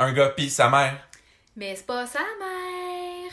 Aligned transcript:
Un 0.00 0.12
gars 0.12 0.28
pis 0.28 0.48
sa 0.48 0.68
mère. 0.70 0.96
Mais 1.56 1.74
c'est 1.74 1.84
pas 1.84 2.06
sa 2.06 2.20
mère. 2.20 3.32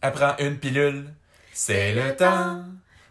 Elle 0.00 0.12
prend 0.12 0.34
une 0.38 0.58
pilule. 0.58 1.12
C'est 1.52 1.92
le 1.92 2.16
temps 2.16 2.64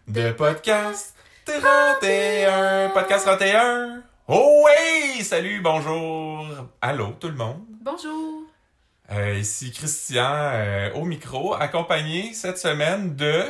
de 0.07 0.31
podcast 0.31 1.15
31. 1.45 2.89
Podcast 2.89 3.25
31. 3.27 4.01
Oh 4.27 4.65
oui! 4.65 5.23
Salut, 5.23 5.61
bonjour. 5.61 6.47
Allô 6.81 7.09
tout 7.19 7.27
le 7.27 7.35
monde. 7.35 7.63
Bonjour. 7.79 8.41
Euh, 9.11 9.37
ici 9.37 9.71
Christian 9.71 10.31
euh, 10.31 10.91
au 10.93 11.05
micro, 11.05 11.53
accompagné 11.53 12.33
cette 12.33 12.57
semaine 12.57 13.15
de 13.15 13.43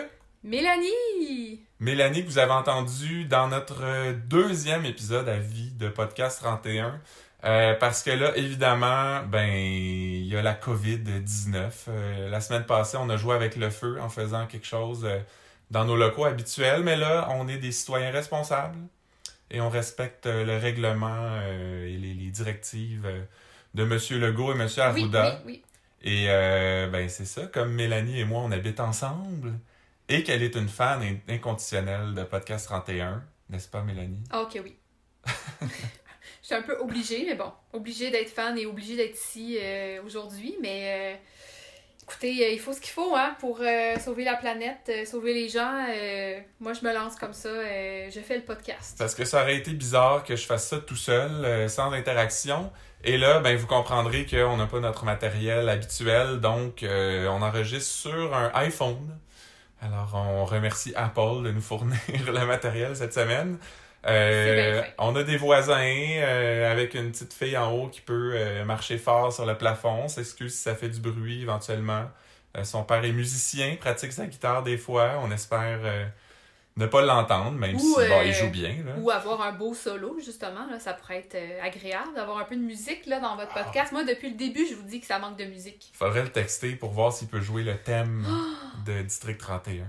Mélanie. 0.44 1.62
Mélanie 1.80 2.26
que 2.26 2.30
vous 2.30 2.40
avez 2.40 2.52
entendu 2.52 3.24
dans 3.24 3.48
notre 3.48 4.12
deuxième 4.28 4.86
épisode 4.86 5.30
à 5.30 5.38
vie 5.38 5.72
de 5.72 5.88
Podcast 5.88 6.42
31. 6.42 7.00
Euh, 7.46 7.76
parce 7.76 8.02
que 8.02 8.10
là, 8.10 8.36
évidemment, 8.36 9.22
ben, 9.24 9.48
il 9.54 10.26
y 10.26 10.36
a 10.36 10.42
la 10.42 10.54
COVID-19. 10.56 11.72
Euh, 11.90 12.30
la 12.30 12.42
semaine 12.42 12.66
passée, 12.66 12.98
on 12.98 13.10
a 13.10 13.18
joué 13.18 13.36
avec 13.36 13.56
le 13.56 13.70
feu 13.70 14.00
en 14.02 14.10
faisant 14.10 14.48
quelque 14.48 14.66
chose 14.66 15.06
euh, 15.06 15.20
dans 15.70 15.86
nos 15.86 15.96
locaux 15.96 16.26
habituels, 16.26 16.82
mais 16.84 16.96
là, 16.96 17.28
on 17.32 17.48
est 17.48 17.58
des 17.58 17.72
citoyens 17.72 18.12
responsables 18.12 18.80
et 19.52 19.62
on 19.62 19.70
respecte 19.70 20.26
euh, 20.26 20.44
le 20.44 20.58
règlement 20.58 21.40
et 21.86 21.98
les, 21.98 22.14
les 22.16 22.32
directives 22.32 23.08
de 23.76 23.84
M. 23.84 24.20
Legault 24.20 24.54
et 24.56 24.60
M. 24.60 24.68
Arruda. 24.78 25.42
oui, 25.46 25.54
oui. 25.54 25.64
Et 26.08 26.26
ben, 26.28 27.10
c'est 27.10 27.26
ça, 27.26 27.48
comme 27.48 27.72
Mélanie 27.74 28.20
et 28.20 28.26
moi, 28.26 28.42
on 28.44 28.52
habite 28.52 28.80
ensemble 28.80 29.54
et 30.08 30.24
qu'elle 30.24 30.44
est 30.44 30.56
une 30.56 30.70
fan 30.70 31.02
in- 31.02 31.34
inconditionnelle 31.34 32.14
de 32.14 32.24
Podcast 32.24 32.66
31, 32.68 33.24
n'est-ce 33.50 33.68
pas, 33.68 33.82
Mélanie? 33.82 34.24
Ah, 34.30 34.42
ok, 34.42 34.60
oui. 34.64 34.76
Je 36.46 36.54
suis 36.54 36.56
un 36.56 36.62
peu 36.62 36.78
obligée, 36.78 37.26
mais 37.28 37.34
bon, 37.34 37.52
obligée 37.74 38.12
d'être 38.12 38.30
fan 38.30 38.56
et 38.56 38.68
obligée 38.68 38.96
d'être 38.96 39.16
ici 39.16 39.58
euh, 39.60 40.00
aujourd'hui. 40.06 40.56
Mais 40.62 41.16
euh, 41.16 41.16
écoutez, 42.04 42.46
euh, 42.46 42.52
il 42.52 42.60
faut 42.60 42.72
ce 42.72 42.80
qu'il 42.80 42.92
faut 42.92 43.16
hein, 43.16 43.36
pour 43.40 43.62
sauver 44.00 44.24
la 44.24 44.36
planète, 44.36 44.92
sauver 45.08 45.34
les 45.34 45.50
gens. 45.50 45.88
Moi, 46.60 46.74
je 46.74 46.86
me 46.86 46.94
lance 46.94 47.16
comme 47.16 47.34
ça. 47.34 47.50
je 47.50 48.20
fais 48.24 48.36
le 48.38 48.44
podcast. 48.44 48.96
Parce 49.00 49.16
que 49.16 49.26
ça 49.26 49.42
aurait 49.42 49.56
été 49.56 49.72
bizarre 49.72 50.24
que 50.24 50.36
je 50.36 50.46
fasse 50.46 50.68
ça 50.68 50.78
tout 50.78 50.96
seul, 50.96 51.68
sans 51.68 51.92
interaction. 51.94 52.72
Et 53.04 53.18
là, 53.18 53.40
ben, 53.40 53.58
vous 53.58 53.66
comprendrez 53.66 54.28
qu'on 54.28 54.58
n'a 54.58 54.68
pas 54.68 54.80
notre 54.80 55.04
matériel 55.04 55.68
habituel, 55.68 56.42
donc 56.42 56.86
on 56.88 57.42
enregistre 57.42 57.92
sur 57.92 58.36
un 58.36 58.52
iPhone. 58.54 59.18
Alors, 59.82 60.14
on 60.14 60.46
remercie 60.46 60.94
Apple 60.96 61.42
de 61.44 61.52
nous 61.52 61.62
fournir 61.62 61.98
le 62.28 62.46
matériel 62.46 62.96
cette 62.96 63.16
semaine. 63.16 63.58
Euh, 64.08 64.84
on 65.00 65.16
a 65.16 65.24
des 65.24 65.38
voisins 65.38 65.74
euh, 65.84 66.72
avec 66.72 66.94
une 66.94 67.12
petite 67.12 67.34
fille 67.34 67.58
en 67.58 67.72
haut 67.72 67.88
qui 67.88 68.02
peut 68.02 68.34
euh, 68.36 68.64
marcher 68.64 68.98
fort 68.98 69.34
sur 69.34 69.46
le 69.46 69.58
plafond. 69.58 70.04
On 70.04 70.08
S'excuse 70.08 70.54
si 70.54 70.62
ça 70.62 70.76
fait 70.76 70.90
du 70.90 71.00
bruit 71.00 71.42
éventuellement. 71.42 72.06
Son 72.64 72.84
père 72.84 73.04
est 73.04 73.12
musicien, 73.12 73.76
pratique 73.76 74.14
sa 74.14 74.28
guitare 74.28 74.64
des 74.64 74.78
fois. 74.78 75.20
On 75.22 75.30
espère 75.30 75.80
ne 76.78 76.86
pas 76.86 77.02
l'entendre, 77.02 77.52
même 77.52 77.76
Ou, 77.76 77.80
si 77.80 78.08
bon, 78.08 78.22
il 78.24 78.34
joue 78.34 78.50
bien. 78.50 78.78
Là. 78.86 78.94
Ou 78.98 79.12
avoir 79.12 79.42
un 79.42 79.52
beau 79.52 79.74
solo, 79.74 80.18
justement. 80.24 80.66
Là, 80.72 80.80
ça 80.80 80.94
pourrait 80.94 81.18
être 81.18 81.38
agréable 81.62 82.14
d'avoir 82.16 82.38
un 82.38 82.46
peu 82.46 82.56
de 82.56 82.62
musique 82.62 83.08
là, 83.08 83.20
dans 83.20 83.36
votre 83.36 83.54
podcast. 83.54 83.92
Moi, 83.92 84.06
depuis 84.06 84.30
le 84.30 84.38
début, 84.38 84.66
je 84.70 84.76
vous 84.76 84.84
dis 84.84 85.02
que 85.02 85.06
ça 85.06 85.20
manque 85.20 85.38
de 85.38 85.44
musique. 85.44 85.92
Faudrait 85.94 86.24
le 86.24 86.32
texter 86.32 86.78
pour 86.78 86.92
voir 86.92 87.12
s'il 87.12 87.28
peut 87.28 87.42
jouer 87.42 87.64
le 87.64 87.76
thème 87.76 88.26
de 88.86 89.02
District 89.02 89.38
31. 89.38 89.86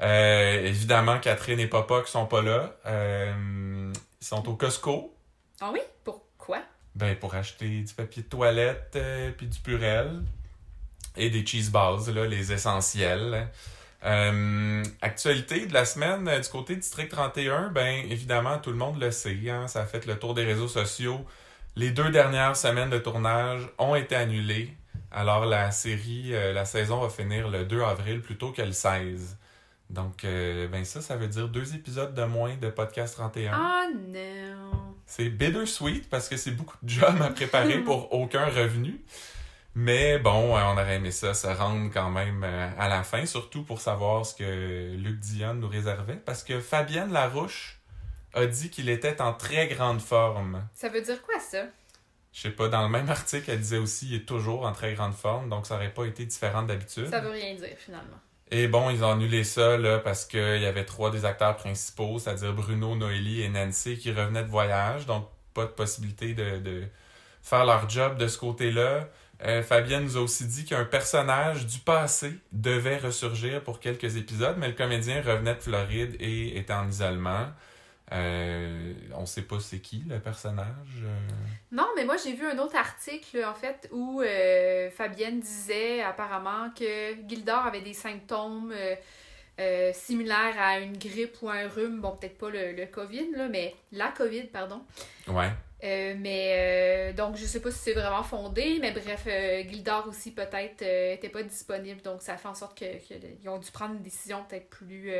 Euh, 0.00 0.64
évidemment, 0.64 1.18
Catherine 1.18 1.60
et 1.60 1.66
Papa 1.66 2.02
qui 2.04 2.10
sont 2.10 2.26
pas 2.26 2.42
là. 2.42 2.74
Euh, 2.86 3.92
ils 4.20 4.26
sont 4.26 4.48
au 4.48 4.54
Costco. 4.54 5.14
Ah 5.60 5.70
oui? 5.72 5.80
Pourquoi? 6.04 6.62
Ben, 6.94 7.16
pour 7.16 7.34
acheter 7.34 7.82
du 7.82 7.94
papier 7.94 8.22
de 8.22 8.28
toilette, 8.28 8.92
euh, 8.96 9.30
puis 9.36 9.46
du 9.46 9.58
purel. 9.60 10.22
Et 11.16 11.28
des 11.28 11.44
cheese 11.44 11.70
balls, 11.70 12.14
là, 12.14 12.26
les 12.26 12.52
essentiels. 12.52 13.48
Euh, 14.04 14.82
actualité 15.02 15.66
de 15.66 15.74
la 15.74 15.84
semaine 15.84 16.26
euh, 16.26 16.40
du 16.40 16.48
côté 16.48 16.74
District 16.74 17.10
31, 17.10 17.68
ben 17.68 18.02
évidemment 18.08 18.56
tout 18.58 18.70
le 18.70 18.76
monde 18.76 18.98
le 18.98 19.10
sait, 19.10 19.50
hein, 19.50 19.68
ça 19.68 19.82
a 19.82 19.84
fait 19.84 20.06
le 20.06 20.18
tour 20.18 20.32
des 20.32 20.44
réseaux 20.44 20.68
sociaux. 20.68 21.20
Les 21.76 21.90
deux 21.90 22.10
dernières 22.10 22.56
semaines 22.56 22.88
de 22.88 22.98
tournage 22.98 23.68
ont 23.76 23.94
été 23.94 24.16
annulées. 24.16 24.74
Alors 25.12 25.44
la 25.44 25.70
série, 25.70 26.34
euh, 26.34 26.54
la 26.54 26.64
saison 26.64 27.00
va 27.00 27.10
finir 27.10 27.48
le 27.50 27.64
2 27.66 27.82
avril 27.82 28.22
plutôt 28.22 28.52
que 28.52 28.62
le 28.62 28.72
16. 28.72 29.36
Donc 29.90 30.24
euh, 30.24 30.68
ben 30.68 30.84
ça, 30.84 31.00
ça 31.00 31.16
veut 31.16 31.26
dire 31.26 31.48
deux 31.48 31.74
épisodes 31.74 32.14
de 32.14 32.22
moins 32.22 32.56
de 32.56 32.70
Podcast 32.70 33.16
31. 33.16 33.52
Ah 33.52 33.86
non! 34.08 34.94
C'est 35.04 35.28
bittersweet 35.28 36.08
parce 36.08 36.28
que 36.28 36.36
c'est 36.36 36.52
beaucoup 36.52 36.76
de 36.82 36.88
job 36.88 37.20
à 37.20 37.30
préparer 37.30 37.78
pour 37.84 38.12
aucun 38.14 38.46
revenu. 38.46 39.04
Mais 39.74 40.18
bon, 40.18 40.56
euh, 40.56 40.60
on 40.62 40.72
aurait 40.72 40.96
aimé 40.96 41.10
ça 41.10 41.34
se 41.34 41.48
rendre 41.48 41.90
quand 41.92 42.10
même 42.10 42.44
euh, 42.44 42.68
à 42.78 42.88
la 42.88 43.02
fin, 43.02 43.26
surtout 43.26 43.64
pour 43.64 43.80
savoir 43.80 44.24
ce 44.24 44.36
que 44.36 44.94
Luc 44.94 45.18
Dion 45.18 45.54
nous 45.54 45.68
réservait. 45.68 46.20
Parce 46.24 46.44
que 46.44 46.60
Fabienne 46.60 47.12
Larouche 47.12 47.80
a 48.34 48.46
dit 48.46 48.70
qu'il 48.70 48.88
était 48.88 49.20
en 49.20 49.32
très 49.32 49.66
grande 49.66 50.00
forme. 50.00 50.64
Ça 50.72 50.88
veut 50.88 51.02
dire 51.02 51.20
quoi, 51.22 51.40
ça? 51.40 51.64
Je 52.32 52.42
sais 52.42 52.50
pas, 52.50 52.68
dans 52.68 52.82
le 52.82 52.88
même 52.88 53.08
article, 53.10 53.50
elle 53.50 53.58
disait 53.58 53.78
aussi 53.78 54.06
qu'il 54.06 54.14
est 54.14 54.26
toujours 54.26 54.64
en 54.64 54.72
très 54.72 54.94
grande 54.94 55.14
forme, 55.14 55.48
donc 55.48 55.66
ça 55.66 55.74
aurait 55.74 55.92
pas 55.92 56.04
été 56.04 56.24
différent 56.24 56.62
d'habitude. 56.62 57.10
Ça 57.10 57.20
veut 57.20 57.30
rien 57.30 57.56
dire, 57.56 57.76
finalement. 57.76 58.20
Et 58.50 58.66
bon, 58.66 58.90
ils 58.90 59.04
ont 59.04 59.12
annulé 59.12 59.44
ça 59.44 59.76
là, 59.76 59.98
parce 59.98 60.24
qu'il 60.24 60.60
y 60.60 60.66
avait 60.66 60.84
trois 60.84 61.10
des 61.10 61.24
acteurs 61.24 61.56
principaux, 61.56 62.18
c'est-à-dire 62.18 62.52
Bruno, 62.52 62.96
Noélie 62.96 63.42
et 63.42 63.48
Nancy, 63.48 63.96
qui 63.96 64.10
revenaient 64.12 64.42
de 64.42 64.48
voyage, 64.48 65.06
donc 65.06 65.28
pas 65.54 65.66
de 65.66 65.70
possibilité 65.70 66.34
de, 66.34 66.84
faire 67.42 67.64
leur 67.64 67.88
job 67.88 68.18
de 68.18 68.26
ce 68.26 68.38
côté-là. 68.38 69.08
Euh, 69.42 69.62
Fabienne 69.62 70.04
nous 70.04 70.16
a 70.16 70.20
aussi 70.20 70.46
dit 70.46 70.64
qu'un 70.64 70.84
personnage 70.84 71.64
du 71.66 71.78
passé 71.78 72.34
devait 72.52 72.98
ressurgir 72.98 73.62
pour 73.62 73.80
quelques 73.80 74.16
épisodes, 74.16 74.56
mais 74.58 74.68
le 74.68 74.74
comédien 74.74 75.22
revenait 75.22 75.54
de 75.54 75.60
Floride 75.60 76.16
et 76.20 76.58
était 76.58 76.74
en 76.74 76.88
isolement. 76.88 77.46
Euh, 78.12 78.92
on 79.16 79.24
sait 79.24 79.42
pas 79.42 79.60
c'est 79.60 79.78
qui 79.78 80.04
le 80.08 80.18
personnage. 80.18 81.02
euh. 81.04 81.16
Non, 81.70 81.86
mais 81.96 82.04
moi, 82.04 82.16
j'ai 82.16 82.32
vu 82.32 82.46
un 82.46 82.58
autre 82.58 82.76
article, 82.76 83.44
en 83.44 83.54
fait, 83.54 83.88
où 83.92 84.20
euh, 84.20 84.90
Fabienne 84.90 85.40
disait 85.40 86.02
apparemment 86.02 86.70
que 86.70 87.14
Gildor 87.28 87.66
avait 87.66 87.82
des 87.82 87.94
symptômes 87.94 88.74
similaires 89.92 90.56
à 90.58 90.78
une 90.80 90.96
grippe 90.96 91.36
ou 91.42 91.50
un 91.50 91.68
rhume. 91.68 92.00
Bon, 92.00 92.16
peut-être 92.16 92.38
pas 92.38 92.50
le, 92.50 92.72
le 92.72 92.86
COVID, 92.86 93.32
là, 93.36 93.48
mais 93.48 93.74
la 93.92 94.08
COVID, 94.08 94.44
pardon. 94.44 94.82
Ouais. 95.28 95.50
Mais 95.82 96.54
euh, 96.56 97.12
donc, 97.14 97.36
je 97.36 97.44
sais 97.44 97.60
pas 97.60 97.70
si 97.70 97.78
c'est 97.78 97.94
vraiment 97.94 98.22
fondé, 98.22 98.78
mais 98.80 98.90
bref, 98.92 99.24
euh, 99.26 99.62
Gildor 99.68 100.06
aussi 100.08 100.32
peut-être 100.32 100.82
euh, 100.82 101.14
était 101.14 101.30
pas 101.30 101.42
disponible, 101.42 102.02
donc 102.02 102.20
ça 102.22 102.36
fait 102.36 102.48
en 102.48 102.54
sorte 102.54 102.78
que, 102.78 102.84
que 102.84 103.48
ont 103.48 103.58
dû 103.58 103.70
prendre 103.70 103.94
une 103.94 104.02
décision 104.02 104.44
peut-être 104.48 104.68
plus 104.68 105.10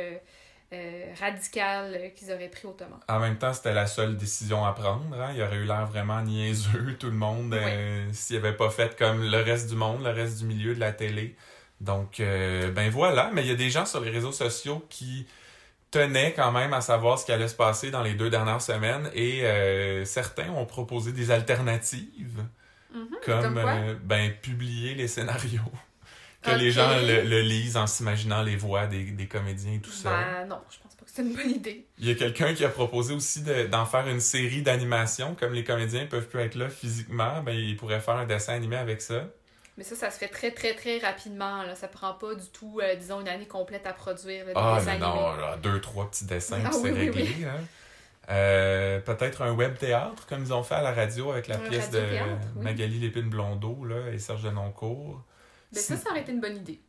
euh, 0.73 1.13
radicale 1.19 1.95
euh, 1.95 2.09
qu'ils 2.09 2.31
auraient 2.31 2.49
pris 2.49 2.67
autrement. 2.67 2.99
En 3.07 3.19
même 3.19 3.37
temps, 3.37 3.53
c'était 3.53 3.73
la 3.73 3.87
seule 3.87 4.17
décision 4.17 4.65
à 4.65 4.73
prendre. 4.73 5.19
Hein? 5.19 5.31
Il 5.35 5.41
aurait 5.41 5.57
eu 5.57 5.65
l'air 5.65 5.85
vraiment 5.85 6.21
niaiseux, 6.21 6.95
tout 6.99 7.07
le 7.07 7.13
monde, 7.13 7.53
euh, 7.53 8.07
s'il 8.13 8.37
avait 8.37 8.53
pas 8.53 8.69
fait 8.69 8.97
comme 8.97 9.23
le 9.23 9.37
reste 9.41 9.69
du 9.69 9.75
monde, 9.75 10.03
le 10.03 10.11
reste 10.11 10.39
du 10.39 10.45
milieu 10.45 10.73
de 10.73 10.79
la 10.79 10.91
télé. 10.93 11.35
Donc, 11.79 12.19
euh, 12.19 12.71
ben 12.71 12.89
voilà. 12.89 13.31
Mais 13.33 13.41
il 13.43 13.47
y 13.47 13.51
a 13.51 13.55
des 13.55 13.69
gens 13.69 13.85
sur 13.85 14.01
les 14.01 14.11
réseaux 14.11 14.31
sociaux 14.31 14.85
qui 14.89 15.27
tenaient 15.89 16.33
quand 16.33 16.51
même 16.51 16.73
à 16.73 16.81
savoir 16.81 17.19
ce 17.19 17.25
qui 17.25 17.31
allait 17.33 17.49
se 17.49 17.55
passer 17.55 17.91
dans 17.91 18.01
les 18.01 18.13
deux 18.13 18.29
dernières 18.29 18.61
semaines 18.61 19.09
et 19.13 19.43
euh, 19.45 20.05
certains 20.05 20.49
ont 20.51 20.65
proposé 20.65 21.11
des 21.11 21.31
alternatives, 21.31 22.45
Mhm, 22.93 23.07
comme, 23.23 23.53
comme 23.53 23.99
ben, 24.03 24.33
publier 24.41 24.95
les 24.95 25.07
scénarios. 25.07 25.61
Que 26.41 26.51
les 26.51 26.71
gens 26.71 26.89
le, 26.97 27.21
le 27.21 27.41
lisent 27.41 27.77
en 27.77 27.85
s'imaginant 27.87 28.41
les 28.41 28.55
voix 28.55 28.87
des, 28.87 29.03
des 29.03 29.27
comédiens 29.27 29.73
et 29.73 29.79
tout 29.79 29.91
ça. 29.91 30.09
Ben 30.09 30.47
non, 30.47 30.59
je 30.71 30.77
pense 30.81 30.95
pas 30.95 31.05
que 31.05 31.11
c'est 31.13 31.21
une 31.21 31.35
bonne 31.35 31.51
idée. 31.51 31.85
Il 31.99 32.07
y 32.07 32.11
a 32.11 32.15
quelqu'un 32.15 32.53
qui 32.55 32.65
a 32.65 32.69
proposé 32.69 33.13
aussi 33.13 33.43
de- 33.43 33.67
d'en 33.67 33.85
faire 33.85 34.07
une 34.07 34.19
série 34.19 34.63
d'animation. 34.63 35.35
Comme 35.39 35.53
les 35.53 35.63
comédiens 35.63 36.07
peuvent 36.07 36.27
plus 36.27 36.39
être 36.39 36.55
là 36.55 36.69
physiquement, 36.69 37.43
ben, 37.43 37.53
ils 37.53 37.77
pourraient 37.77 37.99
faire 37.99 38.15
un 38.15 38.25
dessin 38.25 38.53
animé 38.53 38.75
avec 38.77 39.01
ça. 39.01 39.25
Mais 39.77 39.83
ça, 39.83 39.95
ça 39.95 40.09
se 40.09 40.17
fait 40.17 40.27
très, 40.27 40.51
très, 40.51 40.73
très 40.73 40.97
rapidement. 40.97 41.63
Là. 41.63 41.75
Ça 41.75 41.87
prend 41.87 42.13
pas 42.13 42.33
du 42.35 42.47
tout, 42.51 42.79
euh, 42.83 42.95
disons, 42.95 43.21
une 43.21 43.27
année 43.29 43.45
complète 43.47 43.85
à 43.85 43.93
produire 43.93 44.45
là, 44.47 44.51
Ah, 44.55 44.79
mais 44.85 44.97
non, 44.97 45.35
là, 45.37 45.57
deux, 45.61 45.79
trois 45.79 46.09
petits 46.09 46.25
dessins, 46.25 46.59
Ah 46.65 46.69
puis 46.69 46.79
c'est 46.81 46.91
oui, 46.91 46.99
oui, 46.99 47.05
réglé. 47.21 47.45
hein. 47.45 47.61
Euh, 48.29 48.99
Peut-être 48.99 49.41
un 49.41 49.51
web 49.53 49.77
théâtre, 49.77 50.25
comme 50.27 50.43
ils 50.43 50.53
ont 50.53 50.63
fait 50.63 50.75
à 50.75 50.81
la 50.81 50.91
radio 50.93 51.31
avec 51.31 51.47
la 51.47 51.55
Un 51.55 51.59
pièce 51.59 51.89
de. 51.89 52.01
Magali 52.57 52.99
Lépine-Blondeau 52.99 53.85
et 54.13 54.19
Serge 54.19 54.43
Denoncourt. 54.43 55.21
Ben, 55.71 55.79
ça, 55.79 55.97
ça 55.97 56.09
aurait 56.09 56.21
été 56.21 56.31
une 56.31 56.41
bonne 56.41 56.57
idée. 56.57 56.79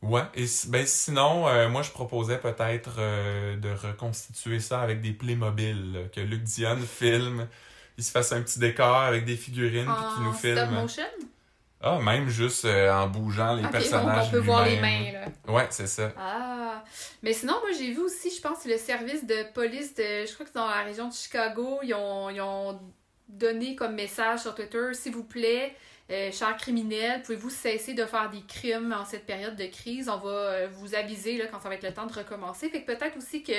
Ouais, 0.00 0.22
et 0.34 0.44
ben, 0.68 0.86
sinon, 0.86 1.48
euh, 1.48 1.68
moi 1.68 1.82
je 1.82 1.90
proposais 1.90 2.38
peut-être 2.38 2.96
euh, 2.98 3.56
de 3.56 3.70
reconstituer 3.70 4.60
ça 4.60 4.80
avec 4.80 5.00
des 5.00 5.12
Playmobil, 5.12 6.08
que 6.14 6.20
Luc 6.20 6.44
Dion 6.44 6.76
filme, 6.76 7.48
il 7.96 8.04
se 8.04 8.12
fasse 8.12 8.30
un 8.32 8.40
petit 8.42 8.60
décor 8.60 8.96
avec 8.96 9.24
des 9.24 9.36
figurines, 9.36 9.86
puis 9.86 10.14
qu'il 10.14 10.22
nous 10.22 10.30
En 10.30 10.34
stop 10.34 10.40
filme. 10.40 10.70
motion? 10.70 11.04
Ah, 11.80 11.98
même 12.00 12.28
juste 12.28 12.64
euh, 12.64 12.92
en 12.92 13.08
bougeant 13.08 13.54
les 13.54 13.62
donc 13.62 13.72
personnages. 13.72 14.26
on 14.28 14.30
peut 14.30 14.38
voir 14.38 14.64
les 14.64 14.80
mains, 14.80 15.12
là. 15.12 15.52
Ouais, 15.52 15.66
c'est 15.70 15.86
ça. 15.86 16.12
Ah! 16.16 16.82
Mais 17.22 17.32
sinon, 17.32 17.54
moi, 17.60 17.70
j'ai 17.76 17.92
vu 17.92 18.00
aussi, 18.00 18.30
je 18.34 18.40
pense, 18.40 18.64
le 18.64 18.76
service 18.78 19.24
de 19.24 19.52
police 19.52 19.94
de. 19.94 20.26
Je 20.26 20.34
crois 20.34 20.46
que 20.46 20.52
dans 20.52 20.66
la 20.66 20.82
région 20.82 21.08
de 21.08 21.14
Chicago, 21.14 21.78
ils 21.82 21.94
ont, 21.94 22.30
ils 22.30 22.40
ont 22.40 22.80
donner 23.28 23.76
comme 23.76 23.94
message 23.94 24.40
sur 24.40 24.54
Twitter, 24.54 24.92
s'il 24.94 25.12
vous 25.12 25.24
plaît, 25.24 25.76
euh, 26.10 26.32
chers 26.32 26.56
criminels, 26.56 27.22
pouvez-vous 27.22 27.50
cesser 27.50 27.94
de 27.94 28.04
faire 28.06 28.30
des 28.30 28.42
crimes 28.42 28.94
en 28.98 29.04
cette 29.04 29.26
période 29.26 29.56
de 29.56 29.66
crise? 29.66 30.08
On 30.08 30.16
va 30.18 30.30
euh, 30.30 30.68
vous 30.72 30.94
aviser 30.94 31.36
là, 31.36 31.46
quand 31.46 31.60
ça 31.60 31.68
va 31.68 31.74
être 31.74 31.82
le 31.84 31.92
temps 31.94 32.06
de 32.06 32.12
recommencer. 32.14 32.68
Fait 32.70 32.82
que 32.82 32.86
peut-être 32.92 33.16
aussi 33.18 33.42
que 33.42 33.52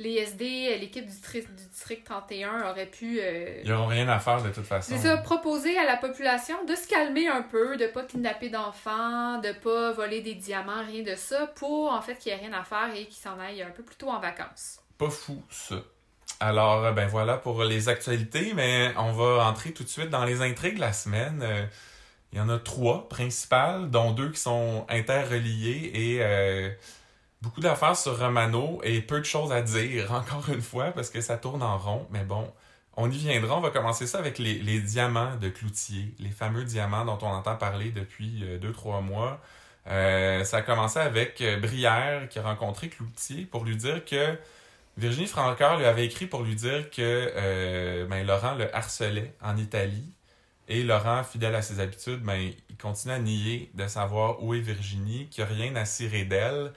les 0.00 0.14
SD, 0.14 0.76
l'équipe 0.80 1.04
du, 1.04 1.10
district- 1.12 1.54
du 1.54 1.66
district 1.68 2.04
31 2.04 2.68
aurait 2.68 2.86
pu... 2.86 3.20
euh, 3.20 3.60
Ils 3.62 3.70
n'auront 3.70 3.86
rien 3.86 4.08
à 4.08 4.18
faire 4.18 4.42
de 4.42 4.50
toute 4.50 4.64
façon. 4.66 4.92
c'est 4.92 5.02
ça, 5.06 5.16
proposer 5.18 5.78
à 5.78 5.84
la 5.84 5.96
population 5.96 6.64
de 6.64 6.74
se 6.74 6.88
calmer 6.88 7.28
un 7.28 7.42
peu, 7.42 7.76
de 7.76 7.86
pas 7.86 8.02
kidnapper 8.02 8.48
d'enfants, 8.48 9.38
de 9.38 9.52
pas 9.52 9.92
voler 9.92 10.20
des 10.20 10.34
diamants, 10.34 10.84
rien 10.84 11.04
de 11.04 11.14
ça, 11.14 11.46
pour 11.46 11.92
en 11.92 12.00
fait 12.02 12.16
qu'il 12.16 12.32
n'y 12.34 12.38
ait 12.40 12.46
rien 12.48 12.58
à 12.58 12.64
faire 12.64 12.92
et 12.92 13.04
qu'ils 13.06 13.22
s'en 13.22 13.38
aillent 13.38 13.62
un 13.62 13.70
peu 13.70 13.84
plus 13.84 13.94
tôt 13.94 14.08
en 14.08 14.18
vacances. 14.18 14.80
Pas 14.98 15.10
fou, 15.10 15.40
ça. 15.48 15.76
Alors, 16.40 16.84
euh, 16.84 16.92
ben 16.92 17.06
voilà 17.06 17.36
pour 17.36 17.64
les 17.64 17.88
actualités, 17.88 18.52
mais 18.54 18.92
on 18.96 19.12
va 19.12 19.46
entrer 19.46 19.72
tout 19.72 19.84
de 19.84 19.88
suite 19.88 20.10
dans 20.10 20.24
les 20.24 20.42
intrigues 20.42 20.76
de 20.76 20.80
la 20.80 20.92
semaine. 20.92 21.40
Euh, 21.42 21.66
Il 22.32 22.38
y 22.38 22.40
en 22.40 22.48
a 22.48 22.58
trois 22.58 23.08
principales, 23.08 23.90
dont 23.90 24.12
deux 24.12 24.30
qui 24.32 24.40
sont 24.40 24.86
interreliées 24.88 25.90
et 25.94 26.18
euh, 26.22 26.70
beaucoup 27.42 27.60
d'affaires 27.60 27.96
sur 27.96 28.18
Romano 28.18 28.80
et 28.84 29.00
peu 29.00 29.20
de 29.20 29.24
choses 29.24 29.52
à 29.52 29.62
dire, 29.62 30.12
encore 30.12 30.48
une 30.50 30.62
fois, 30.62 30.90
parce 30.92 31.10
que 31.10 31.20
ça 31.20 31.38
tourne 31.38 31.62
en 31.62 31.78
rond. 31.78 32.06
Mais 32.10 32.24
bon, 32.24 32.52
on 32.96 33.10
y 33.10 33.16
viendra. 33.18 33.56
On 33.56 33.60
va 33.60 33.70
commencer 33.70 34.06
ça 34.06 34.18
avec 34.18 34.38
les, 34.38 34.80
diamants 34.80 35.36
de 35.36 35.48
Cloutier, 35.48 36.14
les 36.18 36.30
fameux 36.30 36.64
diamants 36.64 37.04
dont 37.04 37.18
on 37.22 37.28
entend 37.28 37.56
parler 37.56 37.90
depuis 37.90 38.44
deux, 38.60 38.72
trois 38.72 39.00
mois. 39.00 39.40
Ça 39.86 40.58
a 40.58 40.62
commencé 40.62 40.98
avec 40.98 41.42
Brière 41.62 42.28
qui 42.28 42.38
a 42.38 42.42
rencontré 42.42 42.88
Cloutier 42.88 43.46
pour 43.46 43.64
lui 43.64 43.76
dire 43.76 44.04
que 44.04 44.38
Virginie 44.96 45.26
Francoeur 45.26 45.78
lui 45.78 45.84
avait 45.86 46.04
écrit 46.04 46.26
pour 46.26 46.42
lui 46.42 46.54
dire 46.54 46.88
que 46.90 47.32
euh, 47.34 48.06
ben, 48.06 48.26
Laurent 48.26 48.54
le 48.54 48.74
harcelait 48.74 49.34
en 49.42 49.56
Italie. 49.56 50.12
Et 50.68 50.82
Laurent, 50.82 51.24
fidèle 51.24 51.54
à 51.54 51.62
ses 51.62 51.80
habitudes, 51.80 52.22
ben, 52.22 52.52
il 52.70 52.76
continue 52.76 53.12
à 53.12 53.18
nier 53.18 53.70
de 53.74 53.86
savoir 53.86 54.42
où 54.42 54.54
est 54.54 54.60
Virginie, 54.60 55.28
qu'il 55.28 55.44
n'y 55.44 55.50
a 55.50 55.54
rien 55.54 55.76
à 55.76 55.84
cirer 55.84 56.24
d'elle. 56.24 56.72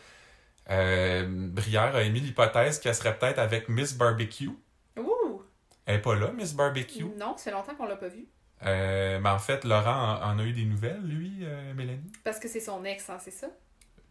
Euh, 0.69 1.25
Brière 1.29 1.95
a 1.95 2.01
émis 2.01 2.19
l'hypothèse 2.19 2.79
qu'elle 2.79 2.95
serait 2.95 3.17
peut-être 3.17 3.39
avec 3.39 3.69
Miss 3.69 3.93
Barbecue. 3.97 4.51
Ouh! 4.97 5.41
Elle 5.85 5.95
n'est 5.95 6.01
pas 6.01 6.15
là, 6.15 6.31
Miss 6.31 6.53
Barbecue. 6.53 7.05
Non, 7.17 7.35
c'est 7.37 7.51
longtemps 7.51 7.75
qu'on 7.75 7.85
l'a 7.85 7.95
pas 7.95 8.09
vu. 8.09 8.25
Euh, 8.65 9.19
mais 9.21 9.29
en 9.29 9.39
fait, 9.39 9.63
Laurent 9.63 10.19
en, 10.21 10.31
en 10.31 10.39
a 10.39 10.43
eu 10.43 10.51
des 10.51 10.65
nouvelles, 10.65 11.03
lui, 11.03 11.37
euh, 11.43 11.73
Mélanie? 11.75 12.11
Parce 12.23 12.39
que 12.39 12.49
c'est 12.49 12.59
son 12.59 12.83
ex, 12.83 13.09
hein, 13.09 13.19
c'est 13.23 13.31
ça? 13.31 13.47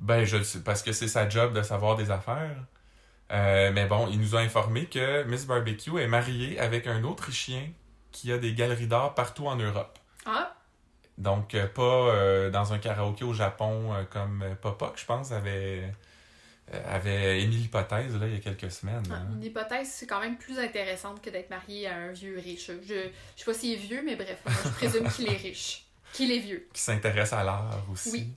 Ben, 0.01 0.25
je 0.25 0.39
le 0.39 0.45
sais, 0.45 0.61
parce 0.61 0.83
que 0.83 0.93
c'est 0.93 1.09
sa 1.09 1.29
job 1.29 1.53
de 1.53 1.63
savoir 1.63 1.97
des 1.97 2.11
affaires. 2.11 2.57
Euh, 3.33 3.73
mais 3.73 3.87
bon, 3.87 4.09
il 4.09 4.21
nous 4.21 4.37
a 4.37 4.41
informé 4.41 4.87
que 4.87 5.25
Miss 5.25 5.47
Barbecue 5.47 5.99
est 5.99 6.07
mariée 6.07 6.59
avec 6.59 6.87
un 6.87 7.03
Autrichien 7.05 7.69
qui 8.13 8.33
a 8.33 8.39
des 8.39 8.55
galeries 8.55 8.87
d'art 8.87 9.15
partout 9.15 9.47
en 9.47 9.57
Europe. 9.57 9.99
Ah! 10.25 10.55
Donc, 11.19 11.55
euh, 11.55 11.67
pas 11.67 11.83
euh, 11.83 12.51
dans 12.51 12.73
un 12.73 12.79
karaoké 12.79 13.25
au 13.25 13.33
Japon 13.33 13.93
comme 14.11 14.45
Popoc, 14.61 14.99
je 14.99 15.05
pense, 15.05 15.33
avait, 15.33 15.93
avait 16.89 17.43
émis 17.43 17.57
l'hypothèse 17.57 18.17
là, 18.17 18.27
il 18.27 18.35
y 18.35 18.37
a 18.37 18.41
quelques 18.41 18.71
semaines. 18.71 19.03
Ah, 19.11 19.15
hein. 19.15 19.27
Une 19.35 19.45
hypothèse, 19.45 19.89
c'est 19.91 20.07
quand 20.07 20.21
même 20.21 20.37
plus 20.37 20.59
intéressante 20.59 21.21
que 21.21 21.31
d'être 21.31 21.51
marié 21.51 21.89
à 21.89 21.97
un 21.97 22.13
vieux 22.13 22.39
riche. 22.39 22.71
Je, 22.87 22.95
je 22.95 23.01
sais 23.37 23.45
pas 23.45 23.55
s'il 23.55 23.73
est 23.73 23.77
vieux, 23.77 24.03
mais 24.05 24.15
bref, 24.15 24.41
moi, 24.45 24.55
je 24.65 24.71
présume 24.71 25.09
qu'il 25.11 25.29
est 25.29 25.37
riche. 25.37 25.85
Qu'il 26.13 26.31
est 26.31 26.39
vieux. 26.39 26.69
Qui 26.73 26.81
s'intéresse 26.81 27.33
à 27.33 27.43
l'art 27.43 27.83
aussi. 27.91 28.11
Oui. 28.13 28.29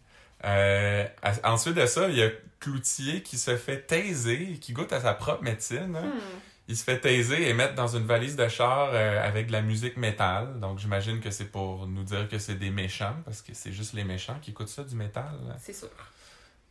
Euh, 0.46 1.06
ensuite 1.44 1.76
de 1.76 1.86
ça, 1.86 2.08
il 2.10 2.16
y 2.16 2.24
a 2.24 2.30
Cloutier 2.60 3.22
qui 3.24 3.38
se 3.38 3.56
fait 3.56 3.82
taiser, 3.82 4.58
qui 4.60 4.74
goûte 4.74 4.92
à 4.94 5.02
sa 5.02 5.14
propre 5.14 5.44
médecine. 5.44 5.96
hein. 5.96 6.06
Hmm. 6.06 6.40
Il 6.68 6.78
se 6.78 6.84
fait 6.84 7.00
taiser 7.00 7.50
et 7.50 7.54
mettre 7.54 7.74
dans 7.74 7.88
une 7.88 8.06
valise 8.06 8.36
de 8.36 8.48
char 8.48 8.92
euh, 8.94 9.28
avec 9.28 9.48
de 9.48 9.52
la 9.54 9.62
musique 9.64 9.98
métal. 9.98 10.60
Donc 10.60 10.78
j'imagine 10.78 11.20
que 11.20 11.32
c'est 11.32 11.46
pour 11.52 11.88
nous 11.88 12.04
dire 12.04 12.30
que 12.30 12.38
c'est 12.38 12.56
des 12.56 12.70
méchants, 12.70 13.16
parce 13.26 13.42
que 13.42 13.54
c'est 13.54 13.72
juste 13.72 13.94
les 13.94 14.04
méchants 14.04 14.38
qui 14.40 14.52
écoutent 14.52 14.70
ça 14.70 14.84
du 14.84 14.96
métal. 14.96 15.34
C'est 15.60 15.74
sûr. 15.74 15.90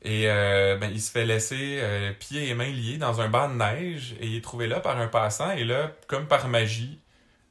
Et 0.03 0.31
euh, 0.31 0.77
ben, 0.77 0.89
il 0.93 1.01
se 1.03 1.11
fait 1.11 1.27
laisser 1.27 1.81
euh, 1.83 2.13
pieds 2.13 2.49
et 2.49 2.55
mains 2.55 2.71
liés 2.71 2.99
dans 2.99 3.21
un 3.21 3.29
banc 3.29 3.49
de 3.49 3.55
neige 3.55 4.15
et 4.21 4.29
il 4.29 4.37
est 4.37 4.41
trouvé 4.41 4.69
là 4.69 4.79
par 4.79 4.97
un 4.99 5.09
passant. 5.09 5.51
Et 5.51 5.65
là, 5.65 5.91
comme 6.07 6.29
par 6.29 6.47
magie, 6.47 7.01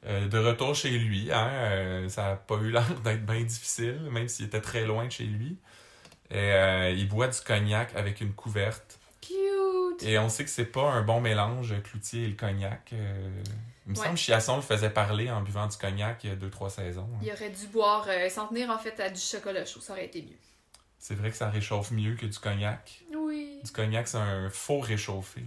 euh, 0.06 0.26
de 0.28 0.38
retour 0.38 0.74
chez 0.74 0.90
lui, 0.90 1.30
hein, 1.30 2.06
ça 2.08 2.22
n'a 2.22 2.36
pas 2.36 2.56
eu 2.62 2.70
l'air 2.70 2.88
d'être 3.04 3.26
bien 3.26 3.42
difficile, 3.42 4.00
même 4.10 4.28
s'il 4.28 4.46
était 4.46 4.62
très 4.62 4.86
loin 4.86 5.04
de 5.04 5.12
chez 5.12 5.24
lui. 5.24 5.58
Et 6.30 6.36
euh, 6.52 6.90
il 6.90 7.08
boit 7.08 7.28
du 7.28 7.40
cognac 7.40 7.94
avec 7.96 8.20
une 8.20 8.32
couverte. 8.34 8.98
Cute! 9.20 10.02
Et 10.02 10.18
on 10.18 10.28
sait 10.28 10.44
que 10.44 10.50
c'est 10.50 10.64
pas 10.66 10.90
un 10.90 11.02
bon 11.02 11.20
mélange, 11.20 11.74
Cloutier 11.82 12.24
et 12.24 12.28
le 12.28 12.34
cognac. 12.36 12.90
Euh, 12.92 13.30
il 13.86 13.92
me 13.92 13.96
Ouais. 13.98 14.04
semble 14.04 14.14
que 14.16 14.20
Chiasson 14.20 14.56
le 14.56 14.62
faisait 14.62 14.90
parler 14.90 15.30
en 15.30 15.40
buvant 15.40 15.66
du 15.66 15.76
cognac 15.76 16.22
il 16.24 16.30
y 16.30 16.32
a 16.32 16.36
deux, 16.36 16.50
trois 16.50 16.68
saisons. 16.70 17.08
hein. 17.14 17.18
Il 17.22 17.32
aurait 17.32 17.48
dû 17.50 17.66
boire, 17.68 18.06
euh, 18.08 18.28
s'en 18.28 18.46
tenir 18.48 18.68
en 18.70 18.78
fait 18.78 19.00
à 19.00 19.08
du 19.08 19.20
chocolat 19.20 19.64
chaud, 19.64 19.80
ça 19.80 19.94
aurait 19.94 20.04
été 20.04 20.20
mieux. 20.22 20.36
C'est 20.98 21.14
vrai 21.14 21.30
que 21.30 21.36
ça 21.36 21.48
réchauffe 21.48 21.90
mieux 21.92 22.14
que 22.14 22.26
du 22.26 22.38
cognac. 22.38 23.00
Oui. 23.16 23.60
Du 23.64 23.70
cognac, 23.72 24.06
c'est 24.08 24.18
un 24.18 24.50
faux 24.50 24.80
réchauffé. 24.80 25.42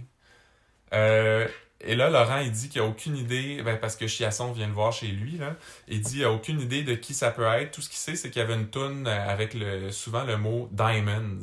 Euh, 0.92 1.46
et 1.84 1.94
là, 1.94 2.10
Laurent, 2.10 2.38
il 2.38 2.52
dit 2.52 2.68
qu'il 2.68 2.82
n'a 2.82 2.88
aucune 2.88 3.16
idée, 3.16 3.62
ben, 3.62 3.76
parce 3.78 3.96
que 3.96 4.06
Chiasson 4.06 4.52
vient 4.52 4.66
le 4.66 4.72
voir 4.72 4.92
chez 4.92 5.08
lui, 5.08 5.38
là, 5.38 5.56
il 5.88 6.00
dit 6.00 6.12
qu'il 6.12 6.22
n'a 6.22 6.30
aucune 6.30 6.60
idée 6.60 6.82
de 6.82 6.94
qui 6.94 7.14
ça 7.14 7.30
peut 7.30 7.44
être. 7.44 7.72
Tout 7.72 7.82
ce 7.82 7.88
qu'il 7.88 7.98
sait, 7.98 8.16
c'est 8.16 8.30
qu'il 8.30 8.40
y 8.40 8.44
avait 8.44 8.54
une 8.54 8.68
toune 8.68 9.06
euh, 9.06 9.28
avec 9.28 9.54
le, 9.54 9.90
souvent 9.90 10.24
le 10.24 10.36
mot 10.36 10.68
Diamonds 10.72 11.42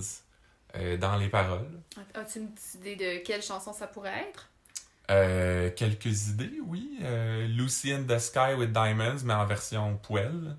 euh, 0.75 0.97
dans 0.97 1.17
les 1.17 1.29
paroles. 1.29 1.67
As-tu 2.13 2.39
une 2.39 2.51
petite 2.51 2.75
idée 2.75 2.95
de 2.95 3.23
quelle 3.23 3.41
chanson 3.41 3.73
ça 3.73 3.87
pourrait 3.87 4.27
être? 4.29 4.49
Euh, 5.09 5.71
quelques 5.75 6.27
idées, 6.27 6.59
oui. 6.67 6.99
Euh, 7.03 7.47
Lucy 7.47 7.91
in 7.91 8.03
the 8.03 8.19
Sky 8.19 8.53
with 8.57 8.71
Diamonds, 8.71 9.23
mais 9.25 9.33
en 9.33 9.45
version 9.45 9.97
poêle. 9.97 10.55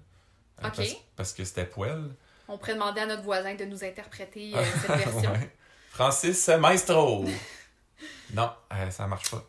Ok. 0.62 0.73
Parce, 0.77 0.97
parce 1.17 1.32
que 1.32 1.44
c'était 1.44 1.65
poêle. 1.65 2.11
On 2.49 2.59
pourrait 2.59 2.75
demander 2.75 3.00
à 3.00 3.06
notre 3.06 3.23
voisin 3.23 3.55
de 3.55 3.65
nous 3.65 3.85
interpréter 3.85 4.53
cette 4.82 4.91
version. 4.97 5.32
Ouais. 5.32 5.50
Francis 5.91 6.49
Maestro. 6.49 7.25
non, 8.35 8.50
euh, 8.73 8.91
ça 8.91 9.06
marche 9.06 9.31
pas. 9.31 9.44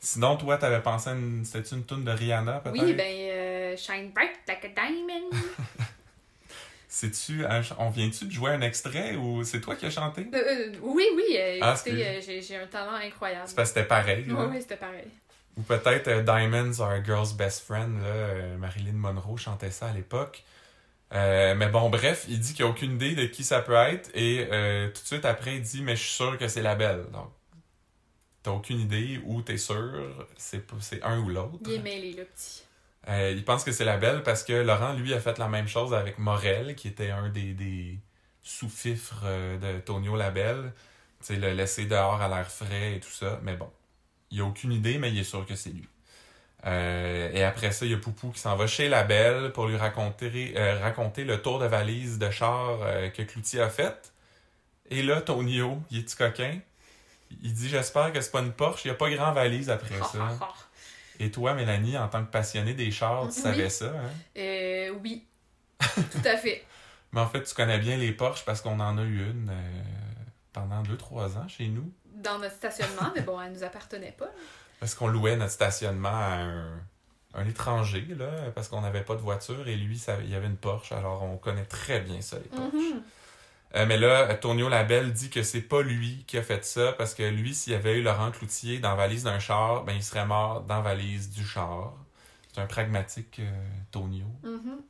Sinon, 0.00 0.36
toi, 0.36 0.56
t'avais 0.58 0.80
pensé 0.80 1.10
à 1.10 1.14
une... 1.14 1.44
C'était-tu 1.44 1.74
une 1.74 1.84
tune 1.84 2.04
de 2.04 2.10
Rihanna, 2.12 2.60
peut-être? 2.60 2.80
Oui, 2.82 2.92
ben, 2.94 3.04
euh, 3.04 3.76
Shine 3.76 4.12
Bright 4.12 4.30
Like 4.46 4.64
a 4.64 4.68
Diamond. 4.68 5.30
C'est-tu... 6.88 7.40
ch- 7.42 7.72
On 7.78 7.90
vient-tu 7.90 8.24
de 8.26 8.30
jouer 8.32 8.52
un 8.52 8.60
extrait 8.62 9.14
ou 9.16 9.44
c'est 9.44 9.60
toi 9.60 9.76
qui 9.76 9.86
as 9.86 9.90
chanté? 9.90 10.26
Euh, 10.32 10.36
euh, 10.36 10.72
oui, 10.82 11.04
oui, 11.14 11.36
euh, 11.36 11.58
Ah, 11.60 11.74
écoutez, 11.74 12.20
j'ai- 12.42 12.56
un 12.56 12.66
talent 12.66 12.94
incroyable. 12.94 13.42
C'est 13.46 13.54
parce 13.56 13.70
que 13.70 13.74
c'était 13.74 13.88
pareil, 13.88 14.24
Oui, 14.28 14.34
là. 14.34 14.46
oui, 14.46 14.56
c'était 14.60 14.76
pareil. 14.76 15.08
Ou 15.56 15.62
peut-être 15.62 16.22
Diamonds 16.24 16.80
are 16.80 16.92
a 16.92 17.02
girl's 17.04 17.32
best 17.34 17.64
friend, 17.66 18.00
là. 18.00 18.56
Marilyn 18.58 18.92
Monroe 18.92 19.36
chantait 19.36 19.70
ça 19.70 19.88
à 19.88 19.92
l'époque. 19.92 20.44
Mais 21.12 21.68
bon, 21.68 21.90
bref, 21.90 22.24
il 22.28 22.38
dit 22.40 22.54
qu'il 22.54 22.64
n'a 22.64 22.70
aucune 22.70 22.92
idée 22.94 23.14
de 23.14 23.26
qui 23.26 23.42
ça 23.44 23.60
peut 23.60 23.74
être 23.74 24.10
et 24.14 24.46
tout 24.94 25.02
de 25.02 25.06
suite 25.06 25.24
après, 25.24 25.56
il 25.56 25.62
dit 25.62 25.82
Mais 25.82 25.96
je 25.96 26.02
suis 26.02 26.14
sûr 26.14 26.38
que 26.38 26.48
c'est 26.48 26.62
la 26.62 26.74
belle. 26.76 27.04
Donc, 27.12 27.30
t'as 28.48 28.54
aucune 28.54 28.80
idée 28.80 29.20
ou 29.24 29.42
t'es 29.42 29.58
sûr, 29.58 30.26
c'est 30.36 31.02
un 31.02 31.18
ou 31.20 31.28
l'autre. 31.28 31.58
Il 31.66 31.74
est 31.74 31.78
mêlé, 31.78 32.12
le 32.14 32.24
petit. 32.24 32.62
Euh, 33.08 33.32
il 33.36 33.44
pense 33.44 33.62
que 33.62 33.72
c'est 33.72 33.84
la 33.84 33.98
belle 33.98 34.22
parce 34.22 34.42
que 34.42 34.52
Laurent, 34.52 34.94
lui, 34.94 35.12
a 35.12 35.20
fait 35.20 35.38
la 35.38 35.48
même 35.48 35.68
chose 35.68 35.92
avec 35.92 36.18
Morel, 36.18 36.74
qui 36.74 36.88
était 36.88 37.10
un 37.10 37.28
des, 37.28 37.52
des 37.52 37.98
sous-fifres 38.42 39.22
euh, 39.24 39.58
de 39.58 39.80
Tonio 39.80 40.16
Labelle. 40.16 40.72
Tu 41.20 41.26
sais, 41.26 41.36
le 41.36 41.52
laisser 41.52 41.84
dehors 41.86 42.20
à 42.22 42.28
l'air 42.28 42.50
frais 42.50 42.96
et 42.96 43.00
tout 43.00 43.10
ça. 43.10 43.38
Mais 43.42 43.56
bon, 43.56 43.70
il 44.30 44.40
a 44.40 44.44
aucune 44.44 44.72
idée, 44.72 44.98
mais 44.98 45.10
il 45.10 45.18
est 45.18 45.24
sûr 45.24 45.44
que 45.44 45.54
c'est 45.54 45.70
lui. 45.70 45.88
Euh, 46.66 47.30
et 47.32 47.44
après 47.44 47.70
ça, 47.72 47.84
il 47.84 47.92
y 47.92 47.94
a 47.94 47.98
Poupou 47.98 48.30
qui 48.30 48.40
s'en 48.40 48.56
va 48.56 48.66
chez 48.66 48.88
la 48.88 49.04
belle 49.04 49.52
pour 49.52 49.66
lui 49.66 49.76
raconter, 49.76 50.54
euh, 50.56 50.78
raconter 50.80 51.24
le 51.24 51.40
tour 51.40 51.58
de 51.58 51.66
valise 51.66 52.18
de 52.18 52.30
char 52.30 52.80
euh, 52.82 53.10
que 53.10 53.22
Cloutier 53.22 53.60
a 53.60 53.68
fait. 53.68 54.12
Et 54.90 55.02
là, 55.02 55.20
Tonio, 55.20 55.82
il 55.90 56.00
est-tu 56.00 56.16
coquin? 56.16 56.60
Il 57.42 57.52
dit 57.52 57.68
J'espère 57.68 58.12
que 58.12 58.20
c'est 58.20 58.30
pas 58.30 58.40
une 58.40 58.52
Porsche. 58.52 58.84
Il 58.84 58.88
n'y 58.88 58.92
a 58.92 58.96
pas 58.96 59.10
grand 59.10 59.32
valise 59.32 59.70
après 59.70 59.98
ça. 59.98 60.38
Et 61.20 61.30
toi, 61.32 61.54
Mélanie, 61.54 61.98
en 61.98 62.06
tant 62.08 62.24
que 62.24 62.30
passionnée 62.30 62.74
des 62.74 62.90
chars, 62.92 63.22
tu 63.22 63.26
Oui. 63.28 63.32
savais 63.42 63.68
ça, 63.70 63.86
hein? 63.86 64.10
Euh, 64.36 64.90
oui, 65.02 65.26
tout 65.80 66.22
à 66.24 66.36
fait. 66.36 66.64
Mais 67.12 67.20
en 67.20 67.26
fait, 67.28 67.42
tu 67.42 67.54
connais 67.54 67.78
bien 67.78 67.96
les 67.96 68.12
Porsche 68.12 68.44
parce 68.44 68.60
qu'on 68.60 68.78
en 68.78 68.98
a 68.98 69.02
eu 69.02 69.30
une 69.30 69.48
euh, 69.50 69.82
pendant 70.52 70.82
2-3 70.84 71.36
ans 71.38 71.48
chez 71.48 71.66
nous. 71.68 71.92
Dans 72.14 72.38
notre 72.38 72.54
stationnement, 72.54 73.10
mais 73.16 73.22
bon, 73.22 73.40
elle 73.40 73.52
nous 73.52 73.64
appartenait 73.64 74.14
pas. 74.16 74.28
Parce 74.78 74.94
qu'on 74.94 75.08
louait 75.08 75.36
notre 75.36 75.50
stationnement 75.52 76.08
à 76.08 76.36
un, 76.36 76.80
un 77.34 77.46
étranger, 77.48 78.06
là, 78.16 78.30
parce 78.54 78.68
qu'on 78.68 78.80
n'avait 78.82 79.02
pas 79.02 79.14
de 79.16 79.20
voiture 79.20 79.66
et 79.66 79.74
lui, 79.76 79.98
ça, 79.98 80.18
il 80.22 80.30
y 80.30 80.36
avait 80.36 80.46
une 80.46 80.56
Porsche. 80.56 80.92
Alors, 80.92 81.22
on 81.24 81.36
connaît 81.36 81.64
très 81.64 82.00
bien 82.00 82.20
ça, 82.20 82.36
les 82.38 82.48
Porsche. 82.48 82.74
Mhm. 82.74 83.02
Euh, 83.74 83.84
mais 83.86 83.98
là, 83.98 84.34
Tonio 84.34 84.68
Labelle 84.68 85.12
dit 85.12 85.28
que 85.28 85.42
c'est 85.42 85.60
pas 85.60 85.82
lui 85.82 86.24
qui 86.26 86.38
a 86.38 86.42
fait 86.42 86.64
ça 86.64 86.92
parce 86.92 87.14
que 87.14 87.22
lui, 87.22 87.54
s'il 87.54 87.74
y 87.74 87.76
avait 87.76 87.98
eu 87.98 88.02
Laurent 88.02 88.30
Cloutier 88.30 88.78
dans 88.78 88.90
la 88.90 88.96
valise 88.96 89.24
d'un 89.24 89.38
char, 89.38 89.84
ben 89.84 89.92
il 89.92 90.02
serait 90.02 90.24
mort 90.24 90.62
dans 90.62 90.76
la 90.76 90.80
valise 90.80 91.30
du 91.30 91.44
char. 91.44 91.92
C'est 92.52 92.60
un 92.60 92.66
pragmatique 92.66 93.40
euh, 93.40 93.68
Tonio. 93.90 94.26
Mhm. 94.42 94.80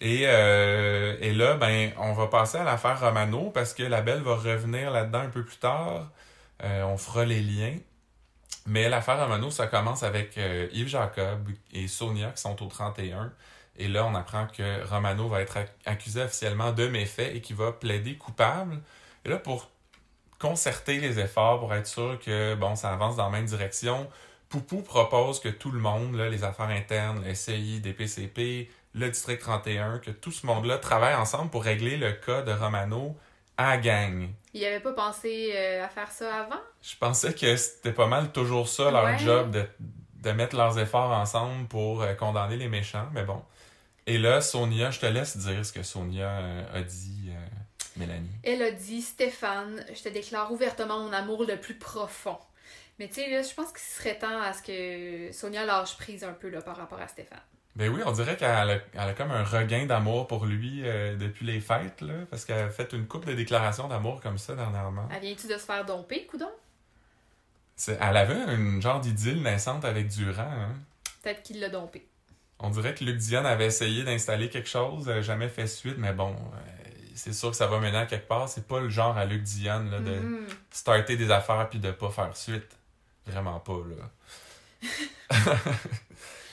Et, 0.00 0.22
euh, 0.24 1.16
et 1.20 1.32
là, 1.32 1.54
ben, 1.54 1.92
on 1.96 2.12
va 2.12 2.26
passer 2.26 2.58
à 2.58 2.64
l'affaire 2.64 2.98
Romano 3.00 3.50
parce 3.50 3.72
que 3.72 3.84
la 3.84 4.02
belle 4.02 4.20
va 4.20 4.34
revenir 4.34 4.90
là-dedans 4.90 5.20
un 5.20 5.30
peu 5.30 5.44
plus 5.44 5.56
tard. 5.56 6.10
On 6.62 6.96
fera 6.96 7.24
les 7.24 7.40
liens. 7.40 7.76
Mais 8.66 8.88
l'affaire 8.88 9.18
Romano, 9.18 9.50
ça 9.50 9.66
commence 9.66 10.02
avec 10.02 10.38
Yves 10.72 10.88
Jacob 10.88 11.48
et 11.72 11.88
Sonia 11.88 12.30
qui 12.30 12.40
sont 12.40 12.62
au 12.62 12.66
31. 12.66 13.32
Et 13.76 13.88
là, 13.88 14.04
on 14.06 14.14
apprend 14.14 14.46
que 14.46 14.84
Romano 14.88 15.28
va 15.28 15.40
être 15.42 15.58
accusé 15.84 16.22
officiellement 16.22 16.72
de 16.72 16.86
méfaits 16.86 17.34
et 17.34 17.40
qu'il 17.40 17.56
va 17.56 17.72
plaider 17.72 18.16
coupable. 18.16 18.80
Et 19.24 19.28
là, 19.28 19.36
pour 19.38 19.68
concerter 20.38 20.98
les 20.98 21.18
efforts, 21.18 21.60
pour 21.60 21.74
être 21.74 21.86
sûr 21.86 22.18
que 22.24 22.54
bon, 22.54 22.76
ça 22.76 22.92
avance 22.92 23.16
dans 23.16 23.24
la 23.24 23.30
même 23.30 23.46
direction, 23.46 24.08
Poupou 24.48 24.82
propose 24.82 25.40
que 25.40 25.48
tout 25.48 25.70
le 25.72 25.80
monde, 25.80 26.14
là, 26.14 26.28
les 26.28 26.44
affaires 26.44 26.68
internes, 26.68 27.24
le 27.24 27.34
SCI, 27.34 27.80
DPCP, 27.80 28.70
le 28.94 29.08
district 29.10 29.40
31, 29.40 29.98
que 29.98 30.10
tout 30.12 30.30
ce 30.30 30.46
monde-là 30.46 30.78
travaille 30.78 31.14
ensemble 31.14 31.50
pour 31.50 31.64
régler 31.64 31.96
le 31.96 32.12
cas 32.12 32.42
de 32.42 32.52
Romano 32.52 33.16
à 33.56 33.76
gang. 33.78 34.28
Il 34.52 34.64
avait 34.64 34.80
pas 34.80 34.92
pensé 34.92 35.52
euh, 35.56 35.84
à 35.84 35.88
faire 35.88 36.10
ça 36.12 36.42
avant? 36.44 36.60
Je 36.82 36.94
pensais 36.96 37.32
que 37.34 37.56
c'était 37.56 37.92
pas 37.92 38.06
mal 38.06 38.30
toujours 38.30 38.68
ça, 38.68 38.90
leur 38.92 39.04
Ouais. 39.04 39.18
job, 39.18 39.50
de, 39.50 39.66
de 40.22 40.30
mettre 40.32 40.54
leurs 40.56 40.78
efforts 40.78 41.10
ensemble 41.10 41.66
pour 41.66 42.02
euh, 42.02 42.14
condamner 42.14 42.56
les 42.56 42.68
méchants, 42.68 43.08
mais 43.12 43.24
bon. 43.24 43.42
Et 44.06 44.18
là, 44.18 44.40
Sonia, 44.40 44.90
je 44.90 45.00
te 45.00 45.06
laisse 45.06 45.36
dire 45.36 45.64
ce 45.64 45.72
que 45.72 45.82
Sonia 45.82 46.28
euh, 46.38 46.78
a 46.78 46.82
dit, 46.82 47.30
euh, 47.30 47.46
Mélanie. 47.96 48.30
Elle 48.42 48.62
a 48.62 48.70
dit 48.70 49.00
Stéphane, 49.00 49.84
je 49.94 50.02
te 50.02 50.08
déclare 50.10 50.52
ouvertement 50.52 51.00
mon 51.00 51.12
amour 51.12 51.44
le 51.44 51.56
plus 51.58 51.74
profond. 51.78 52.38
Mais 52.98 53.08
tu 53.08 53.14
sais, 53.14 53.30
là, 53.30 53.42
je 53.42 53.52
pense 53.54 53.68
qu'il 53.68 53.80
serait 53.80 54.18
temps 54.18 54.40
à 54.40 54.52
ce 54.52 54.62
que 54.62 55.32
Sonia 55.32 55.64
lâche 55.64 55.96
prise 55.96 56.22
un 56.22 56.32
peu 56.32 56.48
là, 56.50 56.60
par 56.62 56.76
rapport 56.76 57.00
à 57.00 57.08
Stéphane. 57.08 57.40
Ben 57.76 57.88
oui, 57.92 58.02
on 58.06 58.12
dirait 58.12 58.36
qu'elle 58.36 58.50
a, 58.50 58.74
elle 58.92 59.00
a 59.00 59.14
comme 59.14 59.32
un 59.32 59.42
regain 59.42 59.84
d'amour 59.86 60.28
pour 60.28 60.44
lui 60.46 60.82
euh, 60.84 61.16
depuis 61.16 61.44
les 61.44 61.60
fêtes, 61.60 62.02
là, 62.02 62.14
parce 62.30 62.44
qu'elle 62.44 62.66
a 62.66 62.70
fait 62.70 62.92
une 62.92 63.06
couple 63.08 63.28
de 63.28 63.32
déclarations 63.34 63.88
d'amour 63.88 64.20
comme 64.20 64.38
ça 64.38 64.54
dernièrement. 64.54 65.08
Elle 65.12 65.22
vient-tu 65.22 65.48
de 65.48 65.54
se 65.54 65.64
faire 65.64 65.84
domper, 65.84 66.26
coudon? 66.26 66.50
C'est- 67.74 67.98
Elle 68.00 68.16
avait 68.16 68.54
une 68.54 68.80
genre 68.80 69.00
d'idylle 69.00 69.42
naissante 69.42 69.84
avec 69.84 70.06
Durand. 70.08 70.42
hein. 70.42 70.74
Peut-être 71.22 71.42
qu'il 71.42 71.58
l'a 71.58 71.68
dompé. 71.68 72.06
On 72.60 72.70
dirait 72.70 72.94
que 72.94 73.04
Luc 73.04 73.16
Diane 73.18 73.46
avait 73.46 73.66
essayé 73.66 74.04
d'installer 74.04 74.48
quelque 74.48 74.68
chose, 74.68 75.10
jamais 75.20 75.48
fait 75.48 75.66
suite, 75.66 75.96
mais 75.98 76.12
bon, 76.12 76.30
euh, 76.34 76.90
c'est 77.14 77.32
sûr 77.34 77.50
que 77.50 77.56
ça 77.56 77.66
va 77.66 77.78
mener 77.80 77.96
à 77.98 78.06
quelque 78.06 78.28
part. 78.28 78.48
C'est 78.48 78.66
pas 78.66 78.80
le 78.80 78.88
genre 78.88 79.16
à 79.18 79.24
Luc 79.24 79.42
Diane 79.42 79.90
là, 79.90 79.98
de 80.00 80.12
Mhm. 80.12 80.46
starter 80.70 81.16
des 81.16 81.30
affaires 81.30 81.68
puis 81.68 81.78
de 81.80 81.90
pas 81.90 82.10
faire 82.10 82.36
suite. 82.36 82.76
Vraiment 83.26 83.58
pas, 83.60 83.78
là. 83.88 84.88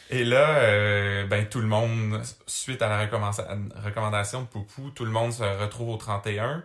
Et 0.10 0.26
là, 0.26 0.58
euh, 0.60 1.26
ben, 1.26 1.48
tout 1.48 1.62
le 1.62 1.68
monde, 1.68 2.22
suite 2.46 2.82
à 2.82 2.90
la 2.90 3.06
recommanda- 3.06 3.48
recommandation 3.86 4.42
de 4.42 4.48
Poupou, 4.48 4.90
tout 4.90 5.06
le 5.06 5.12
monde 5.12 5.32
se 5.32 5.44
retrouve 5.44 5.90
au 5.90 5.98
31. 5.98 6.64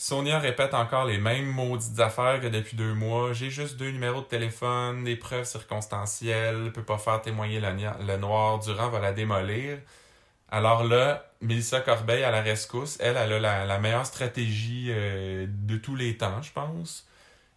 Sonia 0.00 0.38
répète 0.38 0.72
encore 0.72 1.04
les 1.04 1.18
mêmes 1.18 1.44
maudites 1.44 2.00
affaires 2.00 2.40
que 2.40 2.46
depuis 2.46 2.74
deux 2.74 2.94
mois. 2.94 3.34
J'ai 3.34 3.50
juste 3.50 3.76
deux 3.76 3.90
numéros 3.90 4.22
de 4.22 4.26
téléphone, 4.26 5.04
des 5.04 5.14
preuves 5.14 5.44
circonstancielles, 5.44 6.72
peut 6.72 6.82
pas 6.82 6.96
faire 6.96 7.20
témoigner 7.20 7.60
le, 7.60 8.16
noir, 8.16 8.60
Durand 8.60 8.88
va 8.88 8.98
la 8.98 9.12
démolir. 9.12 9.76
Alors 10.50 10.84
là, 10.84 11.30
Mélissa 11.42 11.82
Corbeil 11.82 12.24
à 12.24 12.30
la 12.30 12.40
rescousse, 12.40 12.96
elle, 12.98 13.18
elle 13.18 13.30
a 13.34 13.38
la, 13.38 13.66
la 13.66 13.78
meilleure 13.78 14.06
stratégie 14.06 14.86
euh, 14.88 15.46
de 15.46 15.76
tous 15.76 15.96
les 15.96 16.16
temps, 16.16 16.40
je 16.40 16.52
pense. 16.52 17.06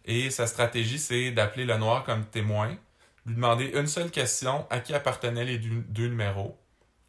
Et 0.04 0.28
sa 0.28 0.46
stratégie, 0.46 0.98
c'est 0.98 1.30
d'appeler 1.30 1.64
le 1.64 1.78
noir 1.78 2.04
comme 2.04 2.26
témoin, 2.26 2.76
lui 3.24 3.36
demander 3.36 3.72
une 3.74 3.86
seule 3.86 4.10
question 4.10 4.66
à 4.68 4.80
qui 4.80 4.92
appartenaient 4.92 5.46
les 5.46 5.56
deux, 5.56 5.82
deux 5.88 6.08
numéros. 6.08 6.58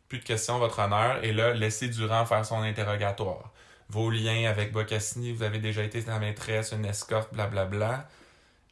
Plus 0.07 0.19
de 0.19 0.23
questions, 0.23 0.59
votre 0.59 0.79
honneur. 0.79 1.21
Et 1.25 1.33
là, 1.33 1.53
laisser 1.53 1.89
Durand 1.89 2.25
faire 2.25 2.45
son 2.45 2.61
interrogatoire. 2.61 3.51
Vos 3.89 4.09
liens 4.09 4.49
avec 4.49 4.71
Bocassini, 4.71 5.31
vous 5.31 5.43
avez 5.43 5.59
déjà 5.59 5.83
été 5.83 6.01
sa 6.01 6.19
maîtresse, 6.19 6.71
une 6.71 6.85
escorte, 6.85 7.33
blablabla. 7.33 8.07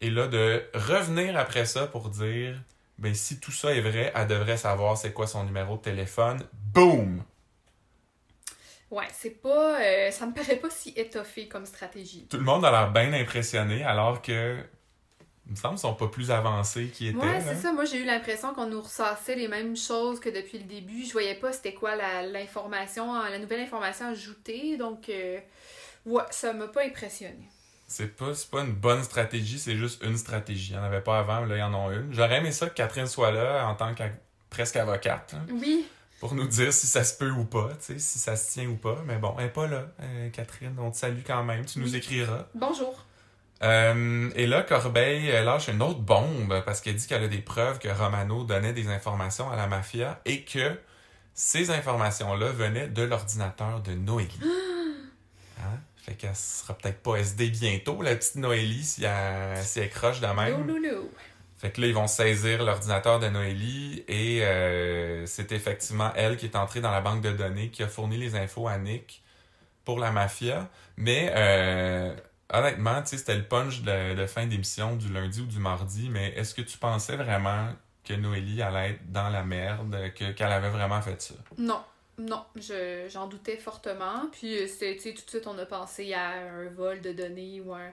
Et 0.01 0.09
là, 0.09 0.27
de 0.27 0.63
revenir 0.73 1.37
après 1.37 1.65
ça 1.65 1.87
pour 1.87 2.09
dire, 2.09 2.61
ben 2.97 3.13
si 3.13 3.39
tout 3.39 3.51
ça 3.51 3.73
est 3.73 3.81
vrai, 3.81 4.11
elle 4.15 4.27
devrait 4.27 4.57
savoir 4.57 4.97
c'est 4.97 5.13
quoi 5.13 5.27
son 5.27 5.43
numéro 5.43 5.77
de 5.77 5.81
téléphone. 5.81 6.43
Boom! 6.73 7.23
Ouais, 8.91 9.07
c'est 9.11 9.41
pas. 9.41 9.81
euh, 9.81 10.11
ça 10.11 10.25
me 10.27 10.33
paraît 10.33 10.57
pas 10.57 10.69
si 10.69 10.93
étoffé 10.95 11.47
comme 11.47 11.65
stratégie. 11.65 12.27
Tout 12.29 12.37
le 12.37 12.43
monde 12.43 12.63
a 12.65 12.71
l'air 12.71 12.91
bien 12.91 13.11
impressionné, 13.13 13.83
alors 13.83 14.21
que, 14.21 14.57
il 15.45 15.51
me 15.51 15.55
semble, 15.57 15.73
qu'ils 15.75 15.81
sont 15.81 15.93
pas 15.95 16.07
plus 16.07 16.31
avancés 16.31 16.87
qu'ils 16.87 17.09
étaient. 17.09 17.17
Ouais, 17.17 17.41
c'est 17.41 17.55
ça. 17.61 17.73
Moi, 17.73 17.85
j'ai 17.85 17.97
eu 18.01 18.05
l'impression 18.05 18.53
qu'on 18.53 18.67
nous 18.67 18.81
ressassait 18.81 19.35
les 19.35 19.47
mêmes 19.47 19.75
choses 19.75 20.19
que 20.19 20.29
depuis 20.29 20.57
le 20.59 20.63
début. 20.63 21.03
Je 21.05 21.11
voyais 21.11 21.35
pas 21.35 21.51
c'était 21.51 21.73
quoi 21.73 21.95
la- 21.95 22.23
l'information, 22.25 23.13
la 23.23 23.39
nouvelle 23.39 23.59
information 23.61 24.07
ajoutée. 24.07 24.77
Donc, 24.77 25.09
euh, 25.09 25.39
ouais, 26.05 26.23
ça 26.31 26.53
m'a 26.53 26.67
pas 26.67 26.85
impressionné. 26.85 27.47
C'est 27.87 28.15
pas, 28.15 28.31
pas 28.51 28.61
une 28.61 28.73
bonne 28.73 29.03
stratégie, 29.03 29.59
c'est 29.59 29.75
juste 29.75 30.01
une 30.03 30.17
stratégie. 30.17 30.71
Il 30.71 30.75
n'y 30.77 30.81
en 30.81 30.85
avait 30.85 31.01
pas 31.01 31.19
avant, 31.19 31.41
là, 31.45 31.55
il 31.57 31.59
y 31.59 31.63
en 31.63 31.73
a 31.73 31.93
une. 31.93 32.13
J'aurais 32.13 32.37
aimé 32.37 32.51
ça 32.51 32.67
que 32.69 32.73
Catherine 32.73 33.05
soit 33.07 33.31
là 33.31 33.67
en 33.67 33.75
tant 33.75 33.93
que 33.93 34.03
presque 34.49 34.77
avocate, 34.77 35.35
hein, 35.35 35.45
Oui, 35.51 35.85
pour 36.19 36.33
nous 36.33 36.47
dire 36.47 36.71
si 36.73 36.87
ça 36.87 37.03
se 37.03 37.15
peut 37.17 37.29
ou 37.29 37.43
pas, 37.43 37.69
tu 37.79 37.93
sais, 37.93 37.99
si 37.99 38.17
ça 38.17 38.35
se 38.37 38.53
tient 38.53 38.67
ou 38.69 38.77
pas. 38.77 38.97
Mais 39.05 39.17
bon, 39.17 39.35
elle 39.37 39.47
est 39.47 39.49
pas 39.49 39.67
là. 39.67 39.87
Euh, 39.99 40.29
Catherine, 40.29 40.73
on 40.79 40.89
te 40.89 40.97
salue 40.97 41.19
quand 41.27 41.43
même, 41.43 41.65
tu 41.65 41.79
nous 41.79 41.95
écriras. 41.95 42.47
bonjour. 42.55 43.03
Euh, 43.63 44.29
et 44.35 44.45
là, 44.45 44.61
Corbeil 44.61 45.31
euh, 45.31 45.43
lâche 45.43 45.69
une 45.69 45.81
autre 45.81 45.99
bombe 45.99 46.61
parce 46.65 46.81
qu'elle 46.81 46.95
dit 46.95 47.07
qu'elle 47.07 47.23
a 47.23 47.27
des 47.27 47.41
preuves 47.41 47.79
que 47.79 47.87
Romano 47.87 48.43
donnait 48.43 48.73
des 48.73 48.89
informations 48.89 49.49
à 49.49 49.55
la 49.55 49.67
mafia 49.67 50.19
et 50.25 50.41
que 50.41 50.77
ces 51.33 51.71
informations-là 51.71 52.51
venaient 52.51 52.87
de 52.87 53.03
l'ordinateur 53.03 53.81
de 53.81 53.93
Noélie. 53.93 54.39
Hein? 55.59 55.79
Fait 55.95 56.15
qu'elle 56.15 56.35
sera 56.35 56.73
peut-être 56.73 57.01
pas 57.01 57.15
SD 57.15 57.49
bientôt, 57.49 58.01
la 58.01 58.15
petite 58.15 58.35
Noélie, 58.35 58.83
si 58.83 59.05
elle, 59.05 59.63
si 59.63 59.79
elle 59.79 59.89
croche 59.89 60.19
de 60.19 60.27
même. 60.27 60.67
Fait 61.57 61.71
que 61.71 61.79
là, 61.79 61.87
ils 61.87 61.93
vont 61.93 62.07
saisir 62.07 62.61
l'ordinateur 62.61 63.19
de 63.21 63.29
Noélie 63.29 64.03
et 64.09 64.43
euh, 64.43 65.25
c'est 65.25 65.53
effectivement 65.53 66.11
elle 66.17 66.35
qui 66.35 66.47
est 66.47 66.57
entrée 66.57 66.81
dans 66.81 66.91
la 66.91 66.99
banque 66.99 67.21
de 67.21 67.31
données 67.31 67.69
qui 67.69 67.83
a 67.83 67.87
fourni 67.87 68.17
les 68.17 68.35
infos 68.35 68.67
à 68.67 68.77
Nick 68.77 69.23
pour 69.85 69.97
la 69.97 70.11
mafia. 70.11 70.69
Mais 70.97 71.31
euh, 71.37 72.13
honnêtement, 72.53 73.01
tu 73.01 73.09
sais, 73.09 73.17
c'était 73.17 73.35
le 73.37 73.43
punch 73.47 73.81
de, 73.81 74.15
de 74.15 74.25
fin 74.27 74.45
d'émission 74.47 74.95
du 74.95 75.11
lundi 75.11 75.41
ou 75.41 75.45
du 75.45 75.59
mardi, 75.59 76.09
mais 76.09 76.29
est-ce 76.35 76.55
que 76.55 76.61
tu 76.61 76.77
pensais 76.77 77.15
vraiment 77.17 77.69
que 78.03 78.13
Noélie 78.13 78.61
allait 78.61 78.91
être 78.91 79.11
dans 79.11 79.29
la 79.29 79.43
merde, 79.43 80.13
que, 80.15 80.31
qu'elle 80.31 80.51
avait 80.51 80.69
vraiment 80.69 81.01
fait 81.01 81.21
ça? 81.21 81.35
Non, 81.57 81.83
non, 82.17 82.43
je- 82.55 83.07
j'en 83.09 83.27
doutais 83.27 83.57
fortement. 83.57 84.27
Puis, 84.31 84.57
euh, 84.63 84.67
sais, 84.67 84.95
tout 84.97 85.11
de 85.25 85.29
suite, 85.29 85.47
on 85.47 85.57
a 85.57 85.65
pensé 85.65 86.13
à 86.13 86.29
un 86.31 86.69
vol 86.69 87.01
de 87.01 87.11
données 87.11 87.61
ou 87.61 87.73
un- 87.73 87.91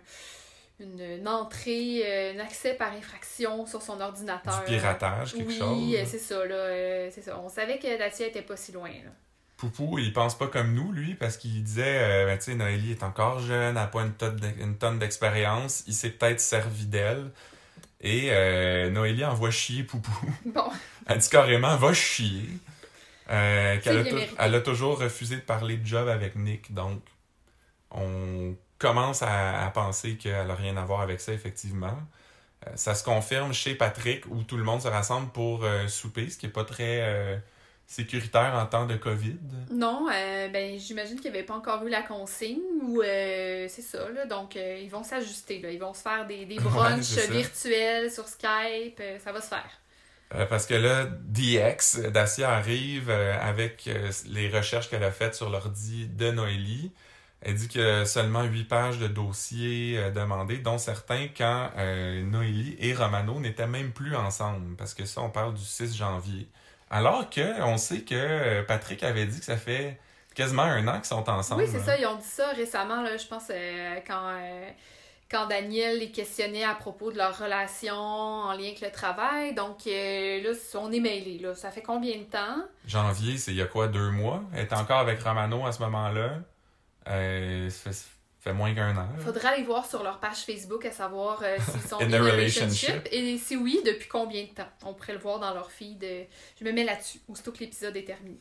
une, 0.80 1.00
une 1.00 1.28
entrée, 1.28 2.02
euh, 2.06 2.34
un 2.34 2.38
accès 2.40 2.74
par 2.74 2.92
infraction 2.92 3.66
sur 3.66 3.82
son 3.82 4.00
ordinateur. 4.00 4.62
Du 4.64 4.72
piratage, 4.72 5.34
quelque 5.34 5.46
oui, 5.46 5.50
chose? 5.52 5.96
euh, 5.96 6.04
c'est 6.06 6.18
ça, 6.18 6.44
là. 6.46 7.10
c'est 7.10 7.22
ça. 7.22 7.38
On 7.40 7.48
savait 7.48 7.78
que 7.78 7.98
Dacia 7.98 8.26
était 8.28 8.42
pas 8.42 8.56
si 8.56 8.72
loin, 8.72 8.90
là. 8.90 9.12
Poupou, 9.60 9.98
il 9.98 10.14
pense 10.14 10.38
pas 10.38 10.46
comme 10.46 10.72
nous, 10.72 10.90
lui, 10.90 11.14
parce 11.14 11.36
qu'il 11.36 11.62
disait, 11.62 11.98
euh, 12.00 12.24
ben, 12.24 12.38
tu 12.38 12.44
sais, 12.44 12.54
Noélie 12.54 12.92
est 12.92 13.02
encore 13.02 13.40
jeune, 13.40 13.60
elle 13.68 13.74
n'a 13.74 13.86
pas 13.86 14.00
une 14.00 14.76
tonne 14.78 14.98
d'expérience, 14.98 15.84
il 15.86 15.92
s'est 15.92 16.08
peut-être 16.08 16.40
servi 16.40 16.86
d'elle. 16.86 17.30
Et 18.00 18.28
euh, 18.30 18.88
Noélie 18.88 19.26
envoie 19.26 19.50
chier 19.50 19.82
Poupou. 19.82 20.34
Bon, 20.46 20.64
Elle 21.06 21.18
dit 21.18 21.28
carrément, 21.28 21.76
va 21.76 21.92
chier. 21.92 22.48
Euh, 23.30 23.78
qu'elle 23.80 24.54
a 24.54 24.60
toujours 24.60 24.98
refusé 24.98 25.36
de 25.36 25.42
parler 25.42 25.76
de 25.76 25.86
job 25.86 26.08
avec 26.08 26.36
Nick, 26.36 26.72
donc 26.72 27.02
on 27.90 28.56
commence 28.78 29.22
à, 29.22 29.66
à 29.66 29.70
penser 29.70 30.16
qu'elle 30.16 30.46
n'a 30.46 30.54
rien 30.54 30.78
à 30.78 30.84
voir 30.86 31.02
avec 31.02 31.20
ça, 31.20 31.34
effectivement. 31.34 31.98
Euh, 32.66 32.70
ça 32.76 32.94
se 32.94 33.04
confirme 33.04 33.52
chez 33.52 33.74
Patrick, 33.74 34.24
où 34.30 34.42
tout 34.42 34.56
le 34.56 34.64
monde 34.64 34.80
se 34.80 34.88
rassemble 34.88 35.30
pour 35.32 35.66
souper, 35.86 36.30
ce 36.30 36.38
qui 36.38 36.46
est 36.46 36.48
pas 36.48 36.64
très 36.64 37.42
sécuritaire 37.90 38.54
en 38.54 38.66
temps 38.66 38.86
de 38.86 38.94
COVID? 38.94 39.36
non, 39.72 40.06
euh, 40.14 40.48
ben, 40.48 40.78
j'imagine 40.78 41.18
qu'il 41.18 41.32
n'y 41.32 41.38
avait 41.38 41.46
pas 41.46 41.54
encore 41.54 41.84
eu 41.84 41.90
la 41.90 42.02
consigne 42.02 42.60
ou 42.82 43.02
euh, 43.02 43.66
c'est 43.68 43.82
ça, 43.82 44.08
là. 44.10 44.26
Donc, 44.26 44.54
euh, 44.56 44.78
ils 44.80 44.88
vont 44.88 45.02
s'ajuster, 45.02 45.58
là. 45.60 45.72
Ils 45.72 45.80
vont 45.80 45.92
se 45.92 46.02
faire 46.02 46.24
des, 46.24 46.46
des 46.46 46.54
brunchs 46.60 47.18
virtuels 47.28 48.08
sur 48.12 48.28
Skype. 48.28 49.00
euh, 49.00 49.18
ça 49.18 49.32
va 49.32 49.40
se 49.40 49.48
faire. 49.48 49.68
Parce 50.48 50.66
que 50.66 50.74
là, 50.74 51.06
DX, 51.06 52.12
Dacia 52.12 52.52
arrive 52.52 53.10
avec 53.10 53.90
les 54.26 54.48
recherches 54.48 54.88
qu'elle 54.88 55.02
a 55.02 55.10
faites 55.10 55.34
sur 55.34 55.50
l'ordi 55.50 56.06
de 56.06 56.30
Noélie. 56.30 56.92
Elle 57.40 57.54
dit 57.56 57.80
a 57.80 58.04
seulement 58.04 58.44
huit 58.44 58.68
pages 58.68 59.00
de 59.00 59.08
dossiers 59.08 60.00
demandés, 60.14 60.58
dont 60.58 60.78
certains 60.78 61.26
quand 61.36 61.72
Noélie 61.76 62.76
et 62.78 62.94
Romano 62.94 63.40
n'étaient 63.40 63.66
même 63.66 63.90
plus 63.90 64.14
ensemble. 64.14 64.76
Parce 64.76 64.94
que 64.94 65.04
ça, 65.04 65.20
on 65.20 65.30
parle 65.30 65.54
du 65.54 65.64
6 65.64 65.96
janvier. 65.96 66.46
Alors 66.90 67.30
que 67.30 67.62
on 67.62 67.76
sait 67.76 68.00
que 68.02 68.14
euh, 68.14 68.62
Patrick 68.64 69.02
avait 69.02 69.26
dit 69.26 69.38
que 69.38 69.44
ça 69.44 69.56
fait 69.56 69.98
quasiment 70.34 70.62
un 70.62 70.86
an 70.88 70.96
qu'ils 70.96 71.04
sont 71.06 71.28
ensemble. 71.28 71.62
Oui, 71.62 71.68
c'est 71.70 71.80
ça. 71.80 71.98
Ils 71.98 72.06
ont 72.06 72.16
dit 72.16 72.24
ça 72.24 72.48
récemment, 72.50 73.02
là, 73.02 73.16
je 73.16 73.26
pense, 73.26 73.44
euh, 73.50 73.96
quand, 74.06 74.28
euh, 74.28 74.70
quand 75.30 75.46
Daniel 75.46 75.98
les 75.98 76.10
questionnait 76.10 76.64
à 76.64 76.74
propos 76.74 77.12
de 77.12 77.18
leur 77.18 77.38
relation 77.38 77.94
en 77.94 78.52
lien 78.52 78.68
avec 78.68 78.80
le 78.80 78.90
travail. 78.90 79.54
Donc, 79.54 79.86
euh, 79.86 80.42
là, 80.42 80.50
on 80.74 80.90
est 80.92 81.00
mêlés. 81.00 81.38
Là. 81.38 81.54
Ça 81.54 81.70
fait 81.70 81.82
combien 81.82 82.18
de 82.18 82.24
temps? 82.24 82.64
Janvier, 82.86 83.38
c'est 83.38 83.52
il 83.52 83.58
y 83.58 83.62
a 83.62 83.66
quoi, 83.66 83.88
deux 83.88 84.10
mois? 84.10 84.42
Elle 84.54 84.64
était 84.64 84.76
encore 84.76 84.98
avec 84.98 85.20
Romano 85.22 85.66
à 85.66 85.72
ce 85.72 85.80
moment-là. 85.82 86.38
Ça 87.06 87.12
fait 87.12 88.19
fait 88.40 88.52
moins 88.52 88.74
qu'un 88.74 88.96
an. 88.96 89.06
Faudra 89.18 89.50
aller 89.50 89.62
voir 89.64 89.84
sur 89.86 90.02
leur 90.02 90.18
page 90.18 90.38
Facebook 90.46 90.84
à 90.86 90.90
savoir 90.92 91.40
euh, 91.42 91.56
s'ils 91.70 91.80
sont 91.88 91.96
In 92.00 92.06
in, 92.10 92.12
a 92.14 92.18
relationship. 92.22 92.88
relationship. 92.88 93.08
Et 93.12 93.38
si 93.38 93.56
oui, 93.56 93.80
depuis 93.84 94.08
combien 94.08 94.42
de 94.44 94.48
temps? 94.48 94.68
On 94.84 94.94
pourrait 94.94 95.12
le 95.12 95.18
voir 95.18 95.38
dans 95.40 95.52
leur 95.52 95.70
feed. 95.70 96.02
euh, 96.02 96.24
Je 96.58 96.64
me 96.64 96.72
mets 96.72 96.84
là-dessus, 96.84 97.20
aussitôt 97.28 97.52
que 97.52 97.58
l'épisode 97.58 97.96
est 97.96 98.04
terminé. 98.04 98.36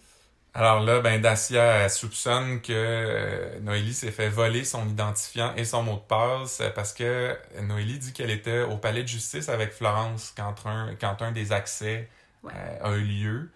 Alors 0.56 0.80
là, 0.80 1.00
ben 1.00 1.22
Dacia 1.22 1.88
soupçonne 1.90 2.60
que 2.62 2.74
euh, 2.74 3.60
Noélie 3.60 3.94
s'est 3.94 4.10
fait 4.12 4.30
voler 4.30 4.64
son 4.66 4.88
identifiant 4.90 5.54
et 5.56 5.64
son 5.64 5.84
mot 5.84 5.96
de 5.96 6.00
passe 6.08 6.62
parce 6.74 6.92
que 6.92 7.38
Noélie 7.62 8.00
dit 8.00 8.14
qu'elle 8.14 8.32
était 8.32 8.62
au 8.62 8.78
palais 8.78 9.04
de 9.04 9.08
justice 9.08 9.48
avec 9.48 9.72
Florence 9.74 10.34
quand 10.36 10.56
un, 10.66 10.96
quand 11.00 11.22
un 11.22 11.32
des 11.32 11.52
accès 11.52 12.10
Ouais. 12.42 12.54
a 12.82 12.92
eu 12.94 13.02
lieu. 13.04 13.52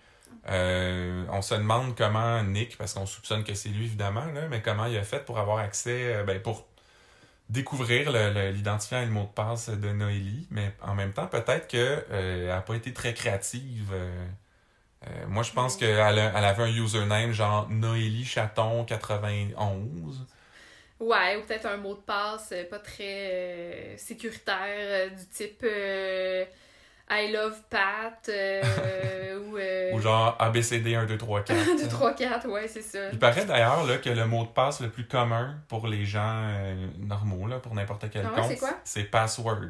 Euh, 0.50 1.26
on 1.32 1.42
se 1.42 1.56
demande 1.56 1.96
comment 1.96 2.44
Nick, 2.44 2.78
parce 2.78 2.94
qu'on 2.94 3.06
soupçonne 3.06 3.44
que 3.44 3.54
c'est 3.54 3.70
lui 3.70 3.86
évidemment, 3.86 4.26
là, 4.26 4.48
mais 4.50 4.62
comment 4.62 4.86
il 4.86 4.98
a 4.98 5.04
fait 5.04 5.24
pour 5.26 5.40
avoir 5.40 5.60
accès, 5.60 6.16
euh, 6.16 6.24
ben, 6.24 6.42
pour 6.42 6.68
découvrir 7.50 8.12
l'identifiant 8.54 9.02
et 9.02 9.06
le 9.06 9.12
mot 9.12 9.24
de 9.24 9.28
passe 9.28 9.70
de 9.70 9.90
Noélie, 9.92 10.48
mais 10.52 10.74
en 10.82 10.96
même 10.96 11.14
temps, 11.14 11.28
peut-être 11.28 11.68
qu'elle 11.68 12.48
n'a 12.48 12.62
pas 12.62 12.76
été 12.76 12.94
très 12.94 13.14
créative. 13.14 13.92
euh, 13.94 14.28
euh, 15.08 15.28
moi, 15.28 15.44
je 15.44 15.52
pense 15.52 15.76
qu'elle 15.78 15.92
elle 16.18 16.46
avait 16.46 16.64
un 16.64 16.68
username 16.68 17.32
genre 17.34 17.70
Noélie 17.70 18.26
Chaton 18.26 18.86
91. 18.86 20.28
Ouais, 21.00 21.36
ou 21.38 21.42
peut-être 21.46 21.66
un 21.66 21.78
mot 21.78 21.96
de 21.96 22.02
passe 22.02 22.52
euh, 22.54 22.64
pas 22.70 22.80
très 22.80 23.94
euh, 23.94 23.98
sécuritaire, 23.98 24.56
euh, 24.70 25.10
du 25.10 25.28
type 25.28 25.62
euh, 25.64 26.46
I 27.10 27.32
love 27.32 27.62
Pat 27.70 28.30
euh, 28.30 29.40
ou. 29.40 29.58
Euh, 29.58 29.92
Ou 29.94 30.00
genre 30.02 30.36
ABCD 30.40 30.96
1, 30.96 31.06
2, 31.06 31.18
3, 31.18 31.44
4. 31.44 31.66
2, 31.84 31.88
3, 31.88 32.14
4, 32.16 32.48
ouais, 32.50 32.68
c'est 32.68 32.82
ça. 32.82 33.10
Il 33.12 33.20
paraît 33.20 33.46
d'ailleurs 33.46 34.02
que 34.02 34.10
le 34.10 34.26
mot 34.26 34.44
de 34.44 34.50
passe 34.50 34.80
le 34.82 34.90
plus 34.90 35.06
commun 35.06 35.56
pour 35.68 35.88
les 35.88 36.06
gens 36.06 36.42
euh, 36.46 36.88
normaux, 37.00 37.48
là, 37.48 37.60
pour 37.60 37.76
n'importe 37.76 38.06
quel 38.10 38.26
Ah 38.26 38.40
compte, 38.42 38.58
c'est 38.84 39.04
password. 39.04 39.70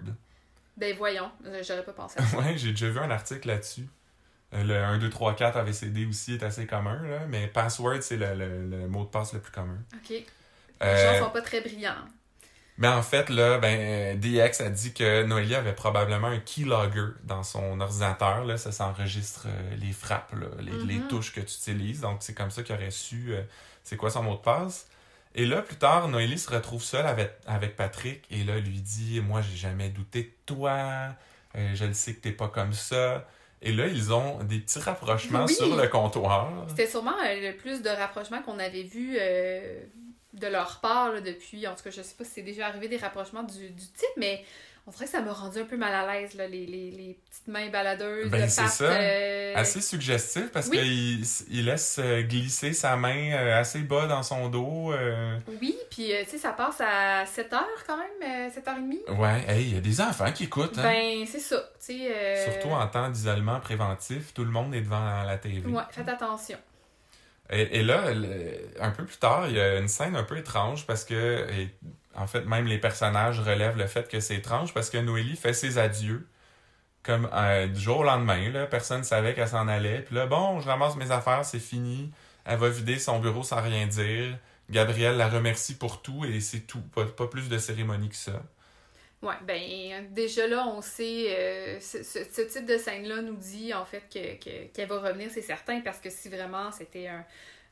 Ben 0.78 0.96
voyons, 0.96 1.30
euh, 1.46 1.62
j'aurais 1.68 1.84
pas 1.84 1.92
pensé 1.94 2.20
à 2.20 2.24
ça. 2.26 2.38
ouais, 2.40 2.58
j'ai 2.58 2.72
déjà 2.72 2.90
vu 2.90 3.00
un 3.00 3.12
article 3.12 3.48
là-dessus. 3.48 3.88
Euh, 4.54 4.64
Le 4.64 4.76
1, 4.78 4.98
2, 5.00 5.10
3, 5.10 5.36
4 5.36 5.58
ABCD 5.58 6.06
aussi 6.06 6.36
est 6.36 6.44
assez 6.44 6.66
commun, 6.68 7.02
là, 7.04 7.20
mais 7.28 7.48
password, 7.48 8.02
c'est 8.02 8.18
le, 8.18 8.34
le- 8.36 8.66
le 8.70 8.88
mot 8.88 9.04
de 9.04 9.10
passe 9.10 9.34
le 9.34 9.40
plus 9.40 9.52
commun. 9.52 9.78
Ok. 9.96 10.10
Les 10.10 10.26
Euh, 10.82 11.14
gens 11.20 11.26
sont 11.26 11.32
pas 11.32 11.42
très 11.42 11.62
brillants. 11.62 11.96
Mais 12.80 12.88
en 12.88 13.04
fait, 13.04 13.30
là, 13.30 13.60
ben, 13.60 14.20
DX 14.20 14.62
a 14.62 14.70
dit 14.70 14.94
que 14.94 15.24
Noélie 15.24 15.54
avait 15.56 15.74
probablement 15.74 16.28
un 16.28 16.40
keylogger 16.40 17.14
dans 17.24 17.44
son 17.44 17.80
ordinateur. 17.80 18.46
Là, 18.46 18.58
ça 18.58 18.72
s'enregistre 18.72 19.46
euh, 19.48 19.76
les 19.80 19.92
frappes, 19.94 20.34
là, 20.34 20.48
les, 20.60 20.72
les 20.96 21.00
touches 21.08 21.34
que 21.34 21.40
tu 21.42 21.54
utilises. 21.56 22.02
Donc, 22.02 22.18
c'est 22.22 22.34
comme 22.34 22.50
ça 22.50 22.64
qu'il 22.64 22.74
aurait 22.74 22.90
su 22.90 23.28
euh, 23.34 23.42
c'est 23.84 23.96
quoi 23.96 24.10
son 24.10 24.24
mot 24.24 24.34
de 24.36 24.42
passe. 24.42 24.88
Et 25.36 25.46
là, 25.46 25.62
plus 25.62 25.76
tard, 25.76 26.08
Noélie 26.08 26.40
se 26.40 26.50
retrouve 26.50 26.82
seule 26.84 27.06
avec, 27.06 27.34
avec 27.46 27.76
Patrick 27.76 28.24
et 28.32 28.44
là, 28.44 28.58
lui 28.60 28.80
dit 28.82 29.22
Moi, 29.22 29.42
j'ai 29.42 29.56
jamais 29.58 29.90
douté 29.90 30.24
de 30.24 30.32
toi. 30.56 31.16
Euh, 31.56 31.72
je 31.76 31.86
le 31.86 31.94
sais 31.94 32.14
que 32.16 32.22
t'es 32.22 32.32
pas 32.32 32.48
comme 32.48 32.74
ça. 32.74 33.28
Et 33.62 33.72
là, 33.72 33.88
ils 33.88 34.12
ont 34.14 34.44
des 34.44 34.60
petits 34.60 34.80
rapprochements 34.80 35.46
Oui. 35.46 35.54
sur 35.54 35.76
le 35.76 35.88
comptoir. 35.88 36.52
C'était 36.70 36.88
sûrement 36.88 37.14
le 37.22 37.56
plus 37.56 37.82
de 37.82 37.90
rapprochements 37.90 38.42
qu'on 38.42 38.60
avait 38.60 38.84
vu 38.84 39.18
de 40.34 40.48
leur 40.48 40.80
part 40.80 41.12
là, 41.12 41.22
depuis. 41.22 41.68
En 41.68 41.76
tout 41.76 41.84
cas, 41.84 41.92
je 41.92 42.02
sais 42.02 42.16
pas 42.18 42.24
si 42.24 42.32
c'est 42.32 42.42
déjà 42.42 42.68
arrivé 42.68 42.88
des 42.88 42.98
rapprochements 42.98 43.44
du, 43.44 43.70
du 43.70 43.84
type, 43.88 44.16
mais 44.18 44.44
on 44.86 44.92
dirait 44.92 45.06
que 45.06 45.12
ça 45.12 45.22
m'a 45.22 45.32
rendu 45.32 45.60
un 45.60 45.64
peu 45.66 45.78
mal 45.78 45.94
à 45.94 46.12
l'aise, 46.14 46.34
là, 46.34 46.46
les, 46.46 46.66
les, 46.66 46.92
les 46.92 47.18
petites 47.30 47.48
mains 47.48 47.70
baladeuses. 47.70 48.30
Ben, 48.30 48.50
c'est 48.50 48.68
ça. 48.68 48.84
euh, 48.92 49.54
Assez 49.56 49.80
suggestif 49.80 50.52
parce 50.52 50.68
Oui. 50.68 50.78
qu'il 50.78 51.58
il 51.58 51.66
laisse 51.66 52.00
euh, 52.04 52.22
glisser 52.24 52.74
sa 52.74 52.98
main 52.98 53.32
euh, 53.32 53.58
assez 53.62 53.80
bas 53.80 54.08
dans 54.08 54.24
son 54.24 54.50
dos. 54.50 54.92
euh. 54.92 55.38
Oui, 55.62 55.78
puis 55.90 56.12
tu 56.26 56.30
sais, 56.32 56.38
ça 56.38 56.52
passe 56.52 56.82
à 56.82 57.26
7 57.26 57.54
heures 57.54 57.84
quand 57.88 57.96
même, 57.98 58.50
euh, 58.50 58.50
7h30. 58.50 59.18
Ouais, 59.18 59.46
hey, 59.48 59.68
il 59.70 59.76
y 59.76 59.78
a 59.78 59.82
des 59.82 60.02
enfants 60.02 60.32
qui 60.34 60.46
écoutent. 60.46 60.78
Hein? 60.78 60.84
Ben, 60.84 61.26
c'est 61.28 61.40
ça. 61.40 61.64
euh, 61.90 62.52
Surtout 62.52 62.74
en 62.74 62.86
temps 62.88 63.10
d'isolement 63.10 63.62
préventif, 63.62 64.34
tout 64.34 64.44
le 64.44 64.52
monde 64.52 64.76
est 64.76 64.82
devant 64.82 65.24
la 65.24 65.38
TV. 65.38 65.66
Ouais, 65.70 65.84
faites 65.92 66.10
attention. 66.10 66.58
Et, 67.50 67.84
là, 67.84 68.14
le- 68.14 68.72
un 68.82 68.92
peu 68.92 69.06
plus 69.06 69.18
tard, 69.18 69.48
il 69.48 69.56
y 69.56 69.60
a 69.60 69.78
une 69.80 69.88
scène 69.88 70.16
un 70.16 70.24
peu 70.24 70.38
étrange 70.38 70.88
parce 70.88 71.06
que, 71.06 71.48
en 72.16 72.26
fait, 72.28 72.42
même 72.46 72.66
les 72.68 72.80
personnages 72.80 73.40
relèvent 73.40 73.78
le 73.78 73.88
fait 73.88 74.08
que 74.10 74.20
c'est 74.20 74.36
étrange 74.38 74.74
parce 74.74 74.90
que 74.90 74.98
Noélie 74.98 75.36
fait 75.36 75.54
ses 75.54 75.78
adieux. 75.78 76.28
Comme 77.04 77.30
euh, 77.34 77.68
du 77.68 77.80
jour 77.82 78.00
au 78.00 78.04
lendemain, 78.04 78.50
là, 78.52 78.66
personne 78.68 79.00
ne 79.00 79.04
savait 79.06 79.34
qu'elle 79.36 79.48
s'en 79.50 79.68
allait. 79.68 80.02
Puis 80.04 80.16
là, 80.16 80.26
bon, 80.28 80.62
je 80.62 80.68
ramasse 80.70 80.96
mes 80.96 81.12
affaires, 81.12 81.46
c'est 81.46 81.60
fini. 81.60 82.12
Elle 82.46 82.60
va 82.60 82.70
vider 82.70 82.98
son 83.00 83.20
bureau 83.20 83.44
sans 83.44 83.62
rien 83.62 83.88
dire. 83.88 84.38
Gabriel 84.70 85.18
la 85.18 85.30
remercie 85.30 85.76
pour 85.78 86.02
tout 86.02 86.26
et 86.26 86.40
c'est 86.42 86.62
tout. 86.62 86.82
Pas 86.96 87.28
plus 87.28 87.50
de 87.50 87.58
cérémonie 87.58 88.10
que 88.10 88.16
ça. 88.16 88.42
Ouais, 89.24 89.36
ben 89.44 90.14
déjà 90.14 90.48
là, 90.48 90.68
on 90.68 90.82
sait, 90.82 91.28
euh, 91.30 91.80
ce, 91.80 92.44
type 92.44 92.66
de 92.66 92.78
scène-là 92.78 93.22
nous 93.22 93.38
dit 93.38 93.74
en 93.74 93.86
fait 93.86 94.04
que- 94.14 94.36
que- 94.44 94.68
qu'elle 94.74 94.90
va 94.90 95.00
revenir, 95.00 95.30
c'est 95.32 95.42
certain, 95.42 95.80
parce 95.82 96.00
que 96.00 96.10
si 96.10 96.28
vraiment 96.28 96.72
c'était 96.74 97.08
un, 97.08 97.26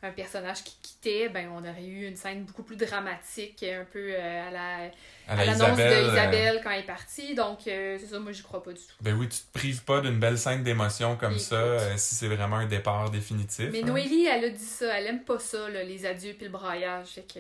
un 0.04 0.12
personnage 0.12 0.64
qui 0.64 0.76
quittait, 0.82 1.30
ben 1.30 1.48
on 1.54 1.60
aurait 1.60 1.86
eu 1.86 2.08
une 2.08 2.16
scène 2.16 2.44
beaucoup 2.44 2.64
plus 2.64 2.76
dramatique, 2.76 3.64
un 3.64 3.86
peu 3.86 4.14
euh, 4.14 4.48
à 4.48 4.52
la 4.52 4.92
À 5.28 5.46
l'annonce 5.46 5.58
Isabelle, 5.58 5.78
de 5.78 6.10
euh, 6.10 6.12
Isabelle 6.12 6.62
quand 6.64 6.72
elle 6.72 6.80
est 6.80 6.84
partie, 6.84 7.36
donc 7.36 7.60
euh, 7.68 7.98
c'est 8.00 8.08
ça, 8.08 8.20
moi 8.20 8.32
j'y 8.32 8.42
crois 8.42 8.64
pas 8.64 8.72
du 8.72 8.80
tout. 8.80 8.96
Ben 9.02 9.16
oui, 9.16 9.30
tu 9.30 9.40
te 9.40 9.54
prives 9.54 9.84
pas 9.84 10.02
d'une 10.02 10.20
belle 10.20 10.40
scène 10.40 10.64
d'émotion 10.64 11.16
comme 11.18 11.38
ça 11.38 11.56
euh, 11.56 11.94
si 11.98 12.16
c'est 12.16 12.28
vraiment 12.28 12.58
un 12.58 12.66
départ 12.66 13.12
définitif. 13.12 13.70
Mais 13.72 13.84
hein. 13.84 13.88
Noélie, 13.88 14.26
elle 14.26 14.46
a 14.46 14.50
dit 14.50 14.64
ça, 14.64 14.98
elle 14.98 15.08
aime 15.08 15.24
pas 15.24 15.40
ça, 15.40 15.70
là, 15.70 15.84
les 15.84 16.06
adieux 16.06 16.34
puis 16.34 16.46
le 16.46 16.52
braillage, 16.52 17.08
fait 17.08 17.34
que... 17.34 17.40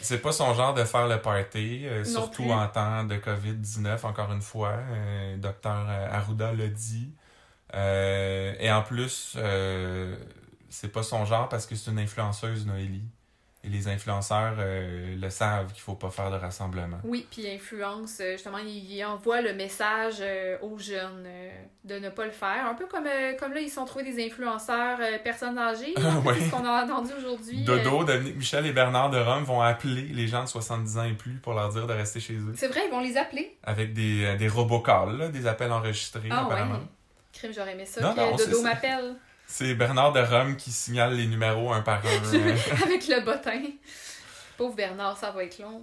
C'est 0.00 0.20
pas 0.20 0.32
son 0.32 0.52
genre 0.54 0.74
de 0.74 0.84
faire 0.84 1.06
le 1.06 1.20
party, 1.20 1.86
surtout 2.04 2.42
plus. 2.42 2.52
en 2.52 2.66
temps 2.66 3.04
de 3.04 3.16
COVID-19, 3.16 4.04
encore 4.04 4.32
une 4.32 4.42
fois. 4.42 4.74
Docteur 5.38 5.86
Arruda 6.10 6.52
l'a 6.52 6.66
dit. 6.66 7.10
Euh, 7.74 8.54
et 8.58 8.70
en 8.70 8.82
plus, 8.82 9.34
euh, 9.36 10.16
c'est 10.70 10.92
pas 10.92 11.02
son 11.02 11.24
genre 11.26 11.48
parce 11.48 11.66
que 11.66 11.74
c'est 11.74 11.90
une 11.90 11.98
influenceuse, 11.98 12.66
Noélie. 12.66 13.02
Et 13.62 13.68
les 13.68 13.88
influenceurs 13.88 14.54
euh, 14.58 15.16
le 15.20 15.28
savent 15.28 15.70
qu'il 15.74 15.82
faut 15.82 15.94
pas 15.94 16.08
faire 16.08 16.30
de 16.30 16.36
rassemblement. 16.36 16.96
Oui, 17.04 17.26
puis 17.30 17.46
influence, 17.46 18.16
euh, 18.22 18.32
justement, 18.32 18.56
il, 18.56 18.68
il 18.90 19.04
envoie 19.04 19.42
le 19.42 19.52
message 19.52 20.14
euh, 20.20 20.56
aux 20.62 20.78
jeunes 20.78 21.24
euh, 21.26 21.50
de 21.84 21.98
ne 21.98 22.08
pas 22.08 22.24
le 22.24 22.30
faire. 22.30 22.64
Un 22.66 22.72
peu 22.74 22.86
comme, 22.86 23.04
comme 23.38 23.52
là, 23.52 23.60
ils 23.60 23.68
sont 23.68 23.84
trouvés 23.84 24.10
des 24.10 24.24
influenceurs 24.24 24.98
personnes 25.22 25.58
âgées. 25.58 25.92
Ouais. 26.24 26.36
C'est 26.38 26.46
ce 26.46 26.50
qu'on 26.52 26.64
a 26.64 26.84
entendu 26.84 27.10
aujourd'hui. 27.18 27.62
Dodo, 27.64 28.02
Dominique 28.04 28.36
Michel 28.36 28.64
et 28.64 28.72
Bernard 28.72 29.10
de 29.10 29.18
Rome 29.18 29.44
vont 29.44 29.60
appeler 29.60 30.04
les 30.04 30.26
gens 30.26 30.44
de 30.44 30.48
70 30.48 30.96
ans 30.96 31.04
et 31.04 31.12
plus 31.12 31.34
pour 31.34 31.52
leur 31.52 31.68
dire 31.70 31.86
de 31.86 31.92
rester 31.92 32.18
chez 32.20 32.34
eux. 32.36 32.54
c'est 32.56 32.68
vrai, 32.68 32.80
ils 32.86 32.90
vont 32.90 33.00
les 33.00 33.18
appeler. 33.18 33.58
Avec 33.62 33.92
des, 33.92 34.36
des 34.38 34.48
robocalls, 34.48 35.18
là, 35.18 35.28
des 35.28 35.46
appels 35.46 35.70
enregistrés, 35.72 36.28
Ah 36.30 36.46
ouais. 36.46 36.52
apparemment. 36.54 36.80
Crime, 37.34 37.52
j'aurais 37.54 37.72
aimé 37.72 37.84
ça 37.84 38.00
Non, 38.00 38.14
que 38.14 38.20
non, 38.20 38.38
c'est 38.38 38.46
Dodo 38.48 38.62
m'appelle 38.62 39.16
C'est 39.52 39.74
Bernard 39.74 40.12
de 40.12 40.20
Rome 40.20 40.56
qui 40.56 40.70
signale 40.70 41.14
les 41.16 41.26
numéros 41.26 41.72
un 41.72 41.82
par 41.82 42.00
un. 42.06 42.38
avec 42.84 43.08
le 43.08 43.24
bottin. 43.24 43.62
Pauvre 44.56 44.76
Bernard, 44.76 45.16
ça 45.18 45.32
va 45.32 45.42
être 45.44 45.58
long. 45.58 45.82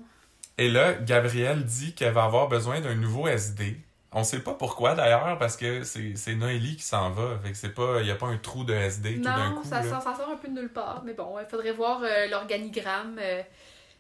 Et 0.58 0.70
là, 0.70 0.94
Gabrielle 0.94 1.66
dit 1.66 1.94
qu'elle 1.94 2.14
va 2.14 2.24
avoir 2.24 2.48
besoin 2.48 2.80
d'un 2.80 2.96
nouveau 2.96 3.28
SD. 3.28 3.78
On 4.14 4.24
sait 4.24 4.40
pas 4.40 4.54
pourquoi 4.54 4.96
d'ailleurs, 4.96 5.38
parce 5.38 5.58
que 5.58 5.84
c'est 5.84 6.36
Noélie 6.36 6.78
qui 6.78 6.84
s'en 6.84 7.12
va. 7.12 7.38
Fait 7.44 7.52
que 7.52 7.58
c'est 7.58 7.74
pas. 7.74 7.98
Il 8.00 8.06
n'y 8.06 8.12
a 8.12 8.16
pas 8.16 8.28
un 8.28 8.38
trou 8.38 8.64
de 8.64 8.74
SD 8.74 9.16
tout 9.18 9.22
d'un 9.22 9.50
Non, 9.50 9.62
coup. 9.62 9.68
ça, 9.68 9.84
là. 9.84 9.90
sort, 9.90 10.02
ça 10.02 10.16
sort 10.16 10.30
un 10.32 10.38
peu 10.38 10.48
de 10.48 10.54
nulle 10.54 10.72
part. 10.72 11.04
Mais 11.06 11.14
bon, 11.14 11.36
il 11.40 11.46
faudrait 11.46 11.74
voir 11.74 12.00
euh, 12.04 12.28
l'organigramme. 12.28 13.20
euh, 13.22 13.42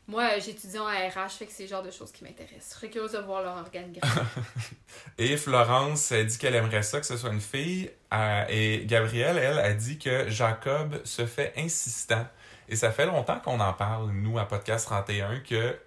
moi, 0.07 0.39
j'étudie 0.39 0.79
en 0.79 0.85
RH, 0.85 1.31
fait 1.39 1.45
que 1.45 1.51
c'est 1.51 1.63
le 1.63 1.69
genre 1.69 1.83
de 1.83 1.91
choses 1.91 2.13
qui 2.13 2.23
m'intéressent. 2.23 2.69
Je 2.69 2.75
serais 2.75 2.89
curieuse 2.89 3.11
de 3.11 3.17
voir 3.17 3.43
leur 3.43 3.57
organigramme. 3.57 4.25
Et 5.17 5.35
Florence 5.35 6.13
elle 6.13 6.27
dit 6.27 6.37
qu'elle 6.37 6.55
aimerait 6.55 6.83
ça 6.83 7.01
que 7.01 7.05
ce 7.05 7.17
soit 7.17 7.31
une 7.33 7.41
fille. 7.41 7.91
Euh, 8.13 8.45
et 8.49 8.85
Gabrielle, 8.85 9.37
elle, 9.37 9.59
a 9.59 9.73
dit 9.73 9.97
que 9.97 10.29
Jacob 10.29 11.01
se 11.03 11.25
fait 11.25 11.53
insistant. 11.57 12.25
Et 12.69 12.75
ça 12.75 12.91
fait 12.91 13.05
longtemps 13.05 13.39
qu'on 13.39 13.59
en 13.59 13.73
parle, 13.73 14.11
nous, 14.11 14.39
à 14.39 14.47
Podcast 14.47 14.85
31, 14.85 15.39
que 15.39 15.77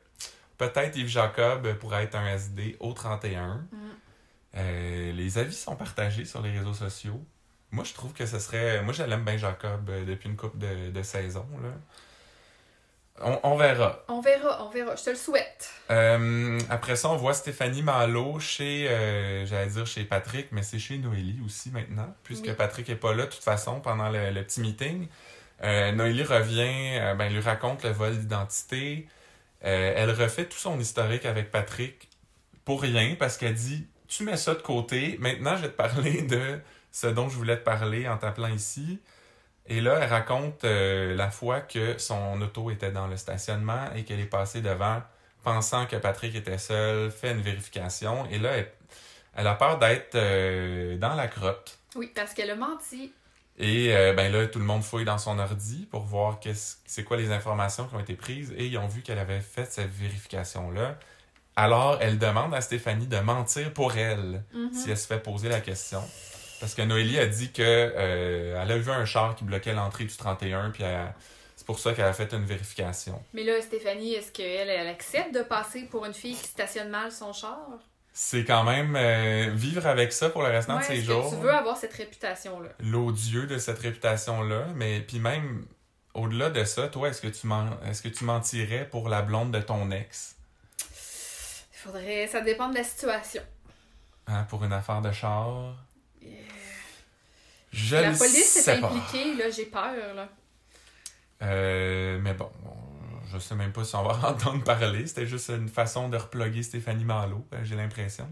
peut-être 0.59 0.97
Yves 0.97 1.09
Jacob 1.09 1.73
pourrait 1.75 2.05
être 2.05 2.17
un 2.17 2.27
SD 2.27 2.77
au 2.81 2.93
31. 2.93 3.55
Mm. 3.55 3.67
Euh, 4.57 5.13
les 5.13 5.39
avis 5.39 5.55
sont 5.55 5.77
partagés 5.77 6.25
sur 6.25 6.43
les 6.43 6.51
réseaux 6.51 6.75
sociaux. 6.75 7.23
Moi, 7.71 7.85
je 7.85 7.95
trouve 7.95 8.13
que 8.13 8.27
ce 8.27 8.39
serait. 8.39 8.83
Moi, 8.83 8.93
je 8.93 9.03
l'aime 9.03 9.25
bien, 9.25 9.37
Jacob, 9.37 9.89
euh, 9.89 10.05
depuis 10.05 10.29
une 10.29 10.37
couple 10.37 10.59
de, 10.59 10.91
de 10.91 11.03
saisons. 11.03 11.47
Là. 11.63 11.71
On, 13.23 13.39
on 13.43 13.57
verra. 13.57 14.03
On 14.09 14.21
verra, 14.21 14.65
on 14.65 14.71
verra. 14.71 14.97
Je 14.97 15.05
te 15.05 15.11
le 15.11 15.17
souhaite. 15.17 15.71
Euh, 15.91 16.59
après 16.71 16.97
ça, 16.97 17.11
on 17.11 17.17
voit 17.17 17.35
Stéphanie 17.35 17.83
Malo 17.83 18.41
chez, 18.41 18.89
euh, 18.89 19.45
j'allais 19.47 19.69
dire 19.71 19.87
chez 19.87 20.05
Patrick, 20.05 20.49
mais 20.53 20.63
c'est 20.63 20.79
chez 20.79 20.99
Noélie 20.99 21.39
aussi 21.45 21.71
maintenant, 21.71 22.15
puisque 22.25 22.47
Oui. 22.47 22.53
Patrick 22.55 22.89
est 22.89 22.97
pas 22.97 23.13
là 23.15 23.27
de 23.27 23.31
toute 23.31 23.43
façon 23.43 23.81
pendant 23.81 24.09
le, 24.09 24.31
le 24.31 24.43
petit 24.43 24.61
meeting. 24.61 25.09
Euh, 25.63 25.93
Noélie 25.93 26.23
revient, 26.25 27.15
ben, 27.19 27.31
lui 27.31 27.41
raconte 27.41 27.85
le 27.85 27.91
vol 27.91 28.17
d'identité. 28.19 29.07
Elle 29.61 30.11
refait 30.11 30.47
tout 30.47 30.57
son 30.57 30.81
historique 30.81 31.27
avec 31.27 31.51
Patrick 31.51 32.09
pour 32.65 32.81
rien 32.81 33.15
parce 33.19 33.37
qu'elle 33.37 33.53
dit 33.55 33.87
Tu 34.09 34.23
mets 34.25 34.39
ça 34.39 34.55
de 34.55 34.63
côté, 34.63 35.17
maintenant 35.21 35.57
je 35.57 35.63
vais 35.63 35.69
te 35.69 35.77
parler 35.77 36.23
de 36.23 36.59
ce 36.93 37.07
dont 37.09 37.29
je 37.29 37.37
voulais 37.37 37.59
te 37.59 37.65
parler 37.65 38.09
en 38.09 38.17
t'appelant 38.17 38.49
ici. 38.49 39.01
Et 39.71 39.81
là, 39.81 39.99
elle 40.03 40.09
raconte 40.11 40.65
euh, 40.65 41.15
la 41.15 41.31
fois 41.31 41.61
que 41.61 41.97
son 41.97 42.43
auto 42.43 42.71
était 42.73 42.91
dans 42.91 43.07
le 43.07 43.17
stationnement 43.17 43.85
et 43.95 44.03
qu'elle 44.05 44.19
est 44.19 44.25
passée 44.25 44.61
devant 44.61 45.01
pensant 45.45 45.87
que 45.87 45.95
Patrick 45.97 46.35
était 46.35 46.59
seul, 46.59 47.11
fait 47.11 47.31
une 47.31 47.41
vérification. 47.41 48.27
Et 48.31 48.39
là, 48.39 48.51
elle, 48.57 48.71
elle 49.37 49.47
a 49.47 49.55
peur 49.55 49.79
d'être 49.79 50.17
euh, 50.17 50.99
dans 50.99 51.15
la 51.15 51.29
crotte. 51.29 51.79
Oui, 51.95 52.11
parce 52.15 52.35
qu'elle 52.35 52.51
a 52.51 52.57
menti. 52.57 53.13
Et 53.59 53.95
euh, 53.95 54.13
ben 54.13 54.33
là, 54.33 54.47
tout 54.49 54.59
le 54.59 54.65
monde 54.65 54.83
fouille 54.83 55.05
dans 55.05 55.19
son 55.19 55.39
ordi 55.39 55.87
pour 55.89 56.03
voir 56.03 56.41
qu'est-ce, 56.41 56.79
c'est 56.85 57.05
quoi 57.05 57.17
les 57.17 57.31
informations 57.31 57.87
qui 57.87 57.95
ont 57.95 58.01
été 58.01 58.15
prises. 58.15 58.53
Et 58.57 58.67
ils 58.67 58.77
ont 58.77 58.89
vu 58.89 59.03
qu'elle 59.03 59.19
avait 59.21 59.41
fait 59.41 59.71
cette 59.71 59.91
vérification-là. 59.93 60.99
Alors, 61.57 61.99
elle 62.01 62.19
demande 62.19 62.55
à 62.55 62.61
Stéphanie 62.61 63.07
de 63.07 63.19
mentir 63.21 63.73
pour 63.73 63.97
elle 63.97 64.43
Mhm. 64.53 64.73
si 64.73 64.91
elle 64.91 64.97
se 64.99 65.07
fait 65.07 65.23
poser 65.23 65.49
la 65.49 65.61
question. 65.61 66.03
Parce 66.61 66.75
que 66.75 66.83
Noélie 66.83 67.19
a 67.19 67.27
dit 67.27 67.51
que 67.53 67.63
euh, 67.63 68.63
elle 68.63 68.71
a 68.73 68.79
vu 68.79 68.91
un 68.91 69.05
char 69.07 69.35
qui 69.35 69.45
bloquait 69.45 69.73
l'entrée 69.73 70.05
du 70.05 70.15
31, 70.17 70.71
puis 70.71 70.83
elle- 70.83 71.13
c'est 71.57 71.67
pour 71.67 71.79
ça 71.79 71.93
qu'elle 71.95 72.05
a 72.07 72.13
fait 72.13 72.33
une 72.33 72.45
vérification. 72.45 73.23
Mais 73.35 73.45
là, 73.45 73.61
Stéphanie, 73.63 74.15
est-ce 74.15 74.31
qu'elle 74.33 74.69
elle 74.69 74.89
accepte 74.89 75.35
de 75.35 75.43
passer 75.43 75.83
pour 75.85 76.05
une 76.07 76.15
fille 76.15 76.35
qui 76.37 76.49
stationne 76.49 76.89
mal 76.91 77.11
son 77.13 77.33
char? 77.33 77.59
C'est 78.13 78.45
quand 78.45 78.65
même 78.65 78.97
euh, 78.97 79.51
vivre 79.55 79.87
avec 79.87 80.13
ça 80.13 80.31
pour 80.31 80.43
le 80.43 80.49
restant 80.49 80.75
Ouais, 80.75 80.81
de 80.81 80.85
ses 80.87 80.99
est-ce 80.99 81.05
jours. 81.07 81.31
que 81.31 81.37
tu 81.37 81.43
veux 81.43 81.53
avoir 81.55 81.77
cette 81.77 81.93
réputation-là? 81.95 82.71
L'odieux 82.81 83.47
de 83.47 83.57
cette 83.59 83.79
réputation-là, 83.79 84.67
mais 84.75 85.01
puis 85.01 85.19
même 85.21 85.65
au-delà 86.15 86.51
de 86.51 86.65
ça, 86.65 86.89
toi, 86.89 87.09
est-ce 87.09 87.23
que 87.23 87.29
tu 87.29 87.47
men- 87.47 87.77
est-ce 87.89 88.03
que 88.03 88.09
tu 88.09 88.25
mentirais 88.25 88.87
pour 88.91 89.09
la 89.09 89.23
blonde 89.23 89.53
de 89.53 89.61
ton 89.61 89.91
ex? 89.93 90.35
Il 90.81 91.79
faudrait... 91.79 92.27
Ça 92.27 92.41
dépend 92.41 92.69
de 92.69 92.75
la 92.75 92.85
situation. 92.85 93.43
hein, 94.27 94.45
pour 94.51 94.65
une 94.65 94.73
affaire 94.73 95.01
de 95.01 95.13
char? 95.13 95.75
Je 97.73 97.97
la 97.97 98.11
police 98.13 98.57
est 98.57 98.61
sais 98.63 98.81
pas. 98.81 98.89
impliquée, 98.91 99.35
là, 99.37 99.49
j'ai 99.51 99.67
peur, 99.67 100.15
là. 100.15 100.29
Euh, 101.43 102.19
mais 102.21 102.35
bon, 102.35 102.51
on- 102.67 103.33
je 103.33 103.39
sais 103.39 103.55
même 103.55 103.73
pas 103.73 103.85
si 103.85 103.95
on 103.95 104.03
va 104.03 104.15
en 104.29 104.31
entendre 104.33 104.65
parler. 104.65 105.07
C'était 105.07 105.27
juste 105.27 105.51
une 105.51 105.69
façon 105.69 106.09
de 106.09 106.17
reploguer 106.17 106.63
Stéphanie 106.63 107.05
Malo, 107.05 107.45
euh, 107.55 107.59
j'ai 107.63 107.77
l'impression. 107.77 108.31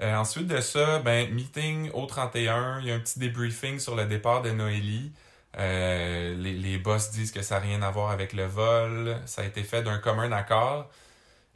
Euh, 0.00 0.16
ensuite 0.16 0.46
de 0.48 0.60
ça, 0.60 0.98
ben, 1.00 1.32
meeting 1.32 1.90
au 1.92 2.06
31, 2.06 2.80
il 2.80 2.86
y 2.86 2.90
a 2.90 2.94
un 2.94 2.98
petit 2.98 3.18
débriefing 3.18 3.78
sur 3.78 3.94
le 3.94 4.06
départ 4.06 4.42
de 4.42 4.50
Noélie. 4.50 5.12
Euh, 5.58 6.34
les, 6.36 6.54
les 6.54 6.78
boss 6.78 7.10
disent 7.10 7.30
que 7.30 7.42
ça 7.42 7.56
n'a 7.56 7.60
rien 7.60 7.82
à 7.82 7.90
voir 7.90 8.10
avec 8.10 8.32
le 8.32 8.46
vol. 8.46 9.16
Ça 9.26 9.42
a 9.42 9.44
été 9.44 9.62
fait 9.62 9.82
d'un 9.82 9.98
commun 9.98 10.32
accord. 10.32 10.88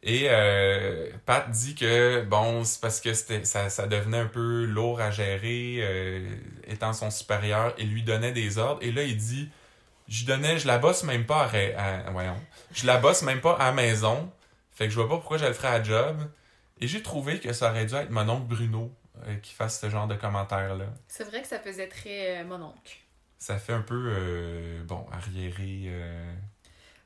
Et 0.09 0.29
euh, 0.31 1.11
Pat 1.27 1.51
dit 1.51 1.75
que, 1.75 2.23
bon, 2.23 2.63
c'est 2.63 2.81
parce 2.81 3.01
que 3.01 3.13
ça, 3.13 3.69
ça 3.69 3.87
devenait 3.89 4.21
un 4.21 4.27
peu 4.27 4.65
lourd 4.65 5.01
à 5.01 5.11
gérer, 5.11 5.79
euh, 5.81 6.31
étant 6.69 6.93
son 6.93 7.11
supérieur, 7.11 7.75
et 7.77 7.83
lui 7.83 8.05
donnait 8.05 8.31
des 8.31 8.57
ordres. 8.59 8.81
Et 8.85 8.93
là, 8.93 9.03
il 9.03 9.17
dit, 9.17 9.51
je 10.07 10.25
donnais, 10.25 10.59
je 10.61 10.69
la 10.69 10.79
bosse 10.79 11.03
même 11.03 11.27
pas 11.27 11.43
à, 11.43 11.47
ré- 11.49 11.75
à- 11.75 12.09
voyons, 12.13 12.41
je 12.73 12.87
la 12.87 12.99
bosse 12.99 13.23
même 13.23 13.41
pas 13.41 13.55
à 13.55 13.67
la 13.67 13.73
maison. 13.73 14.31
Fait 14.71 14.85
que 14.85 14.91
je 14.91 14.97
vois 14.97 15.09
pas 15.09 15.17
pourquoi 15.17 15.39
je 15.39 15.45
le 15.47 15.53
ferais 15.53 15.69
à 15.75 15.83
job. 15.83 16.17
Et 16.81 16.87
j'ai 16.87 17.03
trouvé 17.03 17.41
que 17.41 17.53
ça 17.53 17.71
aurait 17.71 17.87
dû 17.87 17.95
être 17.97 18.11
mon 18.11 18.29
oncle 18.29 18.47
Bruno 18.47 18.95
euh, 19.27 19.35
qui 19.39 19.55
fasse 19.55 19.81
ce 19.81 19.91
genre 19.91 20.07
de 20.07 20.15
commentaires-là. 20.15 20.87
C'est 21.09 21.25
vrai 21.25 21.43
que 21.43 21.49
ça 21.49 21.59
faisait 21.59 21.89
très 21.89 22.45
mon 22.45 22.63
oncle. 22.63 22.99
Ça 23.39 23.59
fait 23.59 23.73
un 23.73 23.83
peu, 23.83 24.83
bon, 24.87 25.05
arriéré. 25.11 25.91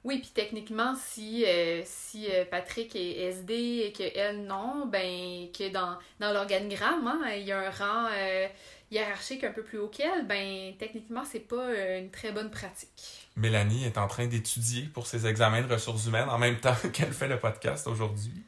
Oui, 0.03 0.19
puis 0.21 0.31
techniquement, 0.33 0.95
si, 0.97 1.45
euh, 1.47 1.83
si 1.85 2.27
euh, 2.31 2.47
Patrick 2.51 2.97
est 2.97 3.21
SD 3.21 3.53
et 3.87 3.93
que 3.93 4.03
elle 4.19 4.47
non, 4.47 4.87
ben 4.87 5.49
que 5.53 5.71
dans, 5.71 5.99
dans 6.21 6.33
l'organigramme, 6.33 7.07
hein, 7.07 7.31
il 7.37 7.43
y 7.43 7.53
a 7.53 7.59
un 7.59 7.71
rang 7.71 8.09
euh, 8.11 8.49
hiérarchique 8.91 9.45
un 9.45 9.53
peu 9.53 9.63
plus 9.63 9.79
haut 9.79 9.89
qu'elle, 9.89 10.27
ben 10.27 10.73
techniquement, 10.79 11.23
c'est 11.31 11.41
pas 11.47 11.99
une 11.99 12.11
très 12.11 12.33
bonne 12.33 12.51
pratique. 12.51 13.29
Mélanie 13.37 13.85
est 13.85 13.99
en 13.99 14.07
train 14.07 14.27
d'étudier 14.27 14.85
pour 14.85 15.07
ses 15.07 15.27
examens 15.27 15.61
de 15.61 15.71
ressources 15.71 16.07
humaines 16.07 16.31
en 16.31 16.39
même 16.39 16.57
temps 16.61 16.77
qu'elle 16.95 17.13
fait 17.13 17.29
le 17.29 17.39
podcast 17.39 17.87
aujourd'hui. 17.87 18.43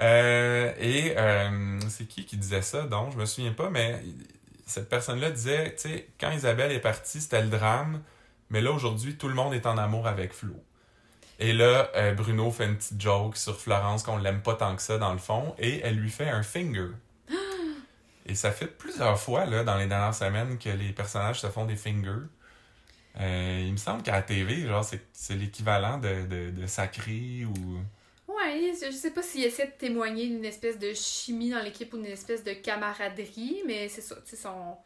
Et 0.00 1.14
c'est 1.90 2.08
qui 2.08 2.24
qui 2.24 2.38
disait 2.38 2.62
ça? 2.62 2.84
Donc, 2.86 3.12
je 3.12 3.18
me 3.18 3.26
souviens 3.26 3.52
pas, 3.52 3.68
mais 3.68 4.02
cette 4.64 4.88
personne-là 4.88 5.30
disait, 5.30 5.74
tu 5.74 5.90
sais, 5.90 6.08
quand 6.18 6.30
Isabelle 6.30 6.72
est 6.72 6.80
partie, 6.80 7.20
c'était 7.20 7.42
le 7.42 7.48
drame, 7.48 8.02
mais 8.48 8.62
là, 8.62 8.72
aujourd'hui, 8.72 9.16
tout 9.16 9.28
le 9.28 9.34
monde 9.34 9.52
est 9.52 9.66
en 9.66 9.76
amour 9.76 10.06
avec 10.06 10.32
Flo. 10.32 10.54
Et 11.40 11.54
là, 11.54 11.90
euh, 11.96 12.12
Bruno 12.12 12.50
fait 12.50 12.66
une 12.66 12.76
petite 12.76 13.00
joke 13.00 13.34
sur 13.38 13.58
Florence 13.58 14.02
qu'on 14.02 14.18
l'aime 14.18 14.42
pas 14.42 14.54
tant 14.54 14.76
que 14.76 14.82
ça 14.82 14.98
dans 14.98 15.12
le 15.12 15.18
fond, 15.18 15.54
et 15.58 15.80
elle 15.82 15.96
lui 15.96 16.10
fait 16.10 16.28
un 16.28 16.42
finger. 16.42 16.88
Et 18.26 18.34
ça 18.34 18.52
fait 18.52 18.66
plusieurs 18.66 19.18
fois, 19.18 19.46
là, 19.46 19.64
dans 19.64 19.78
les 19.78 19.86
dernières 19.86 20.14
semaines, 20.14 20.58
que 20.58 20.68
les 20.68 20.92
personnages 20.92 21.40
se 21.40 21.46
font 21.46 21.64
des 21.64 21.76
fingers. 21.76 22.26
Euh, 23.18 23.64
il 23.64 23.72
me 23.72 23.78
semble 23.78 24.02
qu'à 24.02 24.12
la 24.12 24.22
TV, 24.22 24.68
genre, 24.68 24.84
c'est, 24.84 25.34
l'équivalent 25.34 25.96
de, 25.96 26.26
de, 26.26 26.50
de 26.50 26.66
sacré 26.66 27.46
ou. 27.46 27.78
Ouais, 28.28 28.72
je 28.80 28.94
sais 28.94 29.10
pas 29.10 29.22
s'il 29.22 29.42
essaie 29.42 29.66
de 29.66 29.72
témoigner 29.72 30.28
d'une 30.28 30.44
espèce 30.44 30.78
de 30.78 30.92
chimie 30.92 31.50
dans 31.50 31.62
l'équipe 31.62 31.92
ou 31.94 31.96
d'une 31.96 32.06
espèce 32.06 32.44
de 32.44 32.52
camaraderie, 32.52 33.62
mais 33.66 33.88
c'est 33.88 34.02
ça, 34.02 34.16
tu 34.16 34.30
sais, 34.30 34.36
son... 34.36 34.76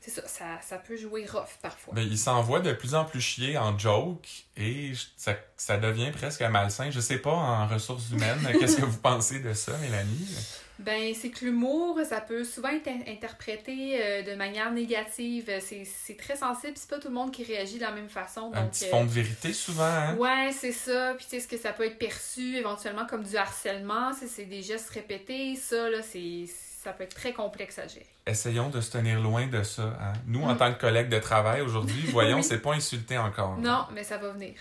C'est 0.00 0.10
ça, 0.10 0.26
ça, 0.26 0.44
ça 0.66 0.78
peut 0.78 0.96
jouer 0.96 1.26
rough 1.26 1.58
parfois. 1.60 1.92
Ben, 1.94 2.02
il 2.02 2.16
s'envoie 2.18 2.60
de 2.60 2.72
plus 2.72 2.94
en 2.94 3.04
plus 3.04 3.20
chier 3.20 3.58
en 3.58 3.78
joke 3.78 4.26
et 4.56 4.92
ça, 5.16 5.34
ça 5.58 5.76
devient 5.76 6.10
presque 6.10 6.40
malsain. 6.42 6.90
Je 6.90 7.00
sais 7.00 7.18
pas 7.18 7.32
en 7.32 7.66
ressources 7.66 8.10
humaines, 8.10 8.40
qu'est-ce 8.58 8.76
que 8.78 8.84
vous 8.84 8.98
pensez 8.98 9.40
de 9.40 9.52
ça, 9.52 9.76
Mélanie? 9.78 10.34
Ben, 10.78 11.12
c'est 11.14 11.28
que 11.28 11.44
l'humour, 11.44 11.98
ça 12.08 12.22
peut 12.22 12.42
souvent 12.42 12.70
être 12.70 12.88
in- 12.88 13.02
interprété 13.12 14.02
euh, 14.02 14.22
de 14.22 14.34
manière 14.34 14.72
négative. 14.72 15.50
C'est 15.60 16.16
très 16.16 16.36
sensible, 16.36 16.72
c'est 16.76 16.88
pas 16.88 16.98
tout 16.98 17.08
le 17.08 17.14
monde 17.14 17.30
qui 17.30 17.44
réagit 17.44 17.76
de 17.76 17.82
la 17.82 17.92
même 17.92 18.08
façon. 18.08 18.50
Un 18.54 18.62
donc, 18.62 18.70
petit 18.70 18.86
euh, 18.86 18.90
fond 18.90 19.04
de 19.04 19.10
vérité 19.10 19.52
souvent, 19.52 19.84
hein? 19.84 20.16
Ouais, 20.16 20.50
c'est 20.58 20.72
ça. 20.72 21.12
Puis 21.18 21.26
tu 21.26 21.30
sais, 21.32 21.36
est-ce 21.36 21.48
que 21.48 21.58
ça 21.58 21.74
peut 21.74 21.84
être 21.84 21.98
perçu 21.98 22.56
éventuellement 22.56 23.04
comme 23.04 23.24
du 23.24 23.36
harcèlement? 23.36 24.12
C'est 24.14 24.46
des 24.46 24.62
gestes 24.62 24.88
répétés, 24.88 25.54
ça, 25.56 25.90
là, 25.90 25.98
c'est 26.00 26.46
ça 26.82 26.92
peut 26.92 27.04
être 27.04 27.14
très 27.14 27.32
complexe 27.32 27.78
à 27.78 27.86
gérer. 27.86 28.06
Essayons 28.26 28.70
de 28.70 28.80
se 28.80 28.90
tenir 28.92 29.20
loin 29.20 29.46
de 29.46 29.62
ça. 29.62 29.82
Hein? 30.00 30.12
Nous, 30.26 30.42
en 30.42 30.54
Mm. 30.54 30.58
tant 30.58 30.72
que 30.74 30.80
collègues 30.80 31.08
de 31.10 31.18
travail 31.18 31.60
aujourd'hui, 31.60 32.02
voyons, 32.10 32.38
Oui. 32.38 32.44
c'est 32.44 32.58
pas 32.60 32.72
insulté 32.72 33.18
encore. 33.18 33.58
Non, 33.58 33.86
mais 33.92 34.02
ça 34.04 34.16
va 34.18 34.30
venir. 34.30 34.54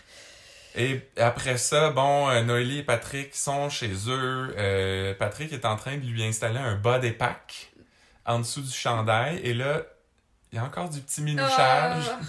Et 0.76 1.02
après 1.18 1.58
ça, 1.58 1.90
bon, 1.92 2.30
euh, 2.30 2.44
Noélie 2.44 2.80
et 2.80 2.84
Patrick 2.84 3.34
sont 3.36 3.70
chez 3.70 3.92
eux. 4.08 4.54
Euh, 4.58 5.14
Patrick 5.16 5.52
est 5.54 5.66
en 5.66 5.76
train 5.76 5.98
de 5.98 6.06
lui 6.06 6.24
installer 6.24 6.60
un 6.60 6.76
bas 6.76 7.00
pack 7.18 7.72
en 8.26 8.40
dessous 8.40 8.62
du 8.62 8.72
chandail. 8.72 9.38
Et 9.44 9.54
là, 9.54 9.82
il 10.52 10.58
y 10.58 10.60
a 10.60 10.64
encore 10.64 10.90
du 10.90 11.00
petit 11.02 11.22
minouchage. 11.22 12.04
Ah! 12.12 12.20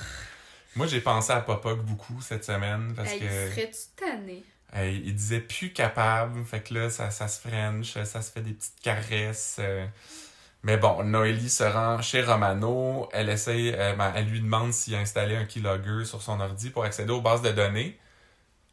Moi, 0.77 0.87
j'ai 0.87 1.01
pensé 1.01 1.33
à 1.33 1.41
Popoc 1.41 1.81
beaucoup 1.81 2.21
cette 2.23 2.45
semaine 2.45 2.95
parce 2.97 3.13
que 3.13 3.19
serais-tu? 3.29 4.45
Hey, 4.73 5.03
il 5.05 5.15
disait 5.15 5.41
plus 5.41 5.73
capable. 5.73 6.45
Fait 6.45 6.61
que 6.61 6.75
là, 6.75 6.91
ça, 6.91 7.11
ça 7.11 7.29
se 7.29 7.41
french, 7.41 7.93
ça 8.05 8.23
se 8.23 8.31
fait 8.33 8.43
des 8.43 8.53
petites 8.53 8.81
caresses. 8.83 9.57
euh. 9.59 9.87
Mais 10.63 10.77
bon, 10.77 11.03
Noélie 11.05 11.49
se 11.49 11.65
rend 11.65 12.03
chez 12.03 12.23
Romano. 12.23 13.09
Elle 13.13 13.31
essaye, 13.31 13.73
euh, 13.75 13.95
ben, 13.95 14.13
elle 14.15 14.27
lui 14.27 14.41
demande 14.41 14.73
s'il 14.73 14.95
a 14.95 14.99
installé 14.99 15.35
un 15.37 15.47
keylogger 15.47 16.05
sur 16.05 16.21
son 16.21 16.39
ordi 16.41 16.71
pour 16.71 16.85
accéder 16.85 17.13
aux 17.13 17.23
bases 17.23 17.43
de 17.43 17.51
données. 17.51 17.99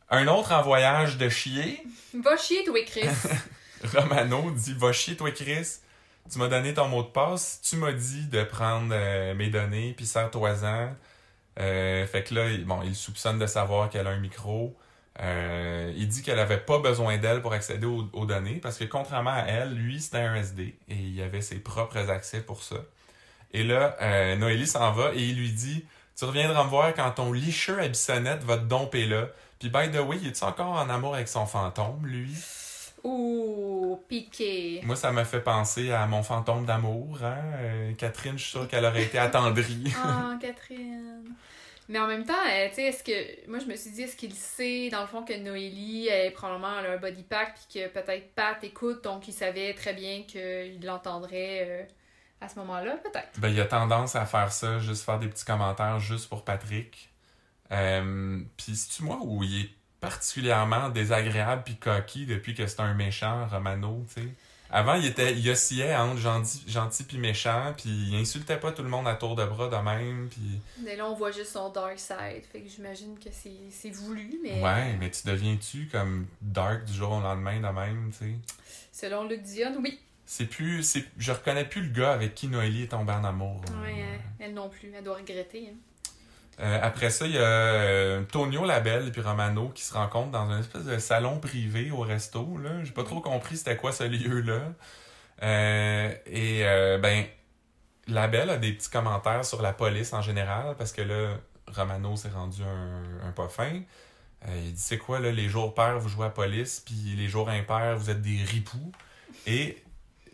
Un 0.10 0.27
autre 0.27 0.51
en 0.51 0.62
voyage 0.62 1.17
de 1.17 1.29
chier. 1.29 1.81
Va 2.23 2.36
chier, 2.38 2.63
toi, 2.65 2.79
Chris. 2.86 3.07
Romano 3.95 4.51
dit 4.51 4.73
Va 4.73 4.91
chier, 4.91 5.15
toi, 5.15 5.31
Chris. 5.31 5.77
Tu 6.29 6.39
m'as 6.39 6.49
donné 6.49 6.73
ton 6.73 6.89
mot 6.89 7.03
de 7.03 7.07
passe. 7.07 7.62
Tu 7.63 7.77
m'as 7.77 7.93
dit 7.93 8.25
de 8.25 8.43
prendre 8.43 8.89
euh, 8.91 9.33
mes 9.33 9.49
données, 9.49 9.93
puis 9.95 10.05
serre-toi-en. 10.05 10.93
Euh, 11.60 12.05
fait 12.05 12.23
que 12.23 12.36
là, 12.36 12.49
bon, 12.65 12.81
il 12.83 12.95
soupçonne 12.95 13.39
de 13.39 13.47
savoir 13.47 13.89
qu'elle 13.89 14.07
a 14.07 14.12
un 14.12 14.19
micro. 14.19 14.75
Euh, 15.19 15.91
il 15.95 16.08
dit 16.08 16.21
qu'elle 16.21 16.39
avait 16.39 16.60
pas 16.60 16.80
besoin 16.80 17.17
d'elle 17.17 17.41
pour 17.41 17.53
accéder 17.53 17.88
aux, 17.88 18.08
aux 18.13 18.25
données 18.25 18.60
parce 18.62 18.77
que 18.77 18.84
contrairement 18.84 19.34
à 19.34 19.45
elle, 19.47 19.73
lui, 19.73 19.99
c'était 19.99 20.19
un 20.19 20.36
SD 20.36 20.75
et 20.89 20.95
il 20.95 21.21
avait 21.21 21.41
ses 21.41 21.58
propres 21.60 22.10
accès 22.10 22.41
pour 22.41 22.62
ça. 22.63 22.77
Et 23.53 23.63
là, 23.63 23.95
euh, 24.01 24.36
Noélie 24.36 24.67
s'en 24.67 24.91
va 24.91 25.13
et 25.13 25.23
il 25.23 25.38
lui 25.38 25.51
dit 25.51 25.86
Tu 26.17 26.25
reviendras 26.25 26.63
me 26.63 26.69
voir 26.69 26.93
quand 26.93 27.10
ton 27.12 27.32
licheux 27.32 27.80
à 27.80 27.88
bissonnette 27.88 28.43
va 28.43 28.58
te 28.58 28.65
domper 28.65 29.06
là. 29.06 29.27
Puis, 29.60 29.69
by 29.69 29.89
the 29.89 29.99
way, 29.99 30.17
il 30.21 30.27
est 30.27 30.43
encore 30.43 30.73
en 30.73 30.89
amour 30.89 31.15
avec 31.15 31.27
son 31.27 31.47
fantôme, 31.47 32.06
lui? 32.06 32.32
Ouh, 33.03 33.99
piqué. 34.08 34.82
moi, 34.84 34.95
ça 34.95 35.12
m'a 35.12 35.23
fait 35.23 35.39
penser 35.39 35.91
à 35.91 36.06
mon 36.06 36.23
fantôme 36.23 36.65
d'amour. 36.65 37.19
Hein? 37.23 37.38
Euh, 37.60 37.93
Catherine, 37.93 38.38
je 38.38 38.43
suis 38.43 38.51
sûre 38.51 38.67
qu'elle 38.67 38.86
aurait 38.86 39.03
été 39.03 39.17
attendrie. 39.17 39.91
Ah, 40.03 40.36
Catherine. 40.39 41.23
Mais 41.89 42.00
en 42.00 42.08
même 42.08 42.26
temps, 42.26 42.34
euh, 42.34 42.67
tu 42.69 42.76
sais, 42.76 42.84
est-ce 42.84 43.04
que. 43.04 43.50
Moi, 43.50 43.60
je 43.60 43.65
me 43.65 43.76
suis 43.76 43.91
dit, 43.91 44.02
est-ce 44.04 44.15
qu'il 44.17 44.34
sait, 44.34 44.89
dans 44.89 45.02
le 45.02 45.08
fond, 45.08 45.23
que 45.23 45.34
Noélie, 45.34 46.08
elle, 46.08 46.34
probablement, 46.34 46.67
a 46.67 46.82
un 46.82 46.97
body 46.97 47.23
pack, 47.23 47.56
puis 47.56 47.82
que 47.82 47.88
peut-être 47.88 48.34
Pat 48.36 48.62
écoute, 48.63 49.04
donc 49.04 49.28
il 49.28 49.34
savait 49.34 49.73
très 49.73 49.93
bien 49.93 50.23
qu'il 50.23 50.84
l'entendrait 50.84 51.65
euh, 51.67 51.84
à 52.41 52.50
ce 52.50 52.60
moment-là, 52.60 52.97
peut-être. 52.97 53.39
ben, 53.39 53.50
il 53.50 53.60
a 53.62 53.65
tendance 53.65 54.15
à 54.15 54.26
faire 54.26 54.52
ça, 54.52 54.80
juste 54.80 55.06
faire 55.06 55.19
des 55.19 55.28
petits 55.28 55.45
commentaires 55.45 56.00
juste 56.00 56.28
pour 56.30 56.43
Patrick. 56.43 57.10
Euh, 57.71 58.41
puis, 58.58 58.76
c'est-tu 58.76 59.04
moi 59.04 59.19
où 59.21 59.43
il 59.43 59.62
est 59.62 59.69
particulièrement 60.02 60.89
désagréable 60.89 61.63
puis 61.65 61.78
coquille 61.78 62.26
depuis 62.26 62.54
que 62.54 62.67
c'est 62.67 62.82
un 62.82 62.93
méchant, 62.93 63.47
Romano, 63.47 64.06
tu 64.13 64.21
sais? 64.21 64.28
Avant, 64.69 64.95
il 64.95 65.06
était, 65.06 65.34
il 65.36 65.49
oscillait 65.49 65.95
entre 65.95 66.17
gentil, 66.19 66.62
gentil 66.67 67.03
puis 67.03 67.17
méchant, 67.17 67.73
puis 67.77 67.89
il 67.89 68.15
insultait 68.15 68.58
pas 68.58 68.71
tout 68.71 68.84
le 68.84 68.89
monde 68.89 69.08
à 69.08 69.15
tour 69.15 69.36
de 69.36 69.45
bras 69.45 69.69
de 69.69 69.75
même, 69.77 70.27
puis... 70.30 70.60
Mais 70.84 70.95
là, 70.95 71.08
on 71.10 71.15
voit 71.15 71.32
juste 71.32 71.53
son 71.53 71.69
dark 71.69 71.97
side, 71.97 72.43
fait 72.51 72.62
que 72.62 72.69
j'imagine 72.69 73.17
que 73.17 73.30
c'est 73.32 73.89
voulu, 73.91 74.39
mais... 74.43 74.62
Ouais, 74.62 74.95
mais 74.99 75.10
tu 75.10 75.25
deviens-tu 75.27 75.88
comme 75.91 76.27
dark 76.41 76.84
du 76.86 76.93
jour 76.93 77.12
au 77.13 77.21
lendemain 77.21 77.58
de 77.62 77.67
même, 77.73 78.12
tu 78.12 78.25
sais? 78.25 78.36
Selon 78.91 79.27
Luc 79.27 79.41
Dion, 79.43 79.77
oui. 79.82 79.99
C'est 80.25 80.47
plus... 80.47 80.84
c'est 80.84 81.06
Je 81.17 81.32
reconnais 81.32 81.63
plus 81.65 81.84
le 81.84 81.89
gars 81.93 82.12
avec 82.12 82.36
qui 82.36 82.47
Noélie 82.49 82.84
est 82.84 82.88
tombée 82.88 83.13
en 83.13 83.23
amour. 83.23 83.62
Ouais, 83.82 84.01
euh, 84.01 84.17
elle 84.39 84.53
non 84.53 84.67
plus, 84.69 84.91
elle 84.93 85.03
doit 85.03 85.15
regretter. 85.15 85.69
hein. 85.71 85.77
Euh, 86.60 86.80
après 86.82 87.10
ça, 87.10 87.26
il 87.26 87.34
y 87.34 87.38
a 87.38 87.41
euh, 87.41 88.24
Tonio 88.24 88.65
Labelle 88.65 89.12
et 89.15 89.22
Romano 89.22 89.70
qui 89.70 89.84
se 89.84 89.93
rencontrent 89.93 90.32
dans 90.32 90.50
un 90.50 90.60
espèce 90.60 90.86
de 90.86 90.98
salon 90.98 91.39
privé 91.39 91.91
au 91.91 92.00
resto. 92.00 92.58
Là. 92.58 92.84
J'ai 92.84 92.91
pas 92.91 93.04
trop 93.04 93.22
compris 93.22 93.58
c'était 93.58 93.78
quoi 93.78 93.91
ce 93.91 94.04
lieu-là. 94.04 94.62
Euh, 95.43 96.13
et 96.26 96.63
ben, 97.00 97.26
Labelle 98.08 98.50
a 98.50 98.58
des 98.58 98.74
petits 98.74 98.89
commentaires 98.89 99.46
sur 99.46 99.62
la 99.62 99.74
police 99.74 100.13
en 100.13 100.22
général 100.22 100.76
parce 100.78 100.91
que 100.93 101.02
là, 101.02 101.38
Romano 101.67 102.15
s'est 102.15 102.30
rendu 102.30 102.63
un, 102.63 103.28
un 103.28 103.32
pas 103.32 103.48
fin. 103.48 103.82
Il 104.48 104.74
dit 104.74 104.82
c'est 104.82 104.98
quoi 104.98 105.20
là, 105.20 105.32
les 105.32 105.50
jours 105.50 105.74
pairs 105.76 106.00
vous 106.00 106.10
jouez 106.10 106.28
à 106.28 106.30
police 106.30 106.82
puis 106.86 107.15
les 107.15 107.28
jours 107.28 107.50
impairs 107.50 107.98
vous 107.98 108.10
êtes 108.10 108.22
des 108.22 108.43
ripoux. 108.43 108.91
Et 109.46 109.84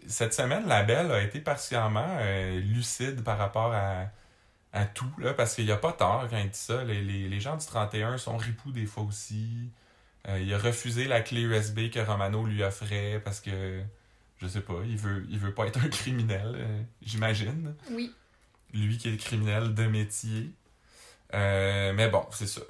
cette 0.08 0.34
semaine, 0.34 0.68
Labelle 0.68 1.12
a 1.12 1.22
été 1.22 1.40
particulièrement 1.40 2.18
euh, 2.20 2.60
lucide 2.60 3.24
par 3.24 3.38
rapport 3.38 3.74
à 3.74 4.06
à 4.74 4.86
tout, 4.86 5.12
là, 5.20 5.34
parce 5.34 5.54
qu'il 5.54 5.66
n'y 5.66 5.72
a 5.72 5.78
pas 5.78 5.94
tort 5.94 6.28
quand 6.30 6.38
il 6.38 6.50
dit 6.50 6.58
ça. 6.58 6.84
Les, 6.84 7.02
les, 7.02 7.30
les 7.30 7.40
gens 7.40 7.56
du 7.56 7.66
31 7.66 8.18
sont 8.18 8.38
ripoux 8.38 8.72
des 8.72 8.88
fois 8.88 9.04
aussi. 9.04 9.70
Euh, 10.28 10.40
il 10.40 10.52
a 10.54 10.58
refusé 10.58 11.06
la 11.06 11.22
clé 11.22 11.42
USB 11.42 11.92
que 11.92 12.00
Romano 12.00 12.46
lui 12.46 12.64
offrait 12.64 13.22
parce 13.24 13.40
que, 13.40 13.82
je 14.42 14.48
sais 14.48 14.62
pas, 14.62 14.80
il 14.86 14.98
veut, 14.98 15.26
il 15.30 15.38
veut 15.38 15.54
pas 15.54 15.68
être 15.68 15.80
un 15.80 15.90
criminel, 15.90 16.56
euh, 16.56 16.82
j'imagine. 17.04 17.76
Oui. 17.92 18.12
Lui 18.74 18.98
qui 18.98 19.10
est 19.10 19.18
criminel 19.18 19.76
de 19.76 19.86
métier. 19.86 20.52
Euh, 21.36 21.94
mais 21.94 22.10
bon, 22.10 22.26
c'est 22.32 22.48
ça. 22.48 22.62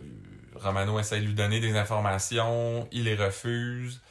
Romano 0.55 0.99
essaie 0.99 1.21
de 1.21 1.25
lui 1.25 1.33
donner 1.33 1.59
des 1.59 1.77
informations, 1.77 2.87
il 2.91 3.05
les 3.05 3.15
refuse. 3.15 4.01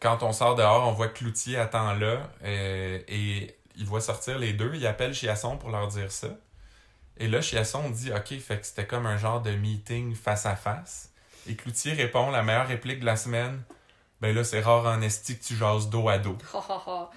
Quand 0.00 0.22
on 0.22 0.32
sort 0.32 0.54
dehors, 0.54 0.88
on 0.88 0.92
voit 0.92 1.08
que 1.08 1.18
Cloutier 1.18 1.58
attend 1.58 1.92
là 1.92 2.32
et 2.42 3.54
il 3.76 3.84
voit 3.84 4.00
sortir 4.00 4.38
les 4.38 4.54
deux. 4.54 4.72
Il 4.74 4.86
appelle 4.86 5.12
Chiasson 5.12 5.58
pour 5.58 5.70
leur 5.70 5.86
dire 5.88 6.10
ça. 6.10 6.28
Et 7.20 7.28
là, 7.28 7.40
Chiasson 7.40 7.90
dit 7.90 8.10
OK, 8.12 8.38
fait 8.40 8.58
que 8.60 8.66
c'était 8.66 8.86
comme 8.86 9.06
un 9.06 9.16
genre 9.18 9.40
de 9.42 9.50
meeting 9.52 10.14
face 10.16 10.46
à 10.46 10.56
face. 10.56 11.10
Et 11.48 11.54
Cloutier 11.54 11.92
répond 11.92 12.30
la 12.30 12.42
meilleure 12.42 12.66
réplique 12.66 13.00
de 13.00 13.06
la 13.06 13.16
semaine 13.16 13.62
Ben 14.20 14.34
là, 14.34 14.42
c'est 14.44 14.60
rare 14.60 14.86
en 14.86 15.00
esti 15.02 15.38
que 15.38 15.44
tu 15.44 15.54
jases 15.56 15.88
dos 15.88 16.08
à 16.08 16.18
dos. 16.18 16.36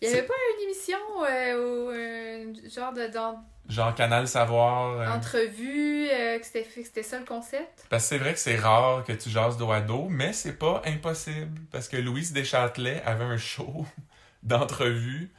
Il 0.00 0.08
y 0.08 0.12
avait 0.12 0.22
pas 0.22 0.34
une 0.56 0.64
émission 0.64 0.98
euh, 1.28 1.56
ou 1.56 1.90
euh, 1.90 2.54
genre 2.72 2.92
de 2.92 3.08
dans- 3.08 3.42
Genre 3.68 3.94
Canal 3.94 4.28
Savoir. 4.28 4.92
euh, 5.00 5.08
entrevue 5.12 6.08
euh, 6.08 6.38
que 6.38 6.46
c'était 6.46 6.62
que 6.62 6.82
c'était 6.84 7.02
ça 7.02 7.18
le 7.18 7.24
concept? 7.26 7.84
Parce 7.90 8.04
que 8.04 8.08
c'est 8.10 8.18
vrai 8.18 8.32
que 8.32 8.38
c'est 8.38 8.56
rare 8.56 9.02
que 9.04 9.12
tu 9.12 9.28
jases 9.28 9.56
dos 9.58 9.70
à 9.72 9.80
dos, 9.80 10.06
mais 10.08 10.32
c'est 10.32 10.52
pas 10.58 10.80
impossible. 10.86 11.60
Parce 11.72 11.88
que 11.88 11.96
Louise 11.96 12.32
Deschâtelet 12.32 13.02
avait 13.04 13.24
un 13.24 13.36
show 13.38 13.84
d'entrevue 14.42 15.30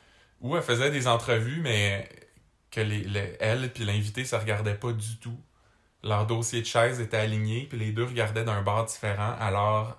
où 0.42 0.56
elle 0.56 0.62
faisait 0.64 0.92
des 0.92 1.08
entrevues, 1.08 1.62
mais 1.62 2.08
que 2.72 2.82
les, 2.82 3.04
les- 3.04 3.36
elle 3.40 3.72
puis 3.72 3.84
l'invité 3.86 4.26
se 4.26 4.36
regardaient 4.36 4.76
pas 4.76 4.92
du 4.92 5.18
tout. 5.18 5.38
Leur 6.04 6.26
dossier 6.28 6.62
de 6.62 6.66
chaise 6.66 7.00
était 7.02 7.18
aligné, 7.18 7.66
puis 7.70 7.78
les 7.78 7.92
deux 7.92 8.06
regardaient 8.06 8.46
d'un 8.46 8.62
bord 8.62 8.86
différent. 8.86 9.36
Alors, 9.40 9.98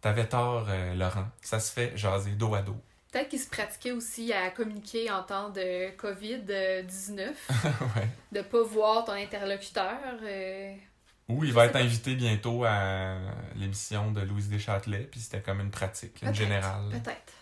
t'avais 0.00 0.26
tort, 0.26 0.66
euh, 0.68 0.94
Laurent. 0.94 1.28
Ça 1.40 1.60
se 1.60 1.72
fait 1.72 1.96
jaser 1.96 2.32
dos 2.32 2.54
à 2.54 2.62
dos. 2.62 2.76
Peut-être 3.10 3.30
qu'ils 3.30 3.38
se 3.40 3.48
pratiquaient 3.48 3.92
aussi 3.92 4.34
à 4.34 4.50
communiquer 4.50 5.10
en 5.10 5.22
temps 5.22 5.48
de 5.48 5.90
COVID-19, 5.96 7.30
ouais. 7.96 8.08
de 8.32 8.42
pas 8.42 8.62
voir 8.62 9.04
ton 9.06 9.12
interlocuteur. 9.12 9.96
euh, 10.22 10.74
Ou 11.28 11.42
il 11.44 11.52
va 11.54 11.64
être 11.66 11.76
invité 11.76 12.14
bientôt 12.14 12.64
à 12.66 13.14
l'émission 13.56 14.10
de 14.12 14.20
Louise 14.20 14.50
Deschâtelet, 14.50 15.08
puis 15.10 15.20
c'était 15.20 15.40
comme 15.40 15.60
une 15.60 15.70
pratique, 15.70 16.20
une 16.20 16.34
générale. 16.34 16.90
Peut-être. 16.90 17.32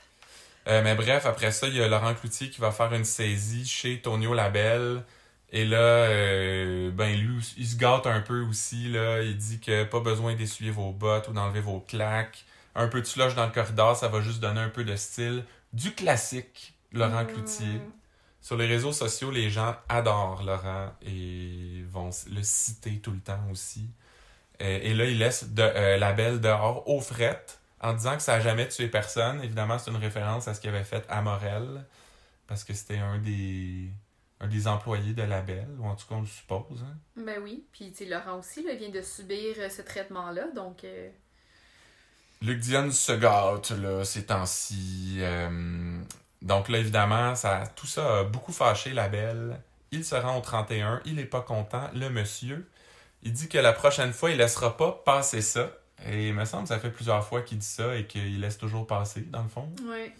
Euh, 0.68 0.83
mais 0.83 0.94
bref, 0.94 1.26
après 1.26 1.52
ça, 1.52 1.68
il 1.68 1.76
y 1.76 1.83
a 1.83 1.88
Laurent 1.88 2.14
Cloutier 2.14 2.50
qui 2.50 2.61
va 2.61 2.72
faire 2.72 2.92
une 2.92 3.05
saisie 3.05 3.66
chez 3.66 4.00
Tonio 4.00 4.35
Labelle. 4.35 5.05
Et 5.50 5.64
là, 5.64 5.79
euh, 5.79 6.90
ben 6.90 7.16
lui, 7.16 7.55
il 7.57 7.66
se 7.66 7.76
gâte 7.76 8.07
un 8.07 8.20
peu 8.20 8.42
aussi. 8.42 8.88
Là. 8.88 9.22
Il 9.22 9.37
dit 9.37 9.61
que 9.61 9.85
pas 9.85 10.00
besoin 10.00 10.35
d'essuyer 10.35 10.70
vos 10.72 10.92
bottes 10.92 11.29
ou 11.29 11.33
d'enlever 11.33 11.61
vos 11.61 11.81
claques. 11.81 12.44
Un 12.74 12.88
peu 12.88 13.00
de 13.00 13.07
slush 13.07 13.35
dans 13.35 13.46
le 13.46 13.52
corridor, 13.52 13.96
ça 13.96 14.09
va 14.09 14.20
juste 14.20 14.40
donner 14.40 14.61
un 14.61 14.68
peu 14.68 14.85
de 14.85 14.96
style. 14.96 15.44
Du 15.72 15.92
classique, 15.94 16.74
Laurent 16.92 17.22
Hmm. 17.24 17.26
Cloutier. 17.26 17.81
Sur 18.40 18.57
les 18.57 18.66
réseaux 18.66 18.92
sociaux, 18.92 19.31
les 19.31 19.50
gens 19.50 19.74
adorent 19.88 20.42
Laurent 20.44 20.92
et 21.02 21.83
vont 21.90 22.11
le 22.33 22.42
citer 22.42 22.98
tout 23.00 23.11
le 23.12 23.20
temps 23.20 23.40
aussi. 23.50 23.88
Euh, 24.62 24.79
et 24.83 24.94
là, 24.94 25.05
il 25.05 25.18
laisse 25.18 25.52
de, 25.52 25.62
euh, 25.62 26.38
dehors 26.38 26.88
aux 26.88 27.00
frettes 27.00 27.61
en 27.80 27.92
disant 27.92 28.16
que 28.16 28.22
ça 28.22 28.36
n'a 28.36 28.40
jamais 28.40 28.68
tué 28.68 28.88
personne. 28.88 29.42
Évidemment, 29.42 29.78
c'est 29.78 29.90
une 29.90 29.96
référence 29.96 30.48
à 30.48 30.54
ce 30.54 30.60
qu'il 30.60 30.70
avait 30.70 30.84
fait 30.84 31.04
à 31.08 31.22
Morel, 31.22 31.84
parce 32.46 32.64
que 32.64 32.72
c'était 32.74 32.98
un 32.98 33.18
des, 33.18 33.90
un 34.40 34.46
des 34.48 34.66
employés 34.68 35.12
de 35.14 35.22
Label, 35.22 35.68
ou 35.78 35.86
en 35.86 35.94
tout 35.94 36.06
cas, 36.06 36.14
on 36.16 36.20
le 36.22 36.26
suppose. 36.26 36.82
hein. 36.82 36.96
Ben 37.16 37.40
oui. 37.42 37.64
Puis, 37.72 37.92
Laurent 38.08 38.38
aussi, 38.38 38.62
là, 38.64 38.74
vient 38.74 38.90
de 38.90 39.02
subir 39.02 39.54
euh, 39.58 39.68
ce 39.68 39.82
traitement-là. 39.82 40.48
Donc, 40.54 40.84
euh, 40.84 41.08
Luc 42.42 42.60
Dion 42.60 42.90
se 42.90 43.12
gâte, 43.12 43.70
là, 43.70 44.04
ces 44.04 44.26
temps-ci. 44.26 45.16
euh, 45.20 45.98
donc 46.42 46.68
là, 46.68 46.78
évidemment, 46.78 47.34
ça, 47.34 47.64
tout 47.76 47.86
ça 47.86 48.20
a 48.20 48.24
beaucoup 48.24 48.52
fâché 48.52 48.92
Label. 48.92 49.58
Il 49.90 50.04
se 50.04 50.14
rend 50.14 50.36
au 50.36 50.40
31, 50.40 51.00
il 51.06 51.14
n'est 51.14 51.24
pas 51.24 51.40
content, 51.40 51.88
le 51.94 52.10
monsieur. 52.10 52.68
Il 53.22 53.32
dit 53.32 53.48
que 53.48 53.58
la 53.58 53.72
prochaine 53.72 54.12
fois, 54.12 54.30
il 54.30 54.36
laissera 54.36 54.76
pas 54.76 54.92
passer 55.04 55.40
ça. 55.40 55.70
Et 56.04 56.28
il 56.28 56.35
me 56.35 56.44
semble 56.44 56.64
que 56.64 56.68
ça 56.68 56.78
fait 56.78 56.90
plusieurs 56.90 57.24
fois 57.26 57.42
qu'il 57.42 57.59
dit 57.59 57.66
ça 57.66 57.96
et 57.96 58.06
qu'il 58.06 58.40
laisse 58.40 58.59
toujours 58.59 58.87
passer, 58.87 59.22
dans 59.22 59.42
le 59.42 59.48
fond. 59.48 59.70
ouais. 59.88 60.12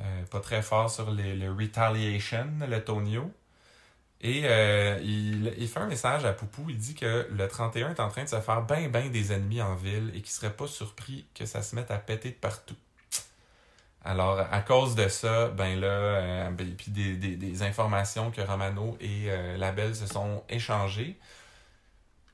Euh, 0.00 0.24
pas 0.24 0.40
très 0.40 0.60
fort 0.60 0.90
sur 0.90 1.10
les- 1.12 1.36
le 1.36 1.52
retaliation, 1.52 2.48
le 2.68 2.82
Tonio. 2.82 3.32
Et 4.20 4.42
euh, 4.44 4.98
il, 5.04 5.54
il 5.56 5.68
fait 5.68 5.80
un 5.80 5.86
message 5.86 6.24
à 6.24 6.32
Poupou. 6.32 6.66
Il 6.68 6.78
dit 6.78 6.94
que 6.94 7.28
le 7.30 7.46
31 7.46 7.90
est 7.90 8.00
en 8.00 8.08
train 8.08 8.24
de 8.24 8.28
se 8.28 8.40
faire 8.40 8.62
ben 8.62 8.90
ben 8.90 9.10
des 9.10 9.32
ennemis 9.32 9.62
en 9.62 9.74
ville 9.76 10.10
et 10.14 10.20
qu'il 10.20 10.30
serait 10.30 10.52
pas 10.52 10.66
surpris 10.66 11.26
que 11.34 11.46
ça 11.46 11.62
se 11.62 11.76
mette 11.76 11.90
à 11.92 11.98
péter 11.98 12.30
de 12.30 12.34
partout. 12.36 12.74
Alors, 14.04 14.38
à 14.50 14.60
cause 14.60 14.94
de 14.96 15.08
ça, 15.08 15.48
ben 15.48 15.78
là, 15.80 15.86
euh, 15.86 16.50
ben, 16.50 16.74
puis 16.76 16.90
des, 16.90 17.14
des, 17.16 17.36
des 17.36 17.62
informations 17.62 18.30
que 18.30 18.40
Romano 18.42 18.96
et 19.00 19.30
euh, 19.30 19.56
Labelle 19.56 19.94
se 19.94 20.06
sont 20.06 20.42
échangées, 20.48 21.18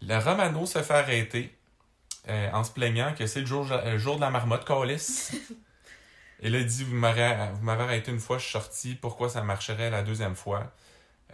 le 0.03 0.17
Romano 0.19 0.65
se 0.67 0.83
fait 0.83 0.95
arrêter 0.95 1.55
euh, 2.29 2.51
en 2.53 2.65
se 2.65 2.71
plaignant 2.73 3.15
que 3.15 3.27
c'est 3.27 3.41
le 3.41 3.47
jour, 3.47 3.67
le 3.85 3.99
jour 3.99 4.17
de 4.17 4.21
la 4.21 4.31
marmotte, 4.31 4.65
Calis. 4.67 5.31
Et 6.43 6.49
là, 6.49 6.59
il 6.59 6.67
dit 6.67 6.85
Vous 6.85 6.95
m'avez 6.97 7.23
arrêté 7.83 8.11
une 8.11 8.21
fois, 8.21 8.39
je 8.39 8.45
suis 8.45 8.53
sorti, 8.53 8.95
pourquoi 8.95 9.29
ça 9.29 9.43
marcherait 9.43 9.91
la 9.91 10.03
deuxième 10.03 10.35
fois? 10.37 10.73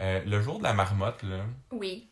Euh, 0.00 0.20
Le 0.26 0.42
jour 0.42 0.58
de 0.58 0.64
la 0.64 0.72
marmotte, 0.72 1.22
là, 1.22 1.44
Oui. 1.70 2.08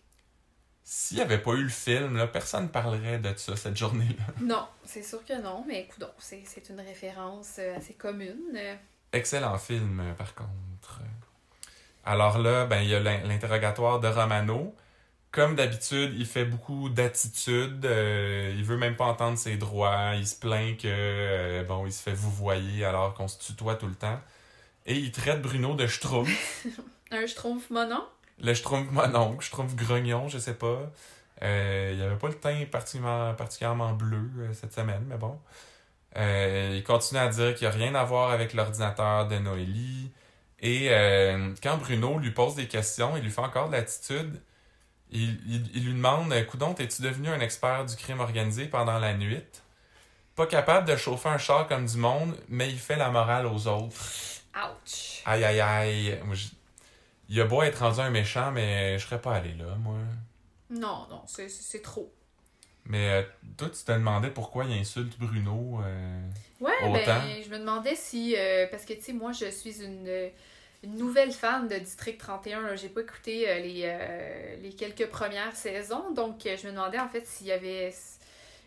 s'il 0.85 1.17
n'y 1.17 1.23
avait 1.23 1.39
pas 1.39 1.53
eu 1.53 1.63
le 1.63 1.69
film, 1.69 2.17
là, 2.17 2.27
personne 2.27 2.65
ne 2.65 2.69
parlerait 2.69 3.19
de 3.19 3.33
ça 3.37 3.57
cette 3.57 3.77
journée-là. 3.77 4.25
Non, 4.41 4.67
c'est 4.85 5.03
sûr 5.03 5.25
que 5.25 5.41
non, 5.43 5.65
mais 5.67 5.83
écoute, 5.83 6.05
c'est 6.19 6.43
c'est 6.47 6.69
une 6.71 6.81
référence 6.81 7.57
euh, 7.59 7.77
assez 7.77 7.95
commune. 7.95 8.41
Euh, 8.57 8.75
Excellent 9.13 9.59
film, 9.59 10.01
euh, 10.01 10.13
par 10.15 10.35
contre. 10.35 11.01
Alors 12.05 12.39
là, 12.39 12.67
ben, 12.67 12.81
il 12.83 12.91
y 12.91 12.95
a 12.95 13.01
l'in- 13.01 13.23
l'interrogatoire 13.25 13.99
de 14.01 14.09
Romano. 14.09 14.75
Comme 15.35 15.57
d'habitude, 15.57 16.15
il 16.17 16.27
fait 16.27 16.45
beaucoup 16.45 16.89
d'attitudes. 16.89 17.85
euh, 17.87 18.55
il 18.57 18.63
veut 18.63 18.77
même 18.77 18.95
pas 18.95 19.07
entendre 19.07 19.37
ses 19.37 19.57
droits. 19.57 20.13
Il 20.15 20.29
se 20.29 20.37
plaint 20.39 20.77
que, 20.77 20.87
euh, 20.87 21.65
bon, 21.65 21.87
il 21.87 21.93
se 21.93 22.01
fait 22.05 22.13
vouvoyer 22.13 22.85
alors 22.85 23.15
qu'on 23.15 23.27
se 23.27 23.41
tutoie 23.41 23.75
tout 23.75 23.89
le 23.89 23.97
temps. 23.97 24.21
Et 24.87 24.95
il 24.95 25.11
traite 25.11 25.43
Bruno 25.43 25.75
de 25.75 25.89
schtroumpf. 25.89 26.31
Un 27.11 27.27
schtroumpf 27.27 27.69
monon? 27.71 28.05
Le 28.41 28.55
schtroumpf 28.55 28.93
mononcle, 28.93 29.45
schtroumpf 29.45 29.75
grognon, 29.75 30.29
je 30.29 30.39
sais 30.39 30.55
pas. 30.55 30.93
Euh, 31.43 31.93
il 31.97 32.01
avait 32.01 32.15
pas 32.15 32.29
le 32.29 32.35
teint 32.35 32.65
particulièrement, 32.71 33.35
particulièrement 33.35 33.93
bleu 33.93 34.31
euh, 34.39 34.53
cette 34.53 34.73
semaine, 34.73 35.05
mais 35.09 35.17
bon. 35.17 35.41
Il 36.17 36.85
continue 36.87 37.19
à 37.19 37.27
dire 37.27 37.57
qu'il 37.57 37.67
n'y 37.67 37.75
a 37.75 37.77
rien 37.77 37.97
à 37.97 38.05
voir 38.05 38.31
avec 38.31 38.55
l'ordinateur 38.55 39.27
de 39.27 39.37
Noélie. 39.39 40.13
Et 40.61 40.91
quand 41.61 41.77
Bruno 41.79 42.21
lui 42.21 42.31
pose 42.31 42.55
des 42.55 42.69
questions, 42.69 43.17
il 43.17 43.25
lui 43.25 43.33
fait 43.33 43.41
encore 43.41 43.67
de 43.67 43.73
l'attitude. 43.73 44.41
Il, 45.15 45.39
il- 45.47 45.71
il 45.77 45.85
lui 45.87 45.93
demande 45.95 46.35
Coudon, 46.47 46.75
es-tu 46.75 47.01
devenu 47.03 47.29
un 47.29 47.41
expert 47.41 47.87
du 47.87 47.95
crime 47.97 48.21
organisé 48.21 48.67
pendant 48.67 48.99
la 48.99 49.15
nuit? 49.15 49.41
Pas 50.35 50.47
capable 50.47 50.89
de 50.89 50.97
chauffer 50.97 51.29
un 51.29 51.39
char 51.39 51.69
comme 51.69 51.87
du 51.87 51.97
monde, 51.97 52.37
mais 52.49 52.69
il 52.69 52.79
fait 52.79 52.97
la 52.97 53.11
morale 53.11 53.47
aux 53.47 53.69
autres. 53.69 53.95
Ouch! 54.57 55.23
Aïe 55.25 55.45
aïe 55.45 55.61
aïe. 55.61 56.19
Il 57.29 57.41
a 57.41 57.45
beau 57.45 57.63
être 57.63 57.79
rendu 57.79 58.01
un 58.01 58.11
méchant, 58.11 58.51
mais 58.51 58.99
je 58.99 59.07
serais 59.07 59.21
pas 59.21 59.37
allé 59.37 59.55
là, 59.55 59.77
moi. 59.79 59.97
Non, 60.71 61.07
non, 61.09 61.23
c'est 61.27 61.49
c'est 61.49 61.81
trop. 61.83 62.13
Mais 62.87 63.11
euh, 63.11 63.23
toi, 63.57 63.71
tu 63.71 63.83
te 63.85 63.93
demandais 63.93 64.31
pourquoi 64.31 64.65
il 64.65 64.79
insulte 64.79 65.19
Bruno. 65.19 65.81
euh, 65.85 66.29
Ouais, 66.61 66.73
Autant. 66.83 67.05
ben, 67.05 67.43
je 67.45 67.49
me 67.51 67.59
demandais 67.59 67.95
si. 67.95 68.35
euh, 68.37 68.67
parce 68.71 68.85
que, 68.85 68.93
tu 68.95 69.01
sais, 69.03 69.13
moi, 69.13 69.33
je 69.33 69.51
suis 69.51 69.83
une, 69.83 70.31
une 70.85 70.97
nouvelle 70.97 71.33
fan 71.33 71.67
de 71.69 71.77
District 71.77 72.19
31. 72.19 72.63
là. 72.63 72.77
J'ai 72.77 72.89
pas 72.89 73.01
écouté 73.03 73.49
euh, 73.49 73.59
les, 73.61 73.83
euh, 73.85 74.57
les 74.63 74.73
quelques 74.73 75.09
premières 75.09 75.55
saisons. 75.57 76.13
Donc, 76.13 76.47
euh, 76.47 76.57
je 76.61 76.67
me 76.67 76.73
demandais, 76.73 76.99
en 76.99 77.09
fait, 77.09 77.27
s'il 77.27 77.47
y 77.49 77.53
avait 77.53 77.93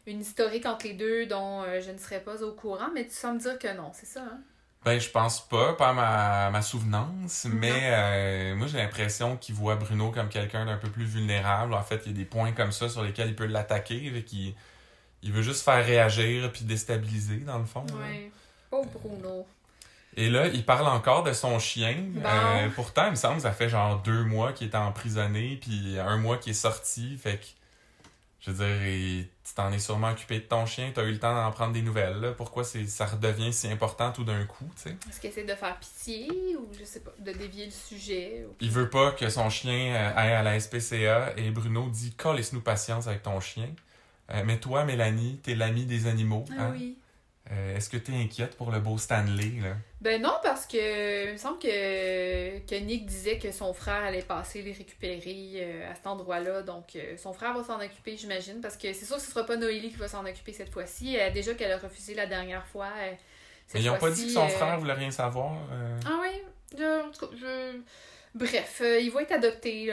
une 0.05 0.21
historique 0.21 0.65
entre 0.65 0.85
les 0.87 0.93
deux 0.93 1.25
dont 1.25 1.63
je 1.81 1.91
ne 1.91 1.97
serais 1.97 2.21
pas 2.21 2.41
au 2.43 2.51
courant. 2.53 2.89
Mais 2.93 3.05
tu 3.05 3.11
sembles 3.13 3.39
dire 3.39 3.59
que 3.59 3.75
non, 3.75 3.91
c'est 3.93 4.05
ça, 4.07 4.21
hein? 4.21 4.39
Ben, 4.85 4.99
je 4.99 5.09
pense 5.09 5.45
pas, 5.49 5.73
pas 5.73 5.89
à 5.89 5.93
ma, 5.93 6.49
ma 6.49 6.61
souvenance, 6.61 7.43
Non. 7.45 7.55
mais 7.55 7.73
euh, 7.91 8.55
moi 8.55 8.67
j'ai 8.67 8.77
l'impression 8.77 9.35
qu'il 9.35 9.53
voit 9.55 9.75
Bruno 9.75 10.11
comme 10.11 10.29
quelqu'un 10.29 10.65
d'un 10.65 10.77
peu 10.77 10.89
plus 10.89 11.03
vulnérable. 11.03 11.73
En 11.73 11.81
fait, 11.83 12.03
il 12.05 12.11
y 12.13 12.15
a 12.15 12.17
des 12.19 12.25
points 12.25 12.53
comme 12.53 12.71
ça 12.71 12.87
sur 12.87 13.03
lesquels 13.03 13.27
il 13.27 13.35
peut 13.35 13.47
l'attaquer, 13.47 14.09
fait 14.11 14.23
qu'il 14.23 14.53
il 15.23 15.33
veut 15.33 15.41
juste 15.41 15.65
faire 15.65 15.83
réagir 15.85 16.49
puis 16.53 16.63
déstabiliser, 16.63 17.37
dans 17.37 17.57
le 17.57 17.65
fond. 17.65 17.85
là. 17.89 17.95
Ouais. 18.07 18.31
Oh, 18.71 18.85
Bruno. 18.93 19.45
Et 20.19 20.29
là, 20.31 20.47
il 20.47 20.65
parle 20.65 20.87
encore 20.87 21.21
de 21.23 21.31
son 21.31 21.59
chien. 21.59 21.95
Bon. 22.09 22.21
Euh, 22.25 22.69
pourtant, 22.75 23.05
il 23.05 23.11
me 23.11 23.15
semble 23.15 23.35
que 23.35 23.43
ça 23.43 23.51
fait 23.51 23.69
genre 23.69 24.01
deux 24.01 24.23
mois 24.23 24.51
qu'il 24.51 24.67
est 24.67 24.75
emprisonné, 24.75 25.57
puis 25.61 25.97
un 25.99 26.17
mois 26.17 26.37
qu'il 26.37 26.51
est 26.51 26.55
sorti. 26.55 27.15
Fait 27.17 27.37
que, 27.37 27.45
je 28.39 28.49
veux 28.51 28.65
dire, 28.65 28.87
il- 28.87 29.27
tu 29.45 29.53
t'en 29.53 29.71
es 29.71 29.77
sûrement 29.79 30.09
occupé 30.09 30.39
de 30.39 30.45
ton 30.45 30.65
chien, 30.65 30.91
t'as 30.93 31.03
eu 31.03 31.11
le 31.11 31.19
temps 31.19 31.33
d'en 31.35 31.51
prendre 31.51 31.71
des 31.71 31.83
nouvelles. 31.83 32.19
là. 32.19 32.31
Pourquoi 32.31 32.63
c'est, 32.63 32.85
ça 32.87 33.05
redevient 33.05 33.53
si 33.53 33.67
important 33.69 34.11
tout 34.11 34.23
d'un 34.23 34.43
coup, 34.45 34.65
tu 34.75 34.89
sais? 34.89 34.97
Est-ce 35.07 35.21
qu'il 35.21 35.29
essaie 35.29 35.43
de 35.43 35.53
faire 35.53 35.77
pitié 35.79 36.27
ou, 36.57 36.67
je 36.77 36.83
sais 36.83 36.99
pas, 37.01 37.13
de 37.19 37.31
dévier 37.31 37.65
le 37.65 37.71
sujet? 37.71 38.45
ou- 38.49 38.55
Il 38.59 38.71
veut 38.71 38.89
pas 38.89 39.11
que 39.11 39.29
son 39.29 39.49
chien 39.51 39.93
euh, 39.95 40.11
aille 40.15 40.33
à 40.33 40.41
la 40.41 40.59
SPCA 40.59 41.33
et 41.37 41.51
Bruno 41.51 41.89
dit 41.89 42.15
Laisse-nous 42.35 42.61
patience 42.61 43.07
avec 43.07 43.21
ton 43.21 43.39
chien. 43.39 43.69
Euh, 44.31 44.41
mais 44.45 44.59
toi, 44.59 44.83
Mélanie, 44.83 45.39
t'es 45.43 45.53
l'amie 45.55 45.85
des 45.85 46.07
animaux. 46.07 46.43
Ah 46.49 46.63
hein? 46.63 46.69
oui. 46.73 46.97
Euh, 47.51 47.77
Est-ce 47.77 47.89
que 47.89 47.97
t'es 47.97 48.13
inquiète 48.13 48.55
pour 48.57 48.71
le 48.71 48.79
beau 48.79 48.97
Stanley? 48.97 49.61
Là? 49.61 49.75
Ben 50.01 50.21
non, 50.21 50.33
parce 50.43 50.65
que 50.65 51.27
il 51.27 51.31
me 51.33 51.37
semble 51.37 51.59
que, 51.59 52.59
que 52.59 52.75
Nick 52.75 53.05
disait 53.05 53.39
que 53.39 53.51
son 53.51 53.73
frère 53.73 54.03
allait 54.03 54.21
passer 54.21 54.61
les 54.61 54.73
récupérer 54.73 55.51
euh, 55.55 55.91
à 55.91 55.95
cet 55.95 56.07
endroit-là. 56.07 56.61
Donc, 56.63 56.95
euh, 56.95 57.15
son 57.17 57.31
frère 57.33 57.53
va 57.57 57.63
s'en 57.63 57.79
occuper, 57.79 58.17
j'imagine. 58.17 58.59
Parce 58.61 58.75
que 58.75 58.91
c'est 58.93 59.05
sûr 59.05 59.15
que 59.15 59.21
ce 59.21 59.31
sera 59.31 59.45
pas 59.45 59.55
Noélie 59.55 59.89
qui 59.89 59.95
va 59.95 60.07
s'en 60.09 60.25
occuper 60.25 60.51
cette 60.53 60.71
fois-ci. 60.71 61.17
Déjà 61.33 61.53
qu'elle 61.53 61.71
a 61.71 61.77
refusé 61.77 62.13
la 62.15 62.25
dernière 62.25 62.65
fois. 62.67 62.89
Mais 63.73 63.81
ils 63.81 63.89
ont 63.89 63.97
pas 63.97 64.11
dit 64.11 64.25
que 64.27 64.31
son 64.33 64.47
frère 64.49 64.77
voulait 64.79 64.93
rien 64.93 65.11
savoir. 65.11 65.53
Ah 66.05 66.19
oui? 66.21 66.41
Je- 66.77 67.07
en 67.07 67.11
tout 67.11 67.27
cas, 67.27 67.35
je... 67.39 67.79
Bref, 68.35 68.81
euh, 68.81 68.99
il 68.99 69.09
va 69.09 69.21
être 69.23 69.31
adopté. 69.31 69.87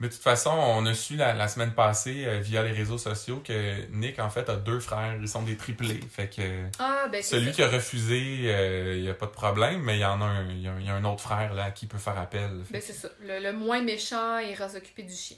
Mais 0.00 0.08
de 0.08 0.12
toute 0.14 0.22
façon, 0.22 0.50
on 0.50 0.86
a 0.86 0.94
su 0.94 1.14
la, 1.16 1.34
la 1.34 1.46
semaine 1.46 1.72
passée 1.72 2.24
euh, 2.26 2.38
via 2.40 2.62
les 2.62 2.72
réseaux 2.72 2.96
sociaux 2.96 3.42
que 3.46 3.86
Nick, 3.92 4.18
en 4.18 4.30
fait, 4.30 4.48
a 4.48 4.56
deux 4.56 4.80
frères. 4.80 5.14
Ils 5.20 5.28
sont 5.28 5.42
des 5.42 5.56
triplés. 5.58 6.00
Fait 6.10 6.28
que 6.34 6.64
Ah, 6.78 7.06
ben 7.12 7.22
celui 7.22 7.48
ça. 7.48 7.52
qui 7.52 7.62
a 7.62 7.68
refusé, 7.68 8.44
euh, 8.46 8.96
il 8.96 9.04
y 9.04 9.10
a 9.10 9.14
pas 9.14 9.26
de 9.26 9.30
problème, 9.32 9.82
mais 9.82 9.98
il 9.98 10.00
y 10.00 10.04
en 10.06 10.22
a 10.22 10.24
un, 10.24 10.48
il 10.48 10.62
y 10.62 10.68
a 10.68 10.72
un, 10.72 10.80
il 10.80 10.86
y 10.86 10.88
a 10.88 10.94
un 10.94 11.04
autre 11.04 11.22
frère 11.22 11.52
là, 11.52 11.64
à 11.64 11.70
qui 11.70 11.86
peut 11.86 11.98
faire 11.98 12.18
appel. 12.18 12.62
Ben 12.70 12.80
c'est 12.82 12.94
ça. 12.94 13.08
Le, 13.22 13.40
le 13.42 13.52
moins 13.52 13.82
méchant 13.82 14.38
ira 14.38 14.70
s'occuper 14.70 15.02
du 15.02 15.14
chien. 15.14 15.36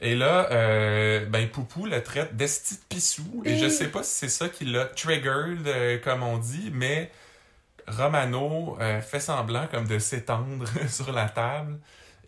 Et 0.00 0.14
là, 0.16 0.48
euh, 0.50 1.24
ben 1.26 1.48
Poupou 1.48 1.86
le 1.86 2.02
traite 2.02 2.36
d'esti 2.36 2.74
de 2.74 2.80
pissou. 2.88 3.42
Et 3.44 3.52
Ben- 3.52 3.58
je 3.62 3.68
sais 3.68 3.88
pas 3.88 4.02
si 4.02 4.10
c'est 4.18 4.28
ça 4.28 4.48
qui 4.48 4.64
l'a 4.64 4.86
triggered, 4.86 6.00
comme 6.02 6.22
on 6.24 6.38
dit, 6.38 6.70
mais 6.72 7.10
Romano 7.86 8.76
fait 9.02 9.20
semblant 9.20 9.66
comme 9.68 9.86
de 9.86 9.98
s'étendre 9.98 10.66
sur 10.88 11.12
la 11.12 11.28
table 11.28 11.78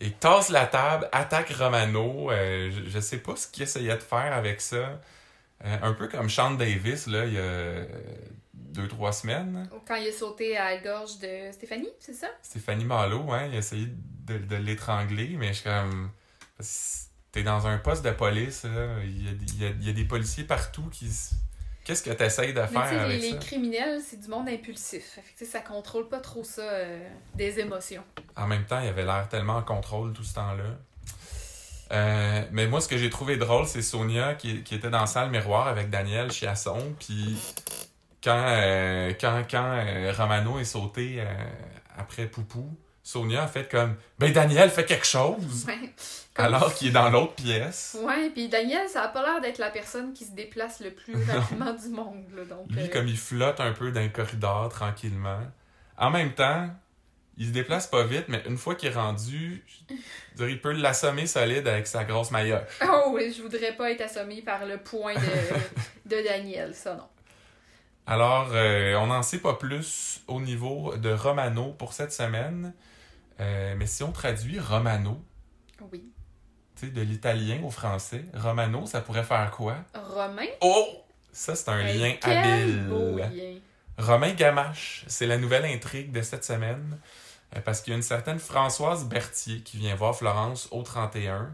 et 0.01 0.11
tasse 0.11 0.49
la 0.49 0.65
table, 0.65 1.07
attaque 1.11 1.49
Romano. 1.51 2.31
Euh, 2.31 2.71
je, 2.71 2.89
je 2.89 2.99
sais 2.99 3.17
pas 3.19 3.35
ce 3.35 3.47
qu'il 3.47 3.63
essayait 3.63 3.95
de 3.95 4.01
faire 4.01 4.33
avec 4.33 4.61
ça. 4.61 4.99
Euh, 5.65 5.77
un 5.81 5.93
peu 5.93 6.07
comme 6.07 6.29
Sean 6.29 6.51
Davis, 6.51 7.07
là, 7.07 7.25
il 7.25 7.33
y 7.33 7.37
a 7.37 7.85
deux, 8.53 8.87
trois 8.87 9.11
semaines. 9.11 9.69
Quand 9.87 9.95
il 9.95 10.07
a 10.07 10.11
sauté 10.11 10.55
à 10.57 10.75
la 10.75 10.77
gorge 10.81 11.19
de 11.19 11.51
Stéphanie, 11.51 11.89
c'est 11.99 12.13
ça? 12.13 12.27
Stéphanie 12.41 12.85
Malo, 12.85 13.31
hein, 13.31 13.47
il 13.49 13.55
a 13.55 13.59
essayé 13.59 13.87
de, 14.25 14.37
de 14.37 14.55
l'étrangler, 14.55 15.35
mais 15.37 15.49
je 15.49 15.53
suis 15.53 15.63
comme. 15.69 16.11
T'es 17.31 17.43
dans 17.43 17.67
un 17.67 17.77
poste 17.77 18.03
de 18.03 18.11
police, 18.11 18.63
là, 18.63 19.03
il 19.03 19.25
y 19.25 19.27
a, 19.29 19.31
il 19.31 19.61
y 19.61 19.65
a- 19.65 19.69
il 19.69 19.87
y 19.87 19.89
a 19.89 19.93
des 19.93 20.05
policiers 20.05 20.43
partout 20.45 20.87
qui. 20.91 21.07
Qu'est-ce 21.89 22.03
que 22.03 22.11
de 22.11 22.13
tu 22.13 22.19
faire 22.19 22.87
sais, 22.87 22.93
les, 22.93 22.99
avec 22.99 23.21
les 23.23 23.31
ça? 23.31 23.37
criminels, 23.37 23.99
c'est 24.07 24.19
du 24.21 24.27
monde 24.27 24.47
impulsif. 24.47 25.03
Fait 25.15 25.23
que, 25.43 25.51
ça 25.51 25.59
contrôle 25.59 26.07
pas 26.07 26.19
trop 26.19 26.43
ça, 26.43 26.61
euh, 26.61 26.99
des 27.33 27.59
émotions. 27.59 28.03
En 28.35 28.45
même 28.45 28.63
temps, 28.65 28.79
il 28.79 28.89
avait 28.89 29.05
l'air 29.05 29.27
tellement 29.27 29.55
en 29.55 29.63
contrôle 29.63 30.13
tout 30.13 30.23
ce 30.23 30.35
temps-là. 30.35 30.77
Euh, 31.91 32.43
mais 32.51 32.67
moi, 32.67 32.79
ce 32.79 32.87
que 32.87 32.95
j'ai 32.95 33.09
trouvé 33.09 33.37
drôle, 33.37 33.65
c'est 33.65 33.81
Sonia 33.81 34.35
qui, 34.35 34.61
qui 34.61 34.75
était 34.75 34.91
dans 34.91 34.99
la 34.99 35.07
salle 35.07 35.31
miroir 35.31 35.67
avec 35.67 35.89
Daniel 35.89 36.29
Chiasson. 36.31 36.93
Puis 36.99 37.39
quand, 38.23 38.45
euh, 38.49 39.11
quand, 39.19 39.41
quand 39.49 39.83
Romano 40.15 40.59
est 40.59 40.65
sauté 40.65 41.23
après 41.97 42.27
Poupou, 42.27 42.69
Sonia 43.01 43.45
a 43.45 43.47
fait 43.47 43.67
comme 43.67 43.95
Ben 44.19 44.31
Daniel, 44.31 44.69
fais 44.69 44.85
quelque 44.85 45.07
chose! 45.07 45.65
Ouais. 45.65 45.91
Alors 46.39 46.73
qu'il 46.73 46.89
est 46.89 46.91
dans 46.91 47.09
l'autre 47.09 47.33
pièce. 47.33 47.97
Ouais, 48.03 48.29
puis 48.29 48.49
Daniel, 48.49 48.87
ça 48.89 49.03
a 49.03 49.07
pas 49.09 49.23
l'air 49.23 49.41
d'être 49.41 49.57
la 49.57 49.69
personne 49.69 50.13
qui 50.13 50.25
se 50.25 50.31
déplace 50.31 50.79
le 50.79 50.91
plus 50.91 51.15
rapidement 51.31 51.73
du 51.73 51.89
monde, 51.89 52.25
là, 52.35 52.45
donc... 52.45 52.69
Lui, 52.71 52.83
euh, 52.83 52.87
comme 52.87 53.07
il 53.07 53.17
flotte 53.17 53.59
un 53.59 53.73
peu 53.73 53.91
dans 53.91 54.01
le 54.01 54.09
corridor 54.09 54.69
tranquillement. 54.69 55.41
En 55.97 56.09
même 56.09 56.33
temps, 56.33 56.69
il 57.37 57.47
se 57.47 57.51
déplace 57.51 57.87
pas 57.87 58.03
vite, 58.03 58.25
mais 58.27 58.43
une 58.47 58.57
fois 58.57 58.75
qu'il 58.75 58.89
est 58.89 58.95
rendu, 58.95 59.65
je 60.37 60.45
il 60.45 60.61
peut 60.61 60.71
l'assommer 60.71 61.25
solide 61.25 61.67
avec 61.67 61.87
sa 61.87 62.03
grosse 62.03 62.31
maillotche. 62.31 62.79
Oh 62.83 63.11
oui, 63.13 63.33
je 63.35 63.41
voudrais 63.41 63.75
pas 63.75 63.91
être 63.91 64.01
assommée 64.01 64.41
par 64.41 64.65
le 64.65 64.77
point 64.77 65.13
de, 65.13 65.19
de 66.15 66.23
Daniel, 66.23 66.73
ça 66.73 66.95
non. 66.95 67.07
Alors, 68.07 68.49
euh, 68.53 68.95
on 68.95 69.07
n'en 69.07 69.21
sait 69.21 69.37
pas 69.37 69.53
plus 69.53 70.21
au 70.27 70.41
niveau 70.41 70.95
de 70.97 71.11
Romano 71.11 71.73
pour 71.73 71.93
cette 71.93 72.11
semaine. 72.11 72.73
Euh, 73.39 73.75
mais 73.77 73.85
si 73.85 74.03
on 74.03 74.11
traduit 74.11 74.59
Romano, 74.59 75.23
Oui. 75.91 76.11
De 76.87 77.01
l'italien 77.01 77.61
au 77.63 77.69
français, 77.69 78.23
Romano, 78.33 78.85
ça 78.85 79.01
pourrait 79.01 79.23
faire 79.23 79.51
quoi? 79.51 79.75
Romain? 79.93 80.47
Oh! 80.61 80.87
Ça, 81.31 81.55
c'est 81.55 81.69
un 81.69 81.83
lien 81.83 82.15
habile. 82.23 82.87
beau 82.87 83.17
lien. 83.17 83.29
Romain 83.97 84.33
Gamache, 84.33 85.03
c'est 85.07 85.27
la 85.27 85.37
nouvelle 85.37 85.65
intrigue 85.65 86.11
de 86.11 86.21
cette 86.21 86.43
semaine. 86.45 86.97
euh, 87.55 87.59
Parce 87.61 87.81
qu'il 87.81 87.91
y 87.91 87.93
a 87.93 87.97
une 87.97 88.03
certaine 88.03 88.39
Françoise 88.39 89.05
Berthier 89.05 89.59
qui 89.61 89.77
vient 89.77 89.95
voir 89.95 90.15
Florence 90.15 90.67
au 90.71 90.81
31. 90.83 91.49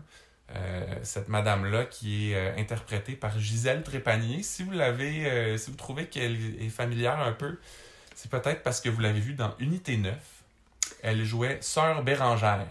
Euh, 0.55 0.85
cette 1.01 1.27
madame-là 1.27 1.85
qui 1.85 2.31
est 2.31 2.35
euh, 2.35 2.55
interprétée 2.57 3.13
par 3.15 3.37
Gisèle 3.39 3.81
Trépanier. 3.81 4.43
Si 4.43 4.61
vous 4.61 4.71
l'avez, 4.71 5.25
euh, 5.25 5.57
si 5.57 5.71
vous 5.71 5.75
trouvez 5.77 6.05
qu'elle 6.05 6.37
est 6.61 6.69
familière 6.69 7.19
un 7.19 7.31
peu, 7.31 7.57
c'est 8.15 8.29
peut-être 8.29 8.61
parce 8.61 8.79
que 8.79 8.89
vous 8.89 9.01
l'avez 9.01 9.19
vue 9.19 9.33
dans 9.33 9.55
Unité 9.59 9.97
9. 9.97 10.13
Elle 11.01 11.25
jouait 11.25 11.57
Sœur 11.61 12.03
Bérangère. 12.03 12.67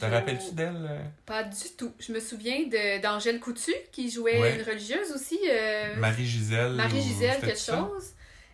Te 0.00 0.04
rappelles-tu 0.06 0.54
d'elle? 0.54 0.86
euh? 0.90 0.98
Pas 1.26 1.42
du 1.44 1.68
tout. 1.78 1.92
Je 1.98 2.12
me 2.12 2.20
souviens 2.20 2.60
d'Angèle 3.02 3.40
Coutu, 3.40 3.72
qui 3.92 4.10
jouait 4.10 4.38
Ouais. 4.40 4.56
une 4.56 4.62
religieuse 4.62 5.10
aussi. 5.14 5.38
euh, 5.50 5.96
Marie-Gisèle. 5.96 6.72
Marie-Gisèle, 6.72 7.40
quelque 7.40 7.58
chose. 7.58 8.12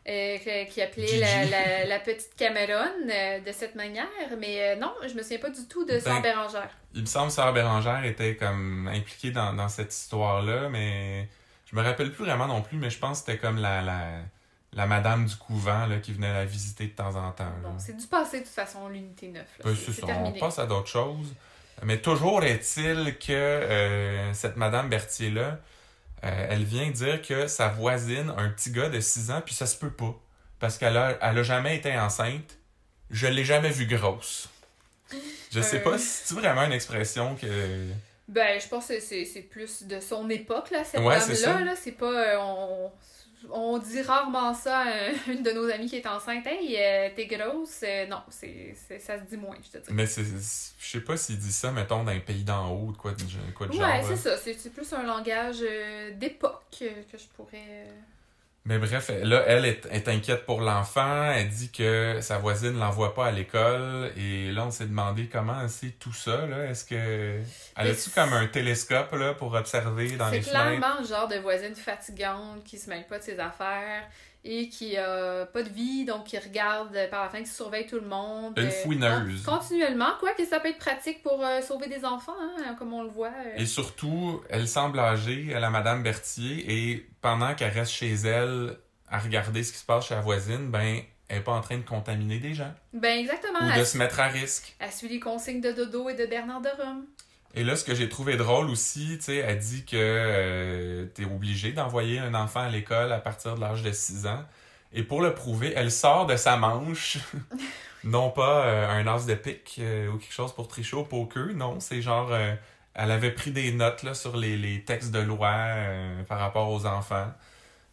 euh, 0.08 0.38
qui 0.70 0.80
appelait 0.80 1.18
la, 1.18 1.44
la- 1.44 1.84
la 1.84 1.98
petite 2.00 2.34
Cameron 2.34 2.88
euh, 3.10 3.40
de 3.40 3.52
cette 3.52 3.74
manière. 3.74 4.06
Mais 4.38 4.74
non, 4.76 4.90
je 5.06 5.12
me 5.12 5.22
souviens 5.22 5.38
pas 5.38 5.50
du 5.50 5.66
tout 5.68 5.84
de 5.84 5.98
Sœur 5.98 6.22
Bérangère. 6.22 6.70
Il 6.94 7.02
me 7.02 7.06
semble 7.06 7.26
que 7.28 7.34
Sœur 7.34 7.52
Bérangère 7.52 8.02
était 8.06 8.34
comme 8.34 8.88
impliquée 8.88 9.32
dans, 9.32 9.52
dans 9.52 9.68
cette 9.68 9.92
histoire-là, 9.94 10.70
mais 10.70 11.28
je 11.70 11.76
me 11.76 11.82
rappelle 11.82 12.10
plus 12.10 12.24
vraiment 12.24 12.46
non 12.46 12.62
plus, 12.62 12.78
mais 12.78 12.88
je 12.88 12.98
pense 12.98 13.20
que 13.20 13.26
c'était 13.26 13.38
comme 13.38 13.58
la, 13.58 13.82
la, 13.82 14.08
la 14.72 14.86
madame 14.86 15.24
du 15.26 15.34
couvent 15.36 15.86
là, 15.86 15.98
qui 15.98 16.12
venait 16.12 16.32
la 16.32 16.44
visiter 16.44 16.86
de 16.86 16.92
temps 16.92 17.14
en 17.16 17.32
temps. 17.32 17.50
Bon, 17.62 17.74
c'est 17.78 17.96
du 17.96 18.06
passé 18.06 18.40
de 18.40 18.44
toute 18.44 18.52
façon, 18.54 18.88
l'unité 18.88 19.28
9. 19.28 19.34
là. 19.42 19.64
Ben, 19.64 19.74
C'est- 19.76 19.92
c'est 19.92 20.00
c'est 20.06 20.12
on 20.12 20.32
passe 20.32 20.58
à 20.58 20.66
d'autres 20.66 20.88
choses. 20.88 21.34
Mais 21.84 21.98
toujours 21.98 22.42
est-il 22.44 23.16
que 23.18 23.32
euh, 23.32 24.34
cette 24.34 24.56
madame 24.56 24.88
Berthier-là, 24.88 25.58
euh, 26.24 26.46
elle 26.50 26.64
vient 26.64 26.90
dire 26.90 27.22
que 27.22 27.46
sa 27.46 27.68
voisine 27.68 28.32
un 28.36 28.48
petit 28.50 28.72
gars 28.72 28.88
de 28.88 28.98
6 29.00 29.30
ans, 29.30 29.40
puis 29.44 29.54
ça 29.54 29.66
se 29.66 29.76
peut 29.76 29.92
pas. 29.92 30.14
Parce 30.58 30.76
qu'elle 30.76 30.96
a, 30.96 31.16
elle 31.22 31.38
a 31.38 31.42
jamais 31.44 31.76
été 31.76 31.96
enceinte. 31.96 32.58
Je 33.10 33.26
l'ai 33.28 33.44
jamais 33.44 33.70
vue 33.70 33.86
grosse. 33.86 34.48
Je 35.52 35.60
sais 35.60 35.78
Euh. 35.78 35.84
pas 35.84 35.98
si 35.98 36.06
c'est 36.06 36.34
vraiment 36.34 36.64
une 36.64 36.72
expression 36.72 37.36
que. 37.36 37.86
Ben, 38.26 38.60
je 38.60 38.68
pense 38.68 38.88
que 38.88 39.00
c'est- 39.00 39.24
c'est 39.24 39.40
plus 39.42 39.84
de 39.84 40.00
son 40.00 40.28
époque, 40.28 40.70
là, 40.70 40.84
cette 40.84 41.00
Ouais, 41.00 41.18
c'est 41.20 41.42
dame-là. 41.46 41.64
Là, 41.64 41.74
c'est 41.82 41.92
pas... 41.92 42.12
euh, 42.12 42.36
on, 42.40 42.92
on 43.50 43.78
dit 43.78 44.02
rarement 44.02 44.54
ça 44.54 44.80
à 44.80 45.10
une 45.30 45.42
de 45.42 45.50
nos 45.52 45.68
amies 45.70 45.88
qui 45.88 45.96
est 45.96 46.06
enceinte. 46.06 46.46
Hey, 46.46 46.76
euh, 46.78 47.08
t'es 47.14 47.26
grosse. 47.26 47.80
Euh, 47.82 48.06
non, 48.06 48.22
c'est 48.28 48.74
ça 48.98 49.18
se 49.18 49.24
dit 49.24 49.36
moins, 49.36 49.56
je 49.62 49.78
te 49.78 49.84
dis. 49.84 49.92
Mais 49.92 50.06
je 50.06 50.22
sais 50.78 51.00
pas 51.00 51.16
s'il 51.16 51.38
dit 51.38 51.52
ça, 51.52 51.70
mettons, 51.70 52.04
d'un 52.04 52.20
pays 52.20 52.44
d'en 52.44 52.70
haut, 52.70 52.92
de 52.92 52.96
quoi 52.96 53.12
de, 53.12 53.22
quoi 53.54 53.66
de 53.66 53.72
genre. 53.72 53.82
Ouais, 53.82 54.02
c'est 54.02 54.16
ça. 54.16 54.36
C'est 54.36 54.72
plus 54.72 54.92
un 54.92 55.02
langage 55.02 55.58
euh, 55.62 56.10
d'époque 56.14 56.62
que 56.78 57.18
je 57.18 57.26
pourrais... 57.36 57.86
Mais 58.68 58.76
bref, 58.76 59.10
là, 59.22 59.44
elle 59.46 59.64
est, 59.64 59.86
est 59.90 60.08
inquiète 60.08 60.44
pour 60.44 60.60
l'enfant. 60.60 61.32
Elle 61.32 61.48
dit 61.48 61.70
que 61.70 62.18
sa 62.20 62.36
voisine 62.36 62.78
l'envoie 62.78 63.14
pas 63.14 63.28
à 63.28 63.30
l'école. 63.30 64.12
Et 64.14 64.52
là, 64.52 64.66
on 64.66 64.70
s'est 64.70 64.84
demandé 64.84 65.26
comment 65.26 65.66
c'est 65.68 65.98
tout 65.98 66.12
ça. 66.12 66.46
Là. 66.46 66.66
Est-ce 66.66 66.84
que. 66.84 67.40
Elle 67.76 67.90
a-tu 67.90 68.10
comme 68.10 68.34
un 68.34 68.46
télescope 68.46 69.12
là, 69.14 69.32
pour 69.32 69.54
observer 69.54 70.10
dans 70.18 70.28
C'est 70.28 70.36
les 70.36 70.42
fenêtres? 70.42 70.50
clairement 70.78 71.00
le 71.00 71.06
genre 71.06 71.28
de 71.28 71.36
voisine 71.36 71.74
fatigante 71.74 72.62
qui 72.64 72.76
se 72.76 72.90
mêle 72.90 73.06
pas 73.06 73.18
de 73.18 73.24
ses 73.24 73.40
affaires 73.40 74.02
et 74.44 74.68
qui 74.68 74.96
a 74.96 75.46
pas 75.46 75.62
de 75.62 75.68
vie, 75.68 76.04
donc 76.04 76.24
qui 76.24 76.38
regarde 76.38 76.96
par 77.10 77.24
la 77.24 77.28
fin, 77.30 77.40
qui 77.42 77.48
surveille 77.50 77.86
tout 77.86 77.96
le 77.96 78.06
monde. 78.06 78.54
Une 78.58 78.66
euh, 78.66 78.70
fouineuse. 78.70 79.42
con- 79.42 79.58
Continuellement, 79.58 80.12
quoi, 80.20 80.32
que 80.32 80.44
ça 80.46 80.60
peut 80.60 80.68
être 80.68 80.78
pratique 80.78 81.22
pour 81.22 81.44
euh, 81.44 81.60
sauver 81.60 81.88
des 81.88 82.04
enfants, 82.04 82.32
hein, 82.40 82.74
comme 82.78 82.92
on 82.92 83.02
le 83.02 83.10
voit. 83.10 83.28
euh. 83.28 83.56
Et 83.56 83.66
surtout, 83.66 84.40
elle 84.48 84.68
semble 84.68 84.98
âgée, 85.00 85.46
la 85.58 85.70
Madame 85.70 86.02
Berthier, 86.02 86.64
et 86.92 87.08
pendant 87.20 87.54
qu'elle 87.54 87.72
reste 87.72 87.92
chez 87.92 88.12
elle 88.14 88.76
à 89.10 89.18
regarder 89.18 89.62
ce 89.64 89.72
qui 89.72 89.78
se 89.78 89.84
passe 89.86 90.06
chez 90.06 90.14
la 90.14 90.20
voisine, 90.20 90.70
ben, 90.70 91.00
elle 91.28 91.38
est 91.38 91.42
pas 91.42 91.52
en 91.52 91.60
train 91.60 91.76
de 91.76 91.82
contaminer 91.82 92.38
des 92.38 92.54
gens 92.54 92.72
Ben 92.94 93.18
exactement, 93.18 93.58
ou 93.60 93.70
elle, 93.72 93.80
de 93.80 93.84
se 93.84 93.98
mettre 93.98 94.18
à 94.20 94.28
risque. 94.28 94.74
elle 94.78 94.92
suit 94.92 95.08
les 95.08 95.20
consignes 95.20 95.60
de 95.60 95.72
Dodo 95.72 96.08
et 96.08 96.14
de 96.14 96.24
Bernard 96.26 96.60
de 96.62 96.68
Rome. 96.80 97.04
Et 97.54 97.64
là, 97.64 97.76
ce 97.76 97.84
que 97.84 97.94
j'ai 97.94 98.08
trouvé 98.08 98.36
drôle 98.36 98.68
aussi, 98.70 99.16
tu 99.18 99.24
sais, 99.24 99.36
elle 99.36 99.58
dit 99.58 99.84
que 99.84 99.96
euh, 99.96 101.06
t'es 101.14 101.24
obligé 101.24 101.72
d'envoyer 101.72 102.18
un 102.18 102.34
enfant 102.34 102.60
à 102.60 102.68
l'école 102.68 103.12
à 103.12 103.18
partir 103.18 103.54
de 103.56 103.60
l'âge 103.60 103.82
de 103.82 103.90
6 103.90 104.26
ans. 104.26 104.44
Et 104.92 105.02
pour 105.02 105.20
le 105.22 105.34
prouver, 105.34 105.72
elle 105.74 105.90
sort 105.90 106.26
de 106.26 106.36
sa 106.36 106.56
manche, 106.56 107.18
non 108.04 108.30
pas 108.30 108.64
euh, 108.66 108.88
un 108.88 109.06
as 109.06 109.26
de 109.26 109.34
pique 109.34 109.76
euh, 109.80 110.08
ou 110.08 110.18
quelque 110.18 110.32
chose 110.32 110.54
pour 110.54 110.68
tricher 110.68 110.96
au 110.96 111.04
poker, 111.04 111.48
non, 111.54 111.80
c'est 111.80 112.00
genre, 112.02 112.28
euh, 112.32 112.54
elle 112.94 113.10
avait 113.10 113.32
pris 113.32 113.50
des 113.50 113.72
notes 113.72 114.02
là, 114.02 114.14
sur 114.14 114.36
les, 114.36 114.56
les 114.56 114.84
textes 114.84 115.10
de 115.10 115.18
loi 115.20 115.56
par 116.28 116.38
rapport 116.38 116.70
aux 116.70 116.86
enfants. 116.86 117.28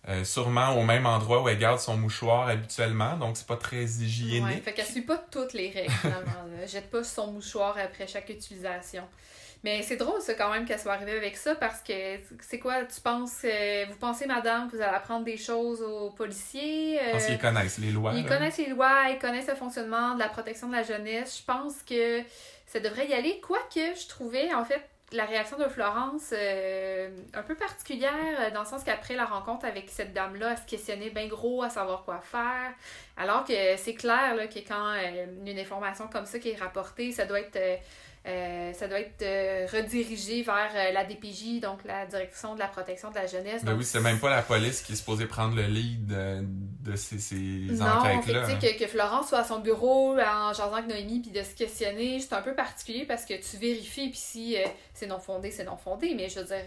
Euh, 0.08 0.24
sûrement 0.24 0.78
au 0.78 0.84
même 0.84 1.08
endroit 1.08 1.42
où 1.42 1.50
elle 1.50 1.58
garde 1.58 1.80
son 1.80 1.98
mouchoir 1.98 2.48
habituellement, 2.48 3.18
donc 3.18 3.38
c'est 3.38 3.48
pas 3.48 3.58
très 3.58 3.78
Ouais, 3.78 4.06
hygiénique. 4.06 4.64
fait 4.64 4.74
qu'elle 4.74 4.86
suit 4.86 5.02
pas 5.02 5.18
toutes 5.18 5.54
les 5.54 5.72
règles, 5.72 5.92
finalement. 5.92 6.46
Jette 6.68 6.92
pas 6.92 7.04
son 7.04 7.32
mouchoir 7.32 7.76
après 7.84 8.06
chaque 8.06 8.30
utilisation. 8.30 9.04
Mais 9.66 9.82
c'est 9.82 9.96
drôle, 9.96 10.22
ça, 10.22 10.36
quand 10.36 10.52
même, 10.52 10.64
qu'elle 10.64 10.80
soit 10.80 10.94
arrivée 10.94 11.18
avec 11.18 11.36
ça, 11.36 11.56
parce 11.56 11.82
que 11.82 12.20
c'est 12.40 12.60
quoi, 12.60 12.86
tu 12.86 13.02
penses, 13.02 13.40
euh, 13.46 13.86
vous 13.90 13.98
pensez, 13.98 14.28
madame, 14.28 14.70
que 14.70 14.76
vous 14.76 14.82
allez 14.84 14.94
apprendre 14.94 15.26
des 15.26 15.38
choses 15.38 15.82
aux 15.82 16.12
policiers? 16.12 17.00
Euh, 17.02 17.18
qu'ils 17.18 17.40
connaissent 17.40 17.80
les 17.80 17.90
lois. 17.90 18.12
Ils 18.14 18.26
là. 18.26 18.30
connaissent 18.30 18.60
les 18.60 18.68
lois, 18.68 19.10
ils 19.10 19.18
connaissent 19.18 19.48
le 19.48 19.56
fonctionnement 19.56 20.14
de 20.14 20.20
la 20.20 20.30
protection 20.30 20.68
de 20.68 20.74
la 20.74 20.84
jeunesse. 20.84 21.40
Je 21.40 21.52
pense 21.52 21.82
que 21.82 22.22
ça 22.68 22.80
devrait 22.80 23.08
y 23.08 23.16
aller. 23.16 23.40
Quoique, 23.42 23.80
je 24.00 24.08
trouvais, 24.08 24.54
en 24.54 24.64
fait, 24.66 24.88
la 25.12 25.26
réaction 25.26 25.58
de 25.58 25.68
Florence 25.68 26.32
euh, 26.32 27.10
un 27.34 27.42
peu 27.42 27.56
particulière, 27.56 28.12
euh, 28.42 28.52
dans 28.52 28.62
le 28.62 28.68
sens 28.68 28.84
qu'après 28.84 29.16
la 29.16 29.26
rencontre 29.26 29.66
avec 29.66 29.90
cette 29.90 30.14
dame-là, 30.14 30.52
elle 30.52 30.58
se 30.60 30.68
questionnait 30.68 31.10
bien 31.10 31.26
gros 31.26 31.64
à 31.64 31.72
savoir 31.72 32.04
quoi 32.04 32.22
faire. 32.22 32.72
Alors 33.18 33.44
que 33.44 33.78
c'est 33.78 33.96
clair 33.96 34.36
là, 34.36 34.46
que 34.46 34.60
quand 34.60 34.94
une 35.44 35.58
information 35.58 36.08
comme 36.08 36.28
ça 36.28 36.38
qui 36.38 36.52
est 36.52 36.60
rapportée, 36.60 37.12
ça 37.12 37.26
doit 37.26 37.40
être. 37.40 37.58
Euh, 38.28 38.74
ça 38.74 38.88
doit 38.88 39.00
être 39.00 39.22
euh, 39.22 39.68
redirigé 39.72 40.42
vers 40.42 40.72
euh, 40.74 40.92
la 40.92 41.04
DPJ, 41.06 41.60
donc 41.62 41.84
la 41.86 42.06
Direction 42.08 42.56
de 42.56 42.60
la 42.60 42.68
protection 42.68 43.12
de 43.12 43.16
la 43.16 43.28
jeunesse. 43.28 43.64
Ben 43.64 43.72
Donc, 43.72 43.80
oui, 43.82 43.86
c'est 43.86 44.00
même 44.00 44.20
pas 44.20 44.30
la 44.32 44.42
police 44.42 44.82
qui 44.82 44.94
est 44.94 44.96
supposée 44.96 45.26
prendre 45.28 45.56
le 45.56 45.64
lead 45.68 46.08
de 46.08 46.96
ces, 46.96 47.20
ces 47.20 47.82
enquêtes-là. 47.82 48.46
fait 48.46 48.54
que, 48.56 48.60
tu 48.62 48.68
sais, 48.68 48.76
que, 48.78 48.88
Florence 48.88 49.30
soit 49.30 49.40
à 49.40 49.44
son 49.44 49.60
bureau 49.60 50.18
en 50.18 50.54
jasant 50.54 50.74
avec 50.74 50.88
Noémie 50.90 51.20
puis 51.22 51.32
de 51.32 51.44
se 51.44 51.54
questionner, 51.56 52.20
c'est 52.20 52.34
un 52.34 52.42
peu 52.42 52.56
particulier 52.56 53.06
parce 53.06 53.26
que 53.26 53.34
tu 53.36 53.58
vérifies 53.58 54.10
puis 54.10 54.20
si 54.20 54.58
c'est 54.94 55.08
non 55.08 55.20
fondé, 55.20 55.52
c'est 55.52 55.64
non 55.66 55.78
fondé, 55.78 56.14
mais 56.16 56.28
je 56.30 56.40
veux 56.40 56.46
dire, 56.46 56.64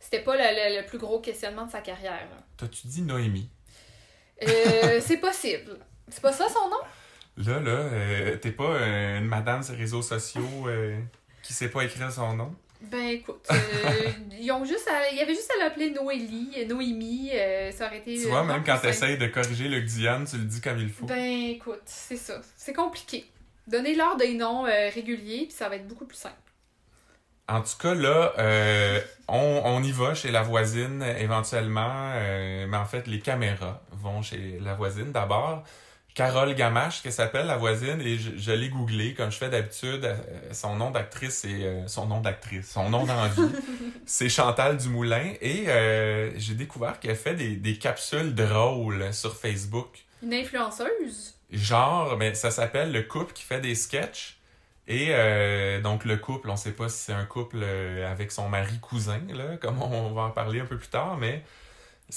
c'était 0.00 0.20
pas 0.22 0.36
le, 0.36 0.42
le- 0.74 0.80
le 0.80 0.86
plus 0.86 0.98
gros 0.98 1.20
questionnement 1.20 1.66
de 1.66 1.70
sa 1.70 1.80
carrière. 1.80 2.28
T'as-tu 2.56 2.86
dit 2.86 3.02
Noémie? 3.02 3.48
C'est 5.00 5.18
possible. 5.18 5.78
C'est 6.08 6.20
pas 6.22 6.32
ça 6.32 6.48
son 6.48 6.68
nom? 6.68 6.76
Là, 7.36 7.58
là, 7.60 7.70
euh, 7.70 8.36
t'es 8.36 8.52
pas 8.52 8.64
euh, 8.64 9.18
une 9.18 9.24
madame 9.26 9.62
sur 9.62 9.74
les 9.74 9.80
réseaux 9.80 10.02
sociaux 10.02 10.68
euh, 10.68 10.98
qui 11.42 11.52
sait 11.52 11.68
pas 11.68 11.82
écrire 11.84 12.10
son 12.12 12.34
nom? 12.34 12.54
Ben 12.82 13.08
écoute, 13.08 13.46
euh, 13.50 13.56
ils 14.38 14.52
ont 14.52 14.64
juste 14.64 14.86
à- 14.88 15.10
il 15.10 15.16
y 15.16 15.20
avait 15.20 15.34
juste 15.34 15.50
à 15.58 15.64
l'appeler 15.64 15.90
Noélie, 15.90 16.66
Noémie, 16.68 17.30
ça 17.72 17.86
aurait 17.86 17.98
été. 17.98 18.14
Tu 18.14 18.28
vois, 18.28 18.44
même 18.44 18.62
quand 18.62 18.78
t'essayes 18.78 19.16
de 19.16 19.26
corriger 19.26 19.68
le 19.68 19.80
Diane, 19.80 20.26
tu 20.28 20.36
le 20.36 20.44
dis 20.44 20.60
comme 20.60 20.78
il 20.78 20.90
faut. 20.90 21.06
Ben 21.06 21.50
écoute, 21.50 21.80
c'est 21.86 22.16
ça. 22.18 22.40
C'est 22.56 22.74
compliqué. 22.74 23.24
Donnez-leur 23.66 24.16
des 24.16 24.34
noms 24.34 24.64
réguliers 24.64 25.44
puis 25.46 25.52
ça 25.56 25.68
va 25.70 25.76
être 25.76 25.88
beaucoup 25.88 26.04
plus 26.04 26.18
simple. 26.18 26.34
En 27.48 27.60
tout 27.62 27.76
cas, 27.80 27.94
là, 27.94 28.32
euh, 28.38 29.00
on, 29.28 29.62
on 29.64 29.82
y 29.82 29.92
va 29.92 30.14
chez 30.14 30.30
la 30.30 30.42
voisine 30.42 31.02
éventuellement, 31.18 32.12
euh, 32.14 32.66
mais 32.66 32.76
en 32.76 32.86
fait, 32.86 33.06
les 33.06 33.20
caméras 33.20 33.82
vont 33.92 34.22
chez 34.22 34.58
la 34.60 34.74
voisine 34.74 35.12
d'abord. 35.12 35.62
Carole 36.14 36.54
Gamache, 36.54 37.02
qu'elle 37.02 37.12
s'appelle 37.12 37.46
la 37.46 37.56
voisine, 37.56 38.00
et 38.00 38.16
je, 38.16 38.30
je 38.36 38.52
l'ai 38.52 38.68
googlé 38.68 39.14
comme 39.14 39.32
je 39.32 39.36
fais 39.36 39.48
d'habitude. 39.48 40.04
Euh, 40.04 40.16
son 40.52 40.76
nom 40.76 40.92
d'actrice, 40.92 41.38
c'est 41.38 41.64
euh, 41.64 41.88
son 41.88 42.06
nom 42.06 42.20
d'actrice, 42.20 42.70
son 42.70 42.88
nom 42.88 43.04
d'envie, 43.04 43.52
c'est 44.06 44.28
Chantal 44.28 44.76
Dumoulin. 44.76 45.32
Et 45.40 45.64
euh, 45.66 46.30
j'ai 46.38 46.54
découvert 46.54 47.00
qu'elle 47.00 47.16
fait 47.16 47.34
des, 47.34 47.56
des 47.56 47.78
capsules 47.78 48.32
drôles 48.32 49.12
sur 49.12 49.36
Facebook. 49.36 50.04
Une 50.22 50.34
influenceuse? 50.34 51.34
Genre, 51.50 52.16
mais 52.16 52.34
ça 52.34 52.52
s'appelle 52.52 52.92
le 52.92 53.02
couple 53.02 53.32
qui 53.32 53.42
fait 53.42 53.60
des 53.60 53.74
sketchs. 53.74 54.38
Et 54.86 55.14
donc 55.82 56.04
le 56.04 56.18
couple, 56.18 56.50
on 56.50 56.56
sait 56.56 56.72
pas 56.72 56.90
si 56.90 57.04
c'est 57.04 57.14
un 57.14 57.24
couple 57.24 57.64
avec 58.06 58.30
son 58.30 58.50
mari 58.50 58.78
cousin, 58.80 59.20
là, 59.32 59.56
comme 59.56 59.80
on 59.80 60.12
va 60.12 60.22
en 60.22 60.30
parler 60.30 60.60
un 60.60 60.66
peu 60.66 60.76
plus 60.76 60.88
tard, 60.88 61.16
mais 61.16 61.42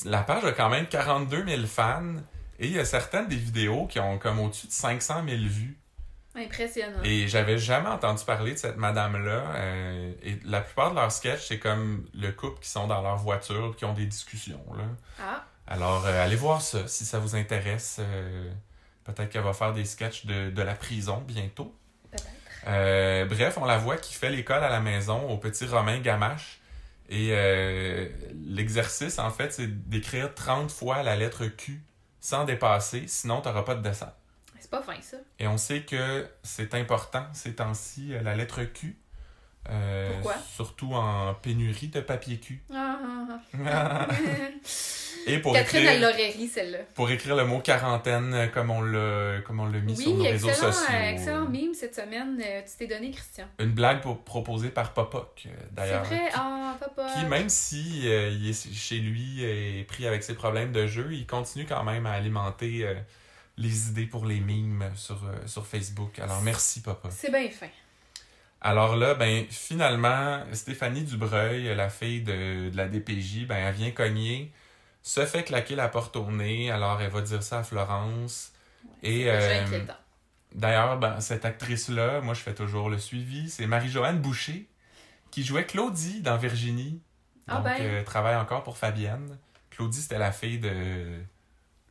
la 0.04 0.22
page 0.22 0.44
a 0.44 0.52
quand 0.52 0.70
même 0.70 0.86
42 0.86 1.46
000 1.46 1.66
fans. 1.66 2.16
Et 2.60 2.68
il 2.68 2.74
y 2.74 2.80
a 2.80 2.86
certaines 2.86 3.28
des 3.28 3.36
vidéos 3.36 3.86
qui 3.88 4.00
ont 4.00 4.18
comme 4.18 4.40
au-dessus 4.40 4.68
de 4.68 4.72
500 4.72 5.24
000 5.28 5.38
vues. 5.44 5.78
Impressionnant. 6.36 7.00
Et 7.04 7.28
j'avais 7.28 7.58
jamais 7.58 7.90
entendu 7.90 8.24
parler 8.24 8.54
de 8.54 8.58
cette 8.58 8.78
madame-là. 8.78 9.44
euh, 9.56 10.14
et 10.24 10.40
la 10.46 10.62
plupart 10.62 10.92
de 10.92 10.96
leurs 10.96 11.12
sketchs, 11.12 11.48
c'est 11.48 11.58
comme 11.60 12.06
le 12.14 12.32
couple 12.32 12.60
qui 12.62 12.70
sont 12.70 12.86
dans 12.88 13.02
leur 13.02 13.18
voiture, 13.18 13.76
qui 13.76 13.86
ont 13.86 13.94
des 13.94 14.06
discussions. 14.06 14.64
Là. 14.78 14.84
Ah, 15.20 15.46
Alors, 15.66 16.06
euh, 16.06 16.24
allez 16.24 16.36
voir 16.36 16.62
ça 16.62 16.88
si 16.88 17.06
ça 17.06 17.18
vous 17.20 17.36
intéresse. 17.36 17.98
euh, 18.00 18.52
Peut-être 19.04 19.30
qu'elle 19.30 19.42
va 19.44 19.54
faire 19.54 19.74
des 19.74 19.86
sketchs 19.86 20.26
de, 20.26 20.50
de 20.52 20.62
la 20.62 20.76
prison 20.76 21.24
bientôt. 21.26 21.74
peut-être. 22.12 23.30
Bref, 23.30 23.58
on 23.60 23.66
la 23.66 23.78
voit 23.78 23.98
qui 23.98 24.14
fait 24.14 24.30
l'école 24.30 24.64
à 24.64 24.70
la 24.70 24.80
maison 24.82 25.30
au 25.30 25.38
petit 25.38 25.66
Romain 25.66 26.00
Gamache. 26.00 26.60
Et 27.10 27.32
l'exercice, 28.46 29.18
en 29.20 29.32
fait, 29.32 29.54
c'est 29.54 29.90
d'écrire 29.90 30.34
30 30.36 30.70
fois 30.72 31.04
la 31.04 31.16
lettre 31.16 31.46
Q 31.46 31.82
sans 32.20 32.46
dépasser, 32.46 33.08
sinon 33.08 33.42
tu 33.42 33.48
n'auras 33.48 33.64
pas 33.64 33.76
de 33.76 33.82
dessin. 33.82 34.14
C'est 34.60 34.72
pas 34.72 34.82
fin, 34.82 35.00
ça. 35.02 35.18
Et 35.40 35.48
on 35.48 35.58
sait 35.58 35.84
que 35.84 36.28
c'est 36.44 36.74
important 36.74 37.26
ces 37.34 37.56
temps-ci, 37.56 38.14
euh, 38.14 38.22
la 38.22 38.36
lettre 38.36 38.64
Q. 38.64 38.98
Euh, 39.70 40.12
Pourquoi? 40.14 40.36
Surtout 40.56 40.94
en 40.94 41.34
pénurie 41.34 41.88
de 41.90 42.00
papier 42.02 42.38
Q. 42.40 42.62
Ah, 42.74 42.98
ah, 43.04 43.40
ah. 43.66 44.08
Et 45.30 45.40
pour 45.40 45.52
Catherine, 45.54 45.82
écrire... 45.82 45.92
elle 45.96 46.02
l'aurait 46.02 46.30
ri, 46.30 46.48
celle-là. 46.48 46.78
pour 46.96 47.12
écrire 47.12 47.36
le 47.36 47.44
mot 47.44 47.60
quarantaine 47.60 48.34
euh, 48.34 48.48
comme 48.48 48.70
on 48.70 48.82
l'a 48.82 49.42
comme 49.42 49.60
on 49.60 49.66
l'a 49.66 49.80
mis 49.80 49.98
sur 49.98 50.12
nos 50.14 50.22
Oui, 50.22 50.28
réseaux 50.30 50.48
sociaux. 50.54 50.86
euh, 50.90 51.10
excellent 51.10 51.50
meme 51.50 51.74
cette 51.74 51.96
semaine. 51.96 52.38
tu 52.38 52.78
t'es 52.78 52.88
donné, 52.88 53.12
Christian. 53.12 53.44
Une 53.60 53.72
blague 53.72 54.00
pour, 54.02 54.24
proposée 54.24 54.70
par 54.70 54.94
Popoc 54.94 55.44
euh, 55.46 55.50
C'est 55.68 55.76
d'ailleurs. 55.76 56.04
vrai? 56.06 56.30
Ah, 56.34 56.78
papa. 56.80 57.08
Qui 57.14 57.26
même 57.26 57.50
si 57.50 58.04
euh, 58.06 58.30
il 58.30 58.50
est 58.50 58.74
chez 58.74 59.00
lui 59.00 59.44
et 59.44 59.84
pris 59.84 60.08
avec 60.08 60.24
ses 60.24 60.34
problèmes 60.34 60.72
de 60.72 60.88
jeu, 60.88 61.10
il 61.12 61.28
continue 61.28 61.66
quand 61.66 61.84
même 61.84 62.06
à 62.06 62.12
alimenter 62.14 62.86
euh, 62.86 62.94
les 63.58 63.90
idées 63.90 64.06
pour 64.06 64.26
les 64.26 64.40
memes 64.40 64.90
sur, 64.96 65.20
sur 65.46 65.68
Facebook. 65.68 66.20
Alors 66.20 66.42
merci 66.42 66.80
Papa. 66.82 67.10
C'est 67.12 67.32
bien 67.32 67.50
fin. 67.50 67.68
Alors 68.62 68.96
là, 68.96 69.14
ben 69.14 69.46
finalement, 69.50 70.42
Stéphanie 70.54 71.04
Dubreuil, 71.04 71.76
la 71.76 71.90
fille 71.90 72.22
de, 72.22 72.70
de 72.70 72.78
la 72.78 72.88
DPJ, 72.88 73.46
ben 73.48 73.56
elle 73.56 73.76
vient 73.76 73.92
cogner, 73.92 74.52
se 75.04 75.26
fait 75.26 75.44
claquer 75.44 75.76
la 75.76 75.88
porte 75.88 76.16
au 76.16 76.32
nez, 76.32 76.72
alors 76.72 77.00
elle 77.02 77.12
va 77.12 77.22
dire 77.22 77.44
ça 77.44 77.60
à 77.60 77.64
Florence. 77.64 78.52
Et 79.04 79.30
euh. 79.30 79.66
D'ailleurs, 80.56 80.98
ben, 80.98 81.20
cette 81.20 81.46
actrice-là, 81.46 82.22
moi 82.22 82.34
je 82.34 82.40
fais 82.42 82.56
toujours 82.56 82.90
le 82.90 82.98
suivi, 82.98 83.50
c'est 83.50 83.68
Marie-Joanne 83.68 84.20
Boucher, 84.20 84.68
qui 85.30 85.44
jouait 85.44 85.66
Claudie 85.66 86.22
dans 86.22 86.38
Virginie. 86.38 87.02
Ah 87.48 87.58
Donc, 87.58 87.66
ben. 87.66 87.82
euh, 87.82 88.04
travaille 88.04 88.36
encore 88.36 88.64
pour 88.64 88.78
Fabienne. 88.78 89.38
Claudie, 89.70 90.02
c'était 90.02 90.18
la 90.18 90.32
fille 90.32 90.60
de 90.60 91.22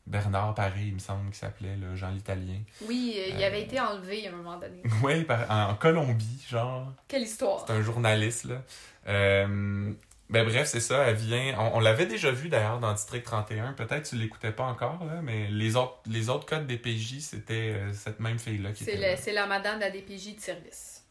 Bernard 0.06 0.54
Paré, 0.54 0.82
il 0.86 0.94
me 0.94 0.98
semble, 0.98 1.30
qui 1.30 1.38
s'appelait, 1.38 1.76
là, 1.76 1.94
Jean 1.96 2.10
l'Italien. 2.10 2.60
Oui, 2.82 3.14
euh, 3.18 3.30
il 3.36 3.42
euh, 3.42 3.46
avait 3.46 3.62
été 3.62 3.80
enlevé 3.80 4.26
à 4.26 4.30
un 4.30 4.36
moment 4.36 4.56
donné. 4.58 4.82
Oui, 5.02 5.24
par- 5.24 5.50
en 5.50 5.74
Colombie, 5.74 6.44
genre. 6.48 6.92
Quelle 7.08 7.22
histoire. 7.22 7.64
C'est 7.66 7.72
un 7.72 7.82
journaliste, 7.82 8.44
là. 8.44 8.62
Euh, 9.08 9.92
ben 10.28 10.44
bref, 10.44 10.66
c'est 10.66 10.80
ça, 10.80 11.04
elle 11.04 11.14
vient... 11.16 11.54
On, 11.58 11.76
on 11.76 11.80
l'avait 11.80 12.06
déjà 12.06 12.30
vu, 12.32 12.48
d'ailleurs, 12.48 12.80
dans 12.80 12.92
District 12.92 13.24
31. 13.24 13.72
Peut-être 13.74 14.02
que 14.02 14.08
tu 14.08 14.16
l'écoutais 14.16 14.50
pas 14.52 14.64
encore, 14.64 15.04
là, 15.04 15.20
mais 15.22 15.48
les 15.50 15.76
autres, 15.76 15.98
les 16.06 16.28
autres 16.28 16.46
codes 16.46 16.66
des 16.66 16.78
PJ, 16.78 17.20
c'était 17.20 17.72
euh, 17.74 17.92
cette 17.92 18.18
même 18.20 18.38
fille-là 18.38 18.72
qui 18.72 18.84
C'est 18.84 18.94
était 18.94 19.10
le- 19.12 19.16
c'est 19.16 19.32
la 19.32 19.46
madame 19.46 19.76
de 19.76 19.80
la 19.84 19.90
DPJ 19.90 20.34
de 20.36 20.40
service. 20.40 21.04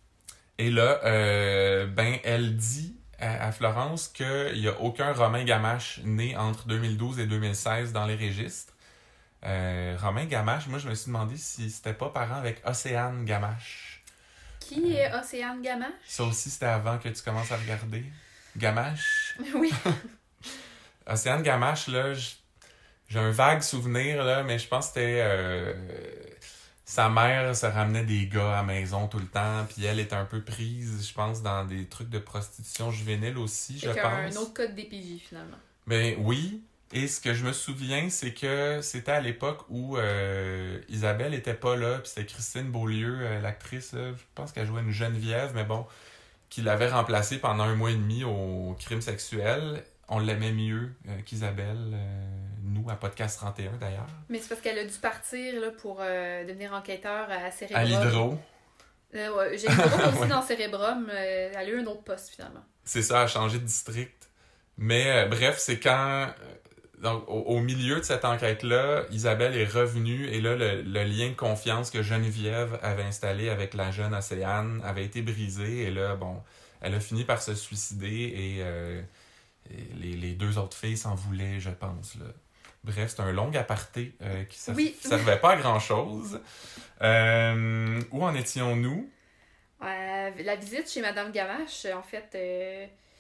Et 0.58 0.70
là, 0.72 1.00
ben, 1.88 2.18
elle 2.24 2.56
dit, 2.56 2.96
à, 3.20 3.48
à 3.48 3.52
Florence 3.52 4.08
qu'il 4.10 4.60
n'y 4.60 4.68
a 4.68 4.80
aucun 4.82 5.12
Romain 5.14 5.44
Gamache 5.44 6.00
né 6.04 6.36
entre 6.38 6.68
2012 6.68 7.20
et 7.20 7.26
2016 7.28 7.92
dans 7.94 8.06
les 8.06 8.16
registres. 8.16 8.74
Euh, 9.46 9.96
Romain 10.02 10.26
Gamache, 10.26 10.68
moi 10.68 10.80
je 10.80 10.90
me 10.90 10.96
suis 10.96 11.08
demandé 11.08 11.38
si 11.38 11.70
c'était 11.70 11.94
pas 11.94 12.10
parent 12.10 12.36
avec 12.36 12.62
Océane 12.66 13.26
Gamache. 13.26 14.04
Qui 14.60 14.94
est 14.96 15.14
Océane 15.14 15.62
Gamache? 15.62 15.92
Ça 16.08 16.24
aussi 16.24 16.50
c'était 16.50 16.66
avant 16.66 16.98
que 16.98 17.10
tu 17.10 17.22
commences 17.22 17.52
à 17.52 17.58
regarder. 17.58 18.04
Gamache? 18.58 19.38
Oui. 19.54 19.72
Océane 21.08 21.44
Gamache, 21.44 21.88
là, 21.88 22.14
j'ai 23.08 23.20
un 23.20 23.30
vague 23.30 23.62
souvenir, 23.62 24.24
là, 24.24 24.42
mais 24.44 24.58
je 24.58 24.68
pense 24.68 24.88
que 24.88 24.94
c'était. 24.96 25.20
euh, 25.22 25.74
sa 26.84 27.10
mère 27.10 27.56
se 27.56 27.66
ramenait 27.66 28.04
des 28.06 28.28
gars 28.28 28.54
à 28.54 28.56
la 28.58 28.64
maison 28.64 29.08
tout 29.08 29.18
le 29.20 29.26
temps, 29.28 29.66
puis 29.70 29.86
elle 29.86 30.00
était 30.00 30.16
un 30.16 30.26
peu 30.26 30.42
prise, 30.44 31.08
je 31.08 31.14
pense, 31.14 31.42
dans 31.42 31.66
des 31.66 31.86
trucs 31.88 32.10
de 32.10 32.20
prostitution 32.20 32.92
juvénile 32.92 33.38
aussi, 33.38 33.80
je 33.80 33.90
pense. 33.90 33.98
un 33.98 34.36
autre 34.40 34.54
code 34.54 34.76
DPJ 34.76 35.20
finalement. 35.28 35.58
Ben 35.88 36.16
oui. 36.20 36.64
Et 36.94 37.08
ce 37.08 37.20
que 37.20 37.34
je 37.34 37.46
me 37.46 37.52
souviens, 37.52 38.10
c'est 38.10 38.34
que 38.34 38.80
c'était 38.82 39.12
à 39.12 39.20
l'époque 39.20 39.62
où 39.70 39.98
euh, 39.98 40.80
Isabelle 40.88 41.34
était 41.34 41.56
pas 41.56 41.76
là, 41.76 41.98
puis 41.98 42.10
c'était 42.10 42.26
Christine 42.26 42.70
Beaulieu, 42.70 43.18
euh, 43.22 43.42
l'actrice, 43.42 43.92
je 43.94 44.24
pense 44.36 44.52
qu'elle 44.52 44.68
jouait 44.68 44.82
une 44.82 44.92
Geneviève, 44.92 45.52
mais 45.56 45.64
bon, 45.64 45.86
qui 46.50 46.62
l'avait 46.62 46.90
remplacée 46.90 47.40
pendant 47.40 47.64
un 47.64 47.76
mois 47.76 47.92
et 47.92 47.96
demi 47.96 48.24
au 48.24 48.76
crime 48.80 49.02
sexuel. 49.02 49.84
On 50.08 50.20
l'aimait 50.20 50.52
mieux 50.52 50.92
euh, 51.10 51.18
qu'Isabelle, 51.26 51.98
nous, 52.62 52.88
à 52.90 52.96
Podcast 52.96 53.40
31 53.40 53.72
d'ailleurs. 53.78 54.06
Mais 54.30 54.38
c'est 54.38 54.50
parce 54.50 54.62
qu'elle 54.62 54.78
a 54.78 54.86
dû 54.86 54.98
partir 55.00 55.60
là, 55.60 55.72
pour 55.72 55.98
devenir 55.98 56.74
enquêteur 56.74 57.28
à 57.32 57.50
Cérébrum. 57.50 57.82
À 57.82 57.84
l'hydro. 57.84 58.40
Ouais, 59.12 59.58
J'ai 59.58 59.68
aussi 60.20 60.30
dans 60.30 60.44
Cérébrum. 60.44 61.10
elle 61.10 61.56
a 61.58 61.64
eu 61.68 61.80
un 61.80 61.86
autre 61.88 62.04
poste 62.04 62.30
finalement. 62.30 62.64
C'est 62.84 63.02
ça, 63.02 63.22
a 63.22 63.28
changé 63.28 63.58
de 63.58 63.64
district. 63.64 64.30
Mais 64.78 65.26
bref, 65.28 65.58
c'est 65.58 65.80
quand, 65.80 66.28
donc, 67.02 67.24
au, 67.28 67.42
au 67.42 67.60
milieu 67.60 67.98
de 67.98 68.04
cette 68.04 68.26
enquête-là, 68.26 69.04
Isabelle 69.12 69.56
est 69.58 69.66
revenue 69.72 70.28
et 70.28 70.42
là, 70.42 70.56
le, 70.56 70.82
le 70.82 71.04
lien 71.04 71.30
de 71.30 71.36
confiance 71.36 71.92
que 71.92 72.02
Geneviève 72.02 72.80
avait 72.82 73.04
installé 73.04 73.50
avec 73.50 73.74
la 73.74 73.92
jeune 73.92 74.14
Océane 74.14 74.82
avait 74.86 75.06
été 75.06 75.22
brisé 75.22 75.84
et 75.84 75.92
là, 75.92 76.16
bon, 76.16 76.42
elle 76.82 76.96
a 76.96 77.00
fini 77.00 77.24
par 77.24 77.42
se 77.42 77.54
suicider 77.56 78.08
et, 78.36 78.58
euh, 78.60 79.02
et 79.72 79.84
les, 80.00 80.14
les 80.16 80.34
deux 80.34 80.58
autres 80.58 80.78
filles 80.78 80.98
s'en 80.98 81.16
voulaient, 81.16 81.60
je 81.60 81.70
pense. 81.72 82.16
Là. 82.16 82.26
Bref, 82.84 83.14
c'est 83.16 83.22
un 83.22 83.32
long 83.32 83.52
aparté 83.56 84.14
euh, 84.22 84.44
qui 84.44 84.60
ne 84.70 84.76
Oui. 84.76 84.96
servait 85.02 85.38
pas 85.40 85.52
à 85.54 85.56
grand-chose. 85.58 86.40
Euh, 87.02 88.00
où 88.12 88.24
en 88.24 88.36
étions-nous? 88.36 89.10
Euh, 89.84 90.32
la 90.44 90.56
visite 90.56 90.90
chez 90.90 91.02
Madame 91.02 91.32
Gamache, 91.32 91.86
en 91.94 92.04
fait, 92.04 92.30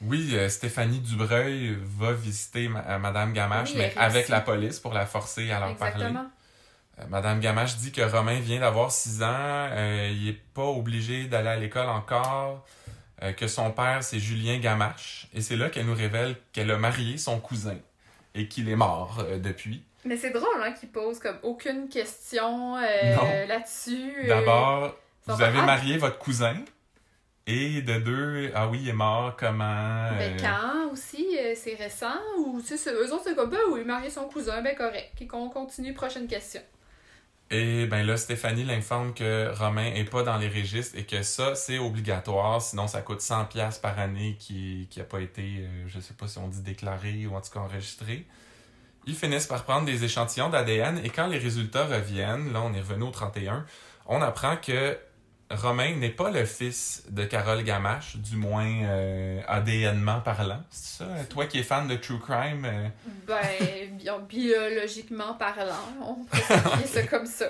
Oui, 0.02 0.32
euh, 0.34 0.50
Stéphanie 0.50 1.00
Dubreuil 1.00 1.78
va 1.82 2.12
visiter 2.12 2.68
ma- 2.68 2.84
euh, 2.88 3.00
Madame 3.00 3.34
Gamache, 3.34 3.72
Oui, 3.72 3.78
mais 3.78 3.93
avec 3.98 4.28
la 4.30 4.41
police 4.41 4.80
pour 4.80 4.93
la 4.93 5.06
forcer 5.06 5.52
à 5.52 5.60
leur 5.60 5.76
parler. 5.76 6.06
Euh, 7.00 7.04
Madame 7.10 7.39
Gamache 7.39 7.78
dit 7.78 7.91
que 7.91 8.02
Romain 8.02 8.39
vient 8.39 8.60
d'avoir 8.60 8.91
6 8.91 9.24
ans, 9.24 9.28
euh, 9.32 10.10
il 10.14 10.30
est 10.30 10.41
pas 10.54 10.64
obligé 10.66 11.26
d'aller 11.26 11.50
à 11.50 11.56
l'école 11.58 11.89
encore, 11.89 12.66
que 13.38 13.48
son 13.48 13.72
père 13.72 14.04
c'est 14.04 14.20
Julien 14.20 14.60
Gamache, 14.60 15.28
et 15.34 15.39
c'est 15.41 15.56
là 15.56 15.70
qu'elle 15.70 15.86
nous 15.86 15.96
révèle 15.96 16.36
qu'elle 16.52 16.70
a 16.70 16.78
marié 16.78 17.18
son 17.18 17.39
cousin 17.39 17.78
et 18.36 18.48
qu'il 18.50 18.68
est 18.70 18.76
mort 18.76 19.24
depuis. 19.41 19.84
Mais 20.04 20.18
c'est 20.18 20.32
drôle 20.32 20.62
hein, 20.62 20.74
qu'il 20.74 20.89
pose 20.89 21.20
comme 21.20 21.38
aucune 21.41 21.88
question 21.89 22.76
là-dessus. 22.76 24.26
D'abord, 24.28 24.93
vous 25.28 25.41
avez 25.41 25.60
Ah! 25.60 25.66
marié 25.66 25.98
votre 25.98 26.18
cousin, 26.20 26.56
et 27.48 27.82
de 27.82 28.00
deux, 28.00 28.52
ah 28.56 28.68
oui, 28.68 28.80
il 28.82 28.89
est 28.89 28.93
mort, 28.93 29.36
comment... 29.38 30.10
Ben, 30.18 30.34
euh, 30.34 30.38
quand 30.39 30.91
aussi, 30.91 31.38
euh, 31.38 31.54
c'est 31.56 31.76
récent, 31.76 32.20
ou 32.39 32.62
tu 32.62 32.78
sais, 32.78 32.91
eux 32.91 33.14
autres, 33.14 33.24
c'est 33.26 33.36
comme, 33.36 33.52
ben 33.52 33.60
oui, 33.72 33.84
marier 33.84 34.10
son 34.10 34.28
cousin, 34.28 34.62
ben 34.62 34.76
correct. 34.76 35.14
Et 35.22 35.28
qu'on 35.28 35.50
continue, 35.50 35.93
prochaine 35.93 36.28
question. 36.28 36.62
Et 37.52 37.86
ben 37.86 38.04
là, 38.04 38.18
Stéphanie 38.18 38.64
l'informe 38.64 39.14
que 39.14 39.54
Romain 39.56 39.93
est 39.93 40.10
pas 40.10 40.24
dans 40.24 40.38
les 40.38 40.48
registres 40.48 40.98
et 40.98 41.04
que 41.04 41.22
ça, 41.22 41.54
c'est 41.54 41.78
obligatoire, 41.78 42.60
sinon 42.60 42.88
ça 42.88 43.02
coûte 43.02 43.20
100$ 43.20 43.50
piastres 43.50 43.82
par 43.82 44.00
année 44.00 44.36
qui 44.39 44.88
qui 44.89 45.00
a 45.00 45.04
pas 45.04 45.22
été, 45.22 45.60
euh, 45.60 45.88
je 45.88 46.00
sais 46.00 46.16
pas 46.16 46.28
si 46.28 46.39
on 46.39 46.48
dit 46.48 46.62
déclaré 46.62 47.28
ou 47.28 47.36
en 47.36 47.41
tout 47.41 47.52
cas 47.52 47.60
enregistré. 47.60 48.26
Ils 49.06 49.14
finissent 49.14 49.46
par 49.46 49.64
prendre 49.64 49.86
des 49.86 50.04
échantillons 50.04 50.50
d'ADN 50.50 51.00
et 51.04 51.10
quand 51.10 51.28
les 51.28 51.38
résultats 51.38 51.86
reviennent, 51.86 52.52
là 52.52 52.64
on 52.64 52.74
est 52.74 52.80
revenu 52.80 53.04
au 53.04 53.12
31, 53.12 53.64
on 54.08 54.24
apprend 54.24 54.58
que 54.58 54.98
Romain 55.56 55.95
n'est 55.95 56.10
pas 56.10 56.30
le 56.32 56.45
fils 56.45 57.03
de 57.10 57.24
Carole 57.26 57.64
Gamache, 57.64 58.18
du 58.18 58.36
moins 58.36 58.84
euh, 58.84 59.41
ADNement 59.47 60.22
parlant. 60.22 60.62
C'est 60.70 61.03
ça? 61.03 61.08
Toi 61.30 61.45
qui 61.47 61.60
es 61.60 61.64
fan 61.64 61.88
de 61.88 61.95
True 61.95 62.20
Crime, 62.20 62.66
euh, 62.66 62.88
Ben, 63.28 63.97
bi- 63.97 64.10
biologiquement 64.28 65.34
parlant, 65.36 65.76
on 66.01 66.24
peut 66.26 66.38
ça 66.86 67.03
comme 67.03 67.26
ça. 67.26 67.47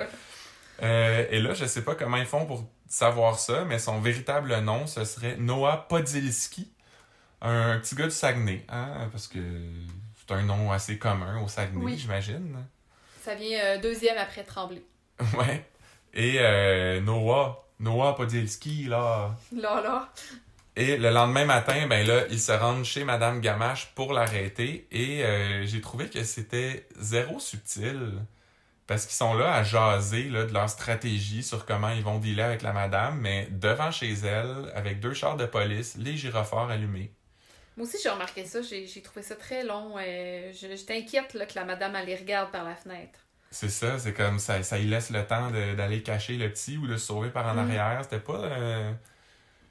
Euh, 0.84 1.26
et 1.32 1.40
là, 1.40 1.54
je 1.54 1.66
sais 1.66 1.84
pas 1.84 1.96
comment 1.96 2.18
ils 2.18 2.26
font 2.26 2.46
pour 2.46 2.66
savoir 2.88 3.40
ça, 3.40 3.64
mais 3.66 3.80
son 3.80 4.00
véritable 4.02 4.58
nom, 4.60 4.88
ce 4.88 5.06
serait 5.06 5.36
Noah 5.38 5.86
Podilski, 5.90 6.70
un 7.42 7.80
petit 7.80 7.96
gars 7.96 8.06
du 8.06 8.12
Saguenay, 8.12 8.66
hein, 8.70 9.08
parce 9.12 9.28
que 9.28 9.40
c'est 10.18 10.34
un 10.34 10.42
nom 10.44 10.72
assez 10.72 10.98
commun 10.98 11.42
au 11.42 11.48
Saguenay, 11.48 11.84
Oui. 11.86 11.98
j'imagine. 11.98 12.58
Ça 13.24 13.36
vient 13.36 13.60
euh, 13.64 13.78
deuxième 13.80 14.18
après 14.18 14.44
Tremblay. 14.44 14.82
Ouais. 15.38 15.66
Et 16.14 16.36
euh, 16.40 17.02
Noah, 17.02 17.65
Noah 17.80 18.16
Podilski, 18.16 18.86
là. 18.86 19.36
Là, 19.52 19.82
là. 19.82 20.10
Et 20.78 20.98
le 20.98 21.10
lendemain 21.10 21.46
matin, 21.46 21.88
ben 21.88 22.06
là, 22.06 22.26
ils 22.30 22.40
se 22.40 22.52
rendent 22.52 22.84
chez 22.84 23.04
Madame 23.06 23.40
Gamache 23.42 23.92
pour 23.96 24.12
l'arrêter. 24.14 24.88
Et 24.92 25.24
euh, 25.24 25.66
j'ai 25.66 25.80
trouvé 25.82 26.10
que 26.10 26.24
c'était 26.24 26.88
zéro 27.00 27.40
subtil. 27.40 28.14
Parce 28.88 29.06
qu'ils 29.08 29.16
sont 29.16 29.34
là 29.34 29.54
à 29.56 29.64
jaser 29.64 30.26
là, 30.26 30.46
de 30.46 30.54
leur 30.54 30.70
stratégie 30.70 31.42
sur 31.44 31.66
comment 31.66 31.90
ils 31.90 32.04
vont 32.04 32.20
dealer 32.20 32.44
avec 32.44 32.62
la 32.62 32.72
madame, 32.72 33.18
mais 33.20 33.48
devant 33.50 33.90
chez 33.90 34.12
elle, 34.14 34.72
avec 34.76 35.00
deux 35.00 35.14
chars 35.16 35.38
de 35.38 35.46
police, 35.48 35.96
les 35.98 36.16
gyrophares 36.18 36.70
allumés. 36.70 37.12
Moi 37.78 37.88
aussi, 37.88 37.98
j'ai 38.02 38.10
remarqué 38.10 38.46
ça. 38.46 38.62
J'ai 38.62 39.02
trouvé 39.02 39.24
ça 39.24 39.36
très 39.36 39.64
long. 39.64 39.96
euh, 39.98 40.52
je- 40.54 40.76
J'étais 40.76 40.98
inquiète 40.98 41.34
là, 41.34 41.46
que 41.48 41.56
la 41.56 41.66
madame, 41.66 41.96
elle 41.96 42.06
les 42.06 42.16
regarde 42.16 42.52
par 42.52 42.64
la 42.64 42.76
fenêtre. 42.76 43.20
C'est 43.58 43.70
ça, 43.70 43.98
c'est 44.00 44.12
comme 44.12 44.38
ça, 44.38 44.62
ça 44.64 44.78
y 44.78 44.84
laisse 44.86 45.12
le 45.12 45.26
temps 45.26 45.50
d'aller 45.50 46.04
cacher 46.04 46.36
le 46.36 46.50
petit 46.52 46.78
ou 46.78 46.88
de 46.88 46.98
se 46.98 47.06
sauver 47.08 47.30
par 47.30 47.48
en 47.48 47.54
Mm. 47.54 47.60
arrière. 47.60 48.00
C'était 48.04 48.20
pas. 48.20 48.34
euh, 48.40 48.92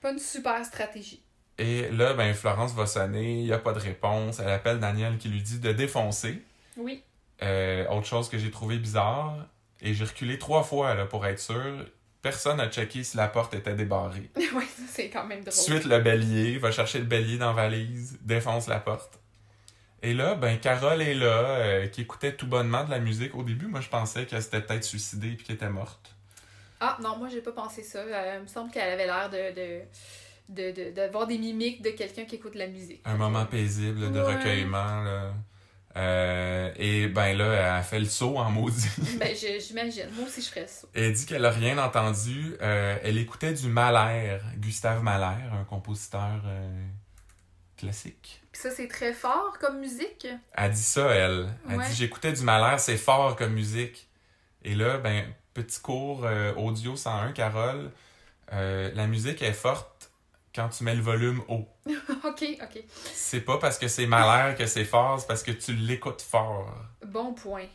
Pas 0.01 0.13
une 0.13 0.19
super 0.19 0.65
stratégie. 0.65 1.23
Et 1.59 1.91
là, 1.91 2.15
ben 2.15 2.33
Florence 2.33 2.73
va 2.73 2.87
sonner, 2.87 3.41
il 3.41 3.45
n'y 3.45 3.53
a 3.53 3.59
pas 3.59 3.75
de 3.75 3.79
réponse. 3.79 4.39
Elle 4.41 4.49
appelle 4.49 4.79
Daniel 4.81 5.19
qui 5.19 5.29
lui 5.29 5.43
dit 5.43 5.59
de 5.61 5.71
défoncer. 5.73 6.43
Oui. 6.79 7.03
Euh, 7.43 7.87
autre 7.91 8.07
chose 8.07 8.31
que 8.31 8.39
j'ai 8.39 8.51
trouvé 8.51 8.79
bizarre, 8.79 9.37
et 9.83 9.93
j'ai 9.93 10.05
reculé 10.07 10.39
trois 10.39 10.63
fois 10.63 10.95
là, 10.95 11.05
pour 11.05 11.27
être 11.27 11.39
sûr, 11.39 11.85
personne 12.23 12.57
n'a 12.57 12.71
checké 12.71 13.05
si 13.05 13.19
la 13.19 13.29
porte 13.29 13.53
était 13.53 13.75
débarrée. 13.75 14.31
oui, 14.55 14.65
c'est 14.89 15.11
quand 15.11 15.27
même 15.27 15.41
drôle. 15.43 15.53
Suite 15.53 15.85
le 15.85 15.99
bélier, 16.01 16.57
va 16.57 16.71
chercher 16.73 17.01
le 17.01 17.05
bélier 17.05 17.37
dans 17.37 17.49
la 17.53 17.69
valise, 17.69 18.19
défonce 18.23 18.67
la 18.67 18.81
porte. 18.81 19.21
Et 20.05 20.13
là, 20.15 20.35
ben 20.35 20.59
Carole 20.59 21.01
est 21.03 21.15
là, 21.15 21.27
euh, 21.27 21.87
qui 21.89 22.03
écoutait 22.03 22.35
tout 22.35 22.47
bonnement 22.47 22.85
de 22.85 22.91
la 22.91 22.99
musique. 22.99 23.35
Au 23.35 23.43
début, 23.43 23.67
moi 23.67 23.81
je 23.81 23.89
pensais 23.89 24.27
qu'elle 24.27 24.43
s'était 24.43 24.61
peut-être 24.61 24.85
suicidée 24.85 25.31
puis 25.33 25.45
qu'elle 25.47 25.57
était 25.57 25.69
morte. 25.71 26.15
Ah 26.81 26.99
non, 27.03 27.17
moi 27.17 27.29
j'ai 27.31 27.41
pas 27.41 27.53
pensé 27.53 27.83
ça. 27.83 27.99
Euh, 28.01 28.35
il 28.39 28.43
me 28.43 28.47
semble 28.47 28.71
qu'elle 28.71 28.93
avait 28.93 29.07
l'air 29.07 29.31
de, 29.31 29.55
de, 29.55 29.81
de, 30.49 30.73
de, 30.73 30.91
d'avoir 30.95 31.27
des 31.27 31.39
mimiques 31.39 31.81
de 31.83 31.91
quelqu'un 31.91 32.25
qui 32.25 32.35
écoute 32.37 32.53
de 32.55 32.59
la 32.59 32.67
musique. 32.67 33.01
Un 33.07 33.17
moment 33.17 33.47
paisible 33.47 34.13
de 34.13 34.21
Ouais. 34.21 34.37
recueillement. 34.37 35.03
Là. 35.05 35.33
Euh, 35.97 36.73
et 36.77 37.07
ben 37.07 37.39
là, 37.39 37.79
elle 37.79 37.85
fait 37.85 38.01
le 38.01 38.05
saut 38.07 38.37
en 38.37 38.51
maudit. 38.51 38.89
Ben 39.19 39.35
je- 39.35 39.61
j'imagine. 39.65 40.07
Moi 40.17 40.27
aussi 40.27 40.43
je 40.43 40.49
ferais 40.49 40.67
ça. 40.67 40.87
Elle 40.93 41.13
dit 41.13 41.25
qu'elle 41.25 41.45
a 41.47 41.51
rien 41.51 41.79
entendu. 41.79 42.57
Euh, 42.61 42.99
elle 43.03 43.17
écoutait 43.17 43.53
du 43.55 43.69
Mahler, 43.69 44.39
Gustave 44.57 45.03
Mahler, 45.03 45.41
un 45.53 45.65
compositeur 45.65 46.43
euh, 46.45 46.69
classique. 47.77 48.43
Puis 48.53 48.63
ça 48.63 48.71
c'est 48.71 48.89
très 48.89 49.13
fort 49.13 49.59
comme 49.61 49.81
musique? 49.81 50.27
Elle 50.53 50.71
dit 50.73 50.83
ça, 50.83 51.11
elle. 51.11 51.49
Elle 51.69 51.77
Ouais. 51.79 51.89
dit 51.89 51.95
J'écoutais 51.95 52.33
du 52.33 52.43
Mahler, 52.43 52.79
c'est 52.79 52.97
fort 52.97 53.37
comme 53.37 53.53
musique. 53.53 54.09
Et 54.63 54.75
là, 54.75 54.99
ben, 54.99 55.25
petit 55.53 55.81
cours 55.81 56.25
euh, 56.25 56.55
audio 56.55 56.97
101, 56.97 57.33
Carole. 57.33 57.91
euh, 58.53 58.91
la 58.95 59.07
musique 59.07 59.43
est 59.43 59.53
forte 59.53 60.11
quand 60.55 60.69
tu 60.69 60.85
mets 60.85 60.95
le 60.95 61.03
volume 61.03 61.43
haut. 61.49 61.69
ok, 61.87 62.45
ok. 62.63 62.85
C'est 63.13 63.41
pas 63.41 63.59
parce 63.59 63.79
que 63.79 63.89
c'est 63.89 64.07
Mahler 64.07 64.55
que 64.57 64.67
c'est 64.67 64.85
fort, 64.85 65.21
c'est 65.21 65.27
parce 65.27 65.43
que 65.43 65.51
tu 65.53 65.75
l'écoutes 65.75 66.23
fort. 66.23 66.73
Bon 67.07 67.35
point. 67.35 67.67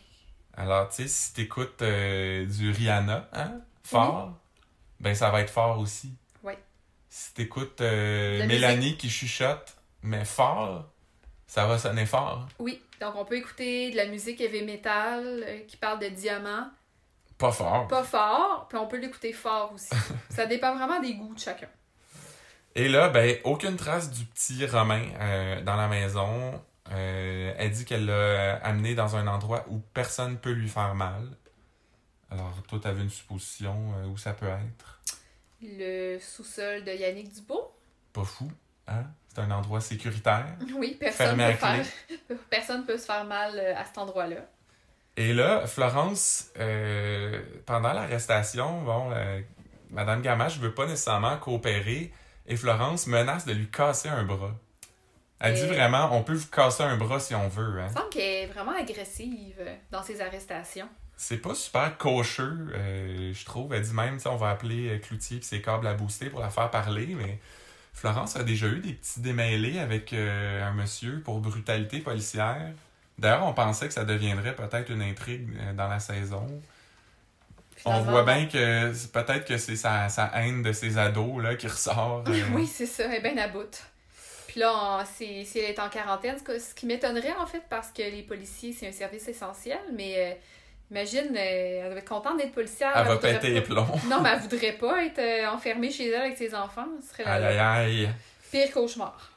Alors, 0.55 0.89
tu 0.89 1.03
sais, 1.03 1.07
si 1.07 1.33
t'écoutes 1.33 1.81
euh, 1.81 2.45
du 2.45 2.71
Rihanna, 2.71 3.29
hein, 3.33 3.53
fort, 3.83 4.33
ben 4.99 5.13
ça 5.15 5.29
va 5.29 5.41
être 5.41 5.49
fort 5.51 5.79
aussi. 5.79 6.13
Ouais. 6.43 6.57
Si 7.09 7.33
t'écoutes 7.33 7.81
euh, 7.81 8.39
La 8.39 8.45
Mélanie 8.45 8.97
qui 8.97 9.09
chuchote, 9.09 9.75
mais 10.01 10.25
fort, 10.25 10.89
ça 11.47 11.65
va 11.65 11.77
sonner 11.77 12.05
fort. 12.05 12.47
Oui, 12.59 12.81
donc 13.01 13.15
on 13.15 13.25
peut 13.25 13.37
écouter 13.37 13.91
de 13.91 13.95
la 13.95 14.05
musique 14.05 14.39
heavy 14.39 14.63
metal 14.63 15.43
euh, 15.45 15.59
qui 15.67 15.77
parle 15.77 15.99
de 15.99 16.07
diamants. 16.09 16.69
Pas 17.37 17.51
fort. 17.51 17.87
Pas 17.87 18.03
fort, 18.03 18.67
puis 18.69 18.77
on 18.77 18.87
peut 18.87 18.99
l'écouter 18.99 19.33
fort 19.33 19.73
aussi. 19.73 19.89
ça 20.29 20.45
dépend 20.45 20.75
vraiment 20.75 20.99
des 20.99 21.15
goûts 21.15 21.33
de 21.33 21.39
chacun. 21.39 21.69
Et 22.75 22.87
là, 22.87 23.09
ben, 23.09 23.37
aucune 23.45 23.77
trace 23.77 24.11
du 24.11 24.25
petit 24.25 24.65
Romain 24.65 25.07
euh, 25.19 25.61
dans 25.61 25.75
la 25.75 25.87
maison. 25.87 26.61
Euh, 26.91 27.53
elle 27.57 27.71
dit 27.71 27.85
qu'elle 27.85 28.05
l'a 28.05 28.57
amené 28.57 28.95
dans 28.95 29.15
un 29.15 29.27
endroit 29.27 29.65
où 29.69 29.79
personne 29.93 30.33
ne 30.33 30.37
peut 30.37 30.51
lui 30.51 30.69
faire 30.69 30.95
mal. 30.95 31.35
Alors, 32.29 32.53
toi, 32.67 32.79
t'avais 32.79 33.01
une 33.01 33.09
supposition 33.09 33.91
où 34.11 34.17
ça 34.17 34.33
peut 34.33 34.47
être? 34.47 35.01
Le 35.61 36.19
sous-sol 36.19 36.83
de 36.83 36.91
Yannick 36.91 37.33
Dubo. 37.33 37.73
Pas 38.13 38.23
fou, 38.23 38.51
hein? 38.87 39.05
C'est 39.33 39.41
un 39.41 39.51
endroit 39.51 39.79
sécuritaire. 39.79 40.47
Oui, 40.75 40.97
personne 40.99 41.39
à 41.39 41.51
peut 41.51 41.57
faire... 41.57 41.85
personne 42.49 42.85
peut 42.85 42.97
se 42.97 43.05
faire 43.05 43.25
mal 43.25 43.53
euh, 43.55 43.75
à 43.75 43.85
cet 43.85 43.97
endroit-là. 43.97 44.37
Et 45.17 45.33
là, 45.33 45.67
Florence, 45.67 46.49
euh, 46.57 47.41
pendant 47.65 47.93
l'arrestation, 47.93 48.81
bon, 48.81 49.11
euh, 49.11 49.41
Madame 49.91 50.21
Gamache 50.21 50.57
veut 50.59 50.73
pas 50.73 50.85
nécessairement 50.85 51.37
coopérer 51.37 52.11
et 52.47 52.55
Florence 52.55 53.05
menace 53.05 53.45
de 53.45 53.53
lui 53.53 53.69
casser 53.69 54.09
un 54.09 54.23
bras. 54.23 54.55
Elle 55.41 55.53
dit 55.53 55.67
vraiment, 55.67 56.09
on 56.17 56.23
peut 56.23 56.33
vous 56.33 56.47
casser 56.47 56.83
un 56.83 56.97
bras 56.97 57.19
si 57.19 57.35
on 57.35 57.47
veut. 57.47 57.79
Hein. 57.79 57.87
Il 57.89 57.97
semble 57.97 58.09
qu'elle 58.09 58.23
est 58.23 58.45
vraiment 58.47 58.73
agressive 58.73 59.61
dans 59.91 60.03
ses 60.03 60.21
arrestations. 60.21 60.89
C'est 61.15 61.37
pas 61.37 61.53
super 61.53 61.97
cocheux, 61.97 62.67
euh, 62.73 63.33
je 63.33 63.45
trouve. 63.45 63.73
Elle 63.73 63.83
dit 63.83 63.93
même, 63.93 64.19
on 64.25 64.35
va 64.37 64.49
appeler 64.49 64.99
Cloutier 65.01 65.37
et 65.37 65.41
ses 65.41 65.61
câbles 65.61 65.87
à 65.87 65.93
booster 65.93 66.29
pour 66.29 66.39
la 66.39 66.49
faire 66.49 66.71
parler, 66.71 67.07
mais 67.07 67.39
Florence 67.99 68.37
a 68.37 68.43
déjà 68.43 68.67
eu 68.67 68.79
des 68.79 68.93
petits 68.93 69.19
démêlés 69.19 69.77
avec 69.77 70.13
euh, 70.13 70.65
un 70.65 70.71
monsieur 70.71 71.19
pour 71.19 71.39
brutalité 71.41 71.99
policière. 71.99 72.71
D'ailleurs, 73.17 73.45
on 73.45 73.53
pensait 73.53 73.87
que 73.87 73.93
ça 73.93 74.05
deviendrait 74.05 74.55
peut-être 74.55 74.89
une 74.89 75.01
intrigue 75.01 75.49
euh, 75.59 75.73
dans 75.73 75.89
la 75.89 75.99
saison. 75.99 76.47
On 77.83 77.99
voit 78.01 78.23
bien 78.23 78.45
que 78.45 79.07
peut-être 79.07 79.43
que 79.45 79.57
c'est 79.57 79.75
sa, 79.75 80.07
sa 80.07 80.31
haine 80.35 80.63
de 80.63 80.71
ses 80.71 80.97
ados 80.97 81.43
là, 81.43 81.55
qui 81.55 81.67
ressort. 81.67 82.23
euh. 82.25 82.45
oui, 82.53 82.67
c'est 82.67 82.85
ça, 82.85 83.03
elle 83.03 83.15
est 83.15 83.33
bien 83.33 83.37
à 83.43 83.49
bout. 83.49 83.83
Puis 84.47 84.61
là, 84.61 85.03
si 85.05 85.45
elle 85.55 85.65
est 85.65 85.79
en 85.79 85.89
quarantaine, 85.89 86.37
ce 86.39 86.73
qui 86.73 86.85
m'étonnerait 86.85 87.35
en 87.37 87.47
fait, 87.47 87.63
parce 87.69 87.89
que 87.91 88.01
les 88.01 88.23
policiers, 88.23 88.71
c'est 88.71 88.87
un 88.87 88.93
service 88.93 89.27
essentiel, 89.27 89.79
mais 89.93 90.15
euh, 90.17 90.33
imagine, 90.91 91.35
euh, 91.35 91.81
elle 91.83 91.89
doit 91.89 91.99
être 91.99 92.07
contente 92.07 92.37
d'être 92.37 92.53
policière. 92.53 92.91
Elle 92.95 93.07
va 93.07 93.17
péter 93.17 93.49
les 93.49 93.61
plombs. 93.61 93.87
Non, 94.09 94.21
mais 94.21 94.29
elle 94.33 94.39
voudrait 94.39 94.73
pas 94.73 95.03
être 95.05 95.19
euh, 95.19 95.49
enfermée 95.49 95.91
chez 95.91 96.09
elle 96.09 96.21
avec 96.21 96.37
ses 96.37 96.53
enfants. 96.55 96.87
Ce 97.01 97.09
serait 97.09 97.23
Aïe, 97.23 97.55
la 97.55 97.71
aïe, 97.73 98.05
aïe. 98.05 98.09
pire 98.51 98.71
cauchemar. 98.71 99.31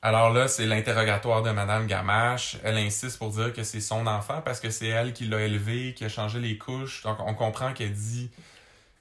Alors 0.00 0.32
là, 0.32 0.46
c'est 0.46 0.66
l'interrogatoire 0.66 1.42
de 1.42 1.50
Madame 1.50 1.86
Gamache. 1.86 2.56
Elle 2.62 2.78
insiste 2.78 3.18
pour 3.18 3.30
dire 3.30 3.52
que 3.52 3.64
c'est 3.64 3.80
son 3.80 4.06
enfant 4.06 4.40
parce 4.44 4.60
que 4.60 4.70
c'est 4.70 4.86
elle 4.88 5.12
qui 5.12 5.24
l'a 5.24 5.40
élevé, 5.40 5.92
qui 5.94 6.04
a 6.04 6.08
changé 6.08 6.38
les 6.38 6.56
couches. 6.56 7.02
Donc 7.02 7.18
on 7.20 7.34
comprend 7.34 7.72
qu'elle 7.72 7.92
dit. 7.92 8.30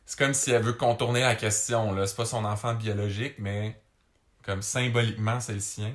C'est 0.08 0.18
comme 0.18 0.34
si 0.34 0.52
elle 0.52 0.64
veut 0.64 0.74
contourner 0.74 1.22
la 1.22 1.36
question. 1.36 1.92
Là. 1.94 2.08
C'est 2.08 2.16
pas 2.16 2.26
son 2.26 2.46
enfant 2.46 2.74
biologique, 2.74 3.36
mais 3.38 3.76
comme 4.44 4.62
symboliquement, 4.62 5.40
c'est 5.40 5.54
le 5.54 5.60
sien. 5.60 5.92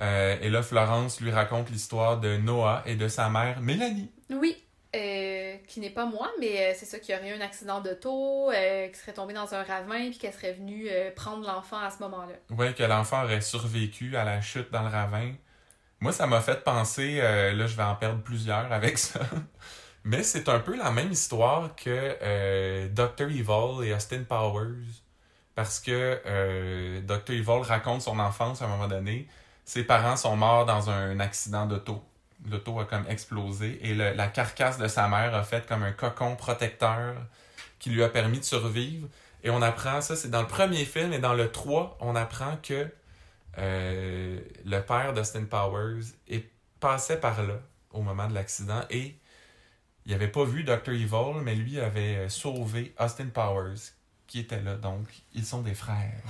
Euh, 0.00 0.36
et 0.40 0.48
là, 0.48 0.62
Florence 0.62 1.20
lui 1.20 1.30
raconte 1.30 1.68
l'histoire 1.68 2.18
de 2.18 2.36
Noah 2.38 2.82
et 2.86 2.94
de 2.94 3.08
sa 3.08 3.28
mère 3.28 3.60
Mélanie. 3.60 4.10
Oui, 4.30 4.56
euh, 4.96 5.29
qui 5.70 5.78
n'est 5.78 5.90
pas 5.90 6.04
moi, 6.04 6.28
mais 6.40 6.72
euh, 6.72 6.74
c'est 6.76 6.84
ça 6.84 6.98
qu'il 6.98 7.14
y 7.14 7.18
aurait 7.18 7.30
eu 7.30 7.34
un 7.34 7.40
accident 7.40 7.80
d'auto, 7.80 8.50
euh, 8.50 8.88
qui 8.88 8.98
serait 8.98 9.12
tombé 9.12 9.32
dans 9.32 9.54
un 9.54 9.62
ravin, 9.62 10.10
puis 10.10 10.18
qu'elle 10.18 10.32
serait 10.32 10.52
venue 10.52 10.88
euh, 10.90 11.12
prendre 11.14 11.46
l'enfant 11.46 11.78
à 11.78 11.90
ce 11.90 12.00
moment-là. 12.00 12.34
Ouais, 12.50 12.74
que 12.74 12.82
l'enfant 12.82 13.22
aurait 13.22 13.40
survécu 13.40 14.16
à 14.16 14.24
la 14.24 14.40
chute 14.40 14.72
dans 14.72 14.82
le 14.82 14.88
ravin. 14.88 15.32
Moi, 16.00 16.10
ça 16.10 16.26
m'a 16.26 16.40
fait 16.40 16.64
penser, 16.64 17.20
euh, 17.20 17.52
là, 17.52 17.68
je 17.68 17.76
vais 17.76 17.84
en 17.84 17.94
perdre 17.94 18.20
plusieurs 18.20 18.72
avec 18.72 18.98
ça. 18.98 19.20
Mais 20.04 20.24
c'est 20.24 20.48
un 20.48 20.58
peu 20.58 20.76
la 20.76 20.90
même 20.90 21.12
histoire 21.12 21.76
que 21.76 22.88
Dr. 22.88 23.28
Evil 23.28 23.86
et 23.86 23.94
Austin 23.94 24.24
Powers. 24.26 25.04
Parce 25.54 25.78
que 25.78 27.00
Dr. 27.00 27.34
Evil 27.34 27.60
raconte 27.62 28.00
son 28.00 28.18
enfance 28.18 28.62
à 28.62 28.64
un 28.64 28.68
moment 28.68 28.88
donné. 28.88 29.28
Ses 29.66 29.84
parents 29.84 30.16
sont 30.16 30.36
morts 30.36 30.64
dans 30.64 30.88
un 30.88 31.20
accident 31.20 31.66
d'auto. 31.66 32.02
L'auto 32.48 32.78
a 32.80 32.84
comme 32.86 33.04
explosé 33.08 33.78
et 33.82 33.94
le- 33.94 34.12
la 34.14 34.28
carcasse 34.28 34.78
de 34.78 34.88
sa 34.88 35.08
mère 35.08 35.34
a 35.34 35.42
fait 35.42 35.66
comme 35.66 35.82
un 35.82 35.92
cocon 35.92 36.36
protecteur 36.36 37.16
qui 37.78 37.90
lui 37.90 38.02
a 38.02 38.08
permis 38.08 38.38
de 38.38 38.44
survivre. 38.44 39.08
Et 39.42 39.50
on 39.50 39.60
apprend 39.62 40.00
ça, 40.00 40.16
c'est 40.16 40.30
dans 40.30 40.40
le 40.42 40.46
premier 40.48 40.84
film 40.84 41.12
et 41.12 41.18
dans 41.18 41.34
le 41.34 41.50
3, 41.50 41.96
on 42.00 42.14
apprend 42.16 42.56
que 42.62 42.88
euh, 43.58 44.40
le 44.64 44.80
père 44.80 45.12
d'Austin 45.12 45.44
Powers 45.44 46.02
est, 46.28 46.48
passait 46.78 47.18
par 47.18 47.42
là 47.42 47.54
au 47.92 48.02
moment 48.02 48.28
de 48.28 48.34
l'accident 48.34 48.82
et 48.90 49.16
il 50.06 50.12
n'avait 50.12 50.28
pas 50.28 50.44
vu 50.44 50.62
Dr. 50.64 50.92
Evil, 50.92 51.40
mais 51.42 51.54
lui 51.54 51.78
avait 51.80 52.16
euh, 52.16 52.28
sauvé 52.28 52.94
Austin 52.98 53.26
Powers 53.26 53.80
qui 54.26 54.40
était 54.40 54.60
là. 54.62 54.76
Donc, 54.76 55.06
ils 55.34 55.44
sont 55.44 55.60
des 55.62 55.74
frères. 55.74 56.22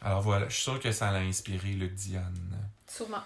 Alors 0.00 0.22
voilà, 0.22 0.48
je 0.48 0.54
suis 0.54 0.62
sûr 0.62 0.80
que 0.80 0.92
ça 0.92 1.10
l'a 1.12 1.18
inspiré 1.18 1.68
Luc 1.70 1.94
Diane. 1.94 2.70
Sûrement. 2.86 3.22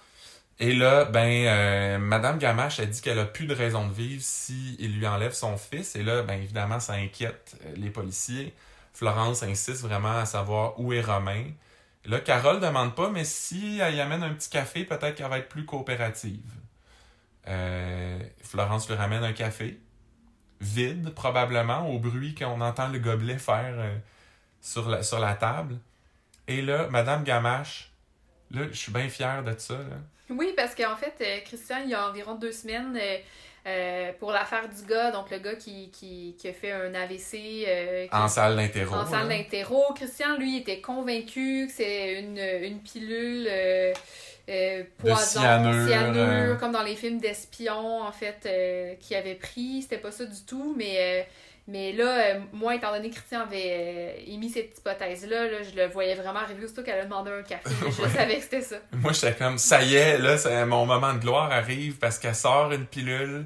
Et 0.63 0.75
là, 0.75 1.07
ben, 1.07 1.47
euh, 1.47 1.99
Madame 1.99 2.39
Gamache 2.39 2.81
a 2.81 2.87
dit 2.87 3.01
qu'elle 3.01 3.19
a 3.19 3.25
plus 3.25 3.47
de 3.47 3.55
raison 3.55 3.89
de 3.89 3.95
vivre 3.95 4.23
si 4.23 4.77
il 4.79 4.99
lui 4.99 5.07
enlève 5.07 5.33
son 5.33 5.57
fils. 5.57 5.97
Et 5.97 6.03
là, 6.03 6.23
ben, 6.23 6.35
évidemment, 6.35 6.79
ça 6.81 6.93
inquiète 6.93 7.57
euh, 7.65 7.73
les 7.77 7.89
policiers. 7.89 8.55
Florence 8.93 9.43
insiste 9.43 9.81
vraiment 9.81 10.19
à 10.19 10.27
savoir 10.27 10.79
où 10.79 10.93
est 10.93 11.01
Romain. 11.01 11.47
Là, 12.05 12.21
Carole 12.21 12.61
demande 12.61 12.95
pas, 12.95 13.09
mais 13.09 13.25
si 13.25 13.79
elle 13.79 13.95
y 13.95 14.01
amène 14.01 14.23
un 14.23 14.35
petit 14.35 14.51
café, 14.51 14.85
peut-être 14.85 15.15
qu'elle 15.15 15.31
va 15.31 15.39
être 15.39 15.49
plus 15.49 15.65
coopérative. 15.65 16.53
Euh, 17.49 18.19
Florence 18.43 18.87
lui 18.87 18.97
ramène 18.97 19.25
un 19.25 19.33
café, 19.33 19.81
vide 20.61 21.15
probablement, 21.15 21.89
au 21.89 21.99
bruit 21.99 22.35
qu'on 22.35 22.61
entend 22.61 22.89
le 22.89 22.99
gobelet 22.99 23.39
faire 23.39 23.77
sur, 24.61 24.91
la, 24.91 25.35
table. 25.35 25.79
Et 26.49 26.61
là, 26.61 26.87
Madame 26.91 27.25
Gamache, 27.25 27.93
là, 28.51 28.65
je 28.71 28.77
suis 28.77 28.93
bien 28.93 29.09
fier 29.09 29.43
de 29.43 29.55
ça. 29.57 29.79
Oui, 30.31 30.53
parce 30.57 30.75
qu'en 30.75 30.97
fait, 30.97 31.15
euh, 31.21 31.39
Christian, 31.45 31.79
il 31.85 31.91
y 31.91 31.95
a 31.95 32.09
environ 32.09 32.35
deux 32.35 32.53
semaines, 32.53 32.97
euh, 33.01 33.17
euh, 33.67 34.13
pour 34.19 34.33
l'affaire 34.33 34.69
du 34.69 34.83
gars, 34.89 35.11
donc 35.11 35.31
le 35.31 35.39
gars 35.39 35.55
qui, 35.55 35.91
qui, 35.91 36.35
qui 36.39 36.49
a 36.49 36.53
fait 36.53 36.73
un 36.73 36.95
AVC 36.95 37.65
euh, 37.69 38.05
qui- 38.07 38.15
En 38.15 38.27
salle 38.29 38.57
d'interro. 38.57 38.95
en 38.95 39.05
salle 39.07 39.29
là. 39.29 39.37
d'interro, 39.37 39.83
Christian, 39.95 40.37
lui, 40.39 40.57
était 40.59 40.81
convaincu 40.81 41.67
que 41.67 41.73
c'est 41.73 42.21
une, 42.21 42.39
une 42.39 42.81
pilule 42.81 43.47
euh, 43.51 43.93
euh, 44.49 44.83
poison, 44.99 45.41
cyanure, 45.41 45.87
cyanure, 45.89 46.59
comme 46.59 46.73
dans 46.73 46.83
les 46.83 46.97
films 46.97 47.19
d'espions, 47.19 48.01
en 48.03 48.13
fait, 48.13 48.39
euh, 48.47 48.95
qu'il 49.01 49.17
avait 49.17 49.35
pris. 49.35 49.83
C'était 49.83 49.99
pas 49.99 50.11
ça 50.13 50.25
du 50.25 50.41
tout, 50.47 50.75
mais... 50.77 51.27
mais 51.71 51.93
là, 51.93 52.05
euh, 52.35 52.41
moi, 52.53 52.75
étant 52.75 52.93
donné 52.93 53.11
que 53.11 53.15
Christian 53.15 53.41
avait 53.43 54.17
euh, 54.19 54.33
émis 54.33 54.51
cette 54.51 54.77
hypothèse-là, 54.79 55.47
là, 55.51 55.59
je 55.63 55.77
le 55.77 55.87
voyais 55.87 56.15
vraiment 56.15 56.41
arriver 56.41 56.65
aussitôt 56.65 56.83
qu'elle 56.83 57.01
a 57.01 57.05
demandé 57.05 57.31
un 57.31 57.43
café. 57.43 57.71
Je 57.81 57.85
Ouais. 58.03 58.09
savais 58.09 58.37
que 58.37 58.43
c'était 58.43 58.61
ça. 58.61 58.77
Moi, 58.93 59.13
j'étais 59.13 59.35
comme, 59.35 59.57
ça 59.59 59.83
y 59.83 59.95
est, 59.95 60.19
là, 60.19 60.67
mon 60.67 60.85
moment 60.87 61.15
de 61.15 61.19
gloire 61.21 61.51
arrive 61.53 61.99
parce 61.99 62.19
qu'elle 62.19 62.35
sort 62.35 62.73
une 62.73 62.87
pilule 62.87 63.45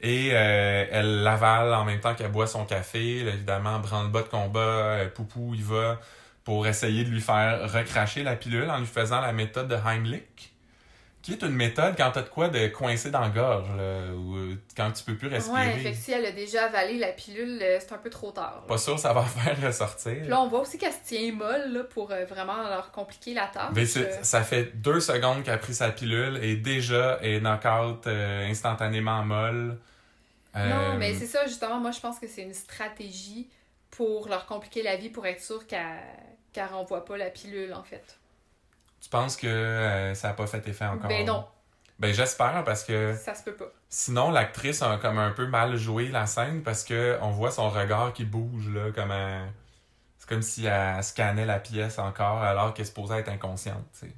et 0.00 0.30
euh, 0.32 0.86
elle 0.90 1.22
l'avale 1.22 1.74
en 1.74 1.84
même 1.84 2.00
temps 2.00 2.14
qu'elle 2.14 2.30
boit 2.32 2.46
son 2.46 2.64
café. 2.64 3.22
Là, 3.22 3.32
évidemment, 3.32 3.78
branle-bas 3.80 4.22
de 4.22 4.28
combat, 4.28 4.96
Poupou, 5.14 5.52
il 5.54 5.62
va 5.62 6.00
pour 6.44 6.66
essayer 6.66 7.04
de 7.04 7.10
lui 7.10 7.20
faire 7.20 7.70
recracher 7.70 8.22
la 8.22 8.34
pilule 8.34 8.70
en 8.70 8.78
lui 8.78 8.86
faisant 8.86 9.20
la 9.20 9.32
méthode 9.32 9.68
de 9.68 9.76
Heimlich, 9.76 10.49
qui 11.22 11.32
est 11.32 11.42
une 11.42 11.54
méthode 11.54 11.94
quand 11.96 12.10
t'as 12.12 12.22
de 12.22 12.28
quoi 12.28 12.48
de 12.48 12.68
coincer 12.68 13.10
dans 13.10 13.20
la 13.20 13.28
gorge, 13.28 13.68
là, 13.76 14.14
ou 14.14 14.36
euh, 14.36 14.54
quand 14.76 14.90
tu 14.92 15.04
peux 15.04 15.14
plus 15.16 15.28
respirer. 15.28 15.66
Ouais, 15.66 15.78
fait 15.78 15.90
que 15.92 15.96
si 15.96 16.12
elle 16.12 16.24
a 16.24 16.32
déjà 16.32 16.64
avalé 16.64 16.98
la 16.98 17.12
pilule, 17.12 17.58
euh, 17.62 17.78
c'est 17.78 17.92
un 17.92 17.98
peu 17.98 18.08
trop 18.08 18.30
tard. 18.30 18.60
là. 18.62 18.66
Pas 18.66 18.78
sûr 18.78 18.94
que 18.94 19.00
ça 19.00 19.12
va 19.12 19.22
faire 19.24 19.60
ressortir. 19.62 20.12
Puis 20.20 20.28
là, 20.28 20.40
on 20.40 20.48
voit 20.48 20.60
aussi 20.60 20.78
qu'elle 20.78 20.92
se 20.92 21.04
tient 21.04 21.32
molle 21.32 21.72
là, 21.72 21.84
pour 21.84 22.10
euh, 22.10 22.24
vraiment 22.24 22.62
leur 22.68 22.90
compliquer 22.90 23.34
la 23.34 23.46
tâche. 23.48 23.72
Mais 23.74 23.84
ça 23.86 24.42
fait 24.42 24.76
deux 24.76 25.00
secondes 25.00 25.42
qu'elle 25.42 25.54
a 25.54 25.58
pris 25.58 25.74
sa 25.74 25.90
pilule 25.90 26.38
et 26.42 26.56
déjà 26.56 27.18
elle 27.22 27.30
est 27.32 27.40
knock-out 27.40 28.06
euh, 28.06 28.48
instantanément 28.48 29.22
molle. 29.22 29.78
Euh, 30.56 30.68
Non, 30.68 30.96
mais 30.98 31.14
c'est 31.14 31.26
ça, 31.26 31.46
justement, 31.46 31.78
moi, 31.78 31.90
je 31.92 32.00
pense 32.00 32.18
que 32.18 32.26
c'est 32.26 32.42
une 32.42 32.54
stratégie 32.54 33.48
pour 33.90 34.28
leur 34.28 34.46
compliquer 34.46 34.82
la 34.82 34.96
vie 34.96 35.10
pour 35.10 35.26
être 35.26 35.40
sûr 35.42 35.66
qu'elle 35.66 35.80
qu'elle 36.52 36.66
renvoie 36.66 37.04
pas 37.04 37.16
la 37.16 37.30
pilule, 37.30 37.72
en 37.74 37.84
fait. 37.84 38.18
Tu 39.00 39.08
penses 39.08 39.36
que 39.36 39.46
euh, 39.46 40.14
ça 40.14 40.28
n'a 40.28 40.34
pas 40.34 40.46
fait 40.46 40.66
effet 40.68 40.84
encore? 40.84 41.08
Ben 41.08 41.24
non, 41.26 41.46
Ben 41.98 42.12
j'espère 42.12 42.62
parce 42.64 42.84
que 42.84 43.14
ça 43.16 43.34
se 43.34 43.42
peut 43.42 43.54
pas. 43.54 43.66
sinon 43.88 44.30
l'actrice 44.30 44.82
a 44.82 44.96
comme 44.98 45.18
un 45.18 45.30
peu 45.32 45.46
mal 45.46 45.76
joué 45.76 46.08
la 46.08 46.26
scène 46.26 46.62
parce 46.62 46.84
que 46.84 47.18
on 47.22 47.30
voit 47.30 47.50
son 47.50 47.70
regard 47.70 48.12
qui 48.12 48.24
bouge 48.24 48.68
là 48.68 48.90
comme 48.94 49.10
un... 49.10 49.46
c'est 50.18 50.28
comme 50.28 50.42
si 50.42 50.66
elle 50.66 51.02
scannait 51.02 51.46
la 51.46 51.58
pièce 51.58 51.98
encore 51.98 52.42
alors 52.42 52.74
qu'elle 52.74 52.84
est 52.84 52.88
supposée 52.88 53.16
être 53.16 53.28
inconsciente. 53.30 53.84
tu 53.98 54.06
sais. 54.06 54.14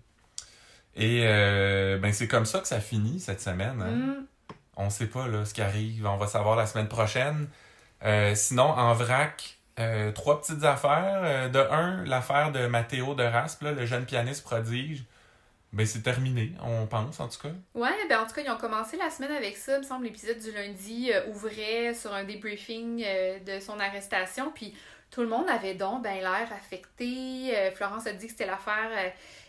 Et 0.94 1.22
euh, 1.26 1.98
ben 1.98 2.12
c'est 2.12 2.28
comme 2.28 2.44
ça 2.44 2.60
que 2.60 2.68
ça 2.68 2.80
finit 2.80 3.18
cette 3.20 3.40
semaine. 3.40 3.80
hein. 3.82 3.86
Hmm. 4.20 4.26
On 4.76 4.88
sait 4.90 5.06
pas 5.06 5.26
là, 5.28 5.44
ce 5.44 5.52
qui 5.54 5.60
arrive. 5.62 6.06
On 6.06 6.16
va 6.16 6.26
savoir 6.26 6.56
la 6.56 6.66
semaine 6.66 6.88
prochaine. 6.88 7.48
Euh, 8.04 8.34
sinon, 8.34 8.64
en 8.64 8.94
vrac, 8.94 9.58
euh, 9.78 10.12
trois 10.12 10.40
petites 10.40 10.64
affaires. 10.64 11.22
Euh, 11.24 11.48
de 11.48 11.58
un, 11.58 12.04
l'affaire 12.04 12.52
de 12.52 12.66
Matteo 12.66 13.14
de 13.14 13.22
Raspe, 13.22 13.62
le 13.62 13.86
jeune 13.86 14.04
pianiste 14.04 14.42
prodige. 14.42 15.04
Ben, 15.72 15.86
c'est 15.86 16.02
terminé, 16.02 16.52
on 16.62 16.86
pense 16.86 17.18
en 17.18 17.28
tout 17.28 17.40
cas. 17.40 17.54
Ouais, 17.74 17.88
ben 18.06 18.20
en 18.20 18.26
tout 18.26 18.34
cas, 18.34 18.42
ils 18.42 18.50
ont 18.50 18.58
commencé 18.58 18.98
la 18.98 19.08
semaine 19.08 19.32
avec 19.32 19.56
ça. 19.56 19.76
Il 19.76 19.78
me 19.78 19.84
semble 19.84 20.04
l'épisode 20.04 20.38
du 20.38 20.52
lundi 20.52 21.10
euh, 21.10 21.26
ouvrait 21.28 21.94
sur 21.94 22.12
un 22.12 22.24
débriefing 22.24 23.02
de 23.46 23.58
son 23.58 23.80
arrestation. 23.80 24.52
Puis 24.54 24.74
Tout 25.10 25.22
le 25.22 25.28
monde 25.28 25.48
avait 25.48 25.74
donc 25.74 26.02
ben 26.02 26.18
l'air 26.18 26.48
affecté. 26.54 27.54
Florence 27.74 28.06
a 28.06 28.12
dit 28.12 28.26
que 28.26 28.32
c'était 28.32 28.46
l'affaire 28.46 28.90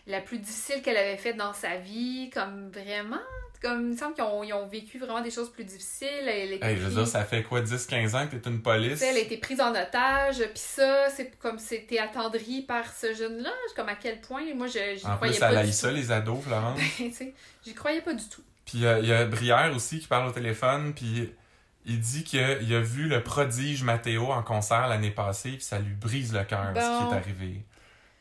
la 0.07 0.21
plus 0.21 0.39
difficile 0.39 0.81
qu'elle 0.81 0.97
avait 0.97 1.17
faite 1.17 1.37
dans 1.37 1.53
sa 1.53 1.75
vie. 1.75 2.29
Comme 2.33 2.69
vraiment, 2.69 3.17
comme 3.63 3.81
il 3.87 3.93
me 3.93 3.97
semble 3.97 4.13
qu'ils 4.13 4.23
ont, 4.23 4.43
ils 4.43 4.53
ont 4.53 4.67
vécu 4.67 4.99
vraiment 4.99 5.21
des 5.21 5.31
choses 5.31 5.51
plus 5.51 5.63
difficiles. 5.65 6.07
Elle 6.27 6.61
Hey, 6.63 6.77
je 6.77 6.81
veux 6.83 6.93
dire, 6.95 7.07
ça 7.07 7.23
fait 7.25 7.41
quoi, 7.43 7.61
10-15 7.61 8.15
ans 8.15 8.27
que 8.27 8.35
t'es 8.35 8.49
une 8.49 8.61
police? 8.61 9.01
elle 9.01 9.15
a 9.15 9.19
été 9.19 9.37
prise 9.37 9.59
en 9.61 9.71
otage, 9.71 10.37
puis 10.37 10.51
ça, 10.59 11.09
c'est 11.09 11.31
comme 11.39 11.57
c'était 11.57 11.99
attendri 11.99 12.61
par 12.61 12.85
ce 12.93 13.13
jeune-là. 13.13 13.51
Comme 13.75 13.89
à 13.89 13.95
quel 13.95 14.21
point, 14.21 14.41
moi, 14.55 14.67
je 14.67 14.95
j'y 14.97 15.05
En 15.07 15.15
croyais 15.15 15.33
plus, 15.33 15.39
pas 15.39 15.47
haït 15.47 15.67
tout. 15.67 15.73
ça, 15.73 15.91
les 15.91 16.11
ados, 16.11 16.43
Florence. 16.43 16.79
tu 16.97 17.11
sais, 17.11 17.33
j'y 17.65 17.73
croyais 17.73 18.01
pas 18.01 18.13
du 18.13 18.27
tout. 18.29 18.43
Puis 18.65 18.85
euh, 18.85 18.99
il 18.99 19.07
y 19.07 19.13
a 19.13 19.25
Brière 19.25 19.73
aussi 19.75 19.99
qui 19.99 20.07
parle 20.07 20.27
au 20.27 20.31
téléphone, 20.31 20.93
puis 20.93 21.33
il 21.85 21.99
dit 21.99 22.23
qu'il 22.23 22.39
a 22.41 22.79
vu 22.81 23.07
le 23.07 23.21
prodige 23.23 23.83
Mathéo 23.83 24.31
en 24.31 24.41
concert 24.43 24.87
l'année 24.87 25.11
passée, 25.11 25.51
puis 25.51 25.63
ça 25.63 25.79
lui 25.79 25.93
brise 25.95 26.33
le 26.33 26.43
cœur, 26.45 26.71
ce 26.75 26.79
qui 26.79 27.13
est 27.13 27.17
arrivé. 27.17 27.65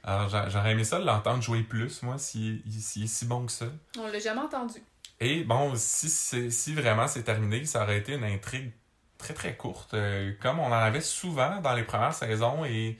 Alors 0.05 0.28
j'a- 0.28 0.49
j'aurais 0.49 0.72
aimé 0.72 0.82
ça 0.82 0.99
de 0.99 1.05
l'entendre 1.07 1.40
jouer 1.43 1.62
plus, 1.62 2.03
moi, 2.03 2.18
s'il 2.18 2.61
s'il 2.68 3.05
est 3.05 3.07
si 3.07 3.24
bon 3.24 3.47
que 3.47 3.53
ça. 3.53 3.66
On 3.97 4.09
l'a 4.09 4.18
jamais 4.18 4.40
entendu. 4.40 4.80
Et 5.25 5.45
bon, 5.45 5.75
si, 5.77 6.75
vraiment 6.75 7.07
c'est 7.07 7.23
terminé, 7.23 7.64
ça 7.64 7.85
aurait 7.85 7.99
été 7.99 8.14
une 8.14 8.25
intrigue 8.25 8.73
très 9.18 9.35
très 9.35 9.55
courte, 9.57 9.95
euh, 9.95 10.33
comme 10.41 10.59
on 10.59 10.66
en 10.66 10.73
avait 10.73 11.01
souvent 11.01 11.61
dans 11.61 11.75
les 11.75 11.85
premières 11.85 12.12
saisons 12.12 12.64
et 12.64 12.99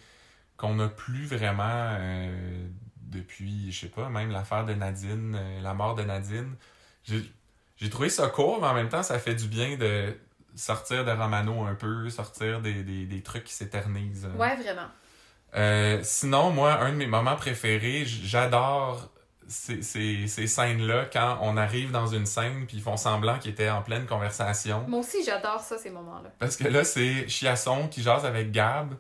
qu'on 0.57 0.77
n'a 0.77 0.87
plus 0.87 1.27
vraiment 1.27 1.65
euh, 1.67 2.69
depuis, 3.01 3.73
je 3.73 3.81
sais 3.81 3.89
pas, 3.89 4.09
même 4.09 4.31
l'affaire 4.31 4.65
de 4.65 4.73
Nadine, 4.73 5.35
euh, 5.37 5.61
la 5.63 5.75
mort 5.75 5.97
de 5.97 6.05
Nadine. 6.05 6.55
J'ai 7.03 7.91
trouvé 7.91 8.09
ça 8.09 8.29
court, 8.29 8.61
mais 8.61 8.69
en 8.69 8.75
même 8.75 8.89
temps, 8.89 9.03
ça 9.03 9.19
fait 9.19 9.35
du 9.35 9.49
bien 9.49 9.77
de 9.77 10.17
sortir 10.55 11.05
de 11.05 11.11
Romano 11.11 11.65
un 11.65 11.75
peu, 11.75 12.09
sortir 12.09 12.61
des, 12.61 12.85
des, 12.85 13.05
des 13.05 13.23
trucs 13.23 13.43
qui 13.43 13.55
s'éternisent. 13.55 14.29
Ouais, 14.39 14.55
vraiment. 14.55 16.03
Sinon, 16.05 16.51
moi, 16.51 16.79
un 16.79 16.93
de 16.93 16.97
mes 16.99 17.09
moments 17.09 17.35
préférés, 17.35 18.05
j'adore 18.07 19.11
ces, 19.53 19.83
ces, 19.83 20.27
ces 20.27 20.47
scènes-là 20.47 21.07
quand 21.13 21.39
on 21.43 21.57
arrive 21.57 21.91
dans 21.91 22.07
une 22.07 22.27
scène 22.27 22.67
puis 22.67 22.79
ils 22.79 22.83
font 22.83 22.97
semblant 22.97 23.39
qu'ils 23.39 23.53
étaient 23.53 23.71
en 23.71 23.83
pleine 23.83 24.07
conversation. 24.07 24.85
Moi 24.89 25.01
aussi, 25.01 25.23
j'adore 25.25 25.61
ça, 25.61 25.79
ces 25.79 25.91
moments-là. 25.91 26.31
Parce 26.39 26.57
que 26.57 26.67
là, 26.67 26.85
c'est 26.85 27.29
Chiasson 27.29 27.89
qui 27.89 28.03
jase 28.03 28.25
avec 28.25 28.51
Gab, 28.51 28.95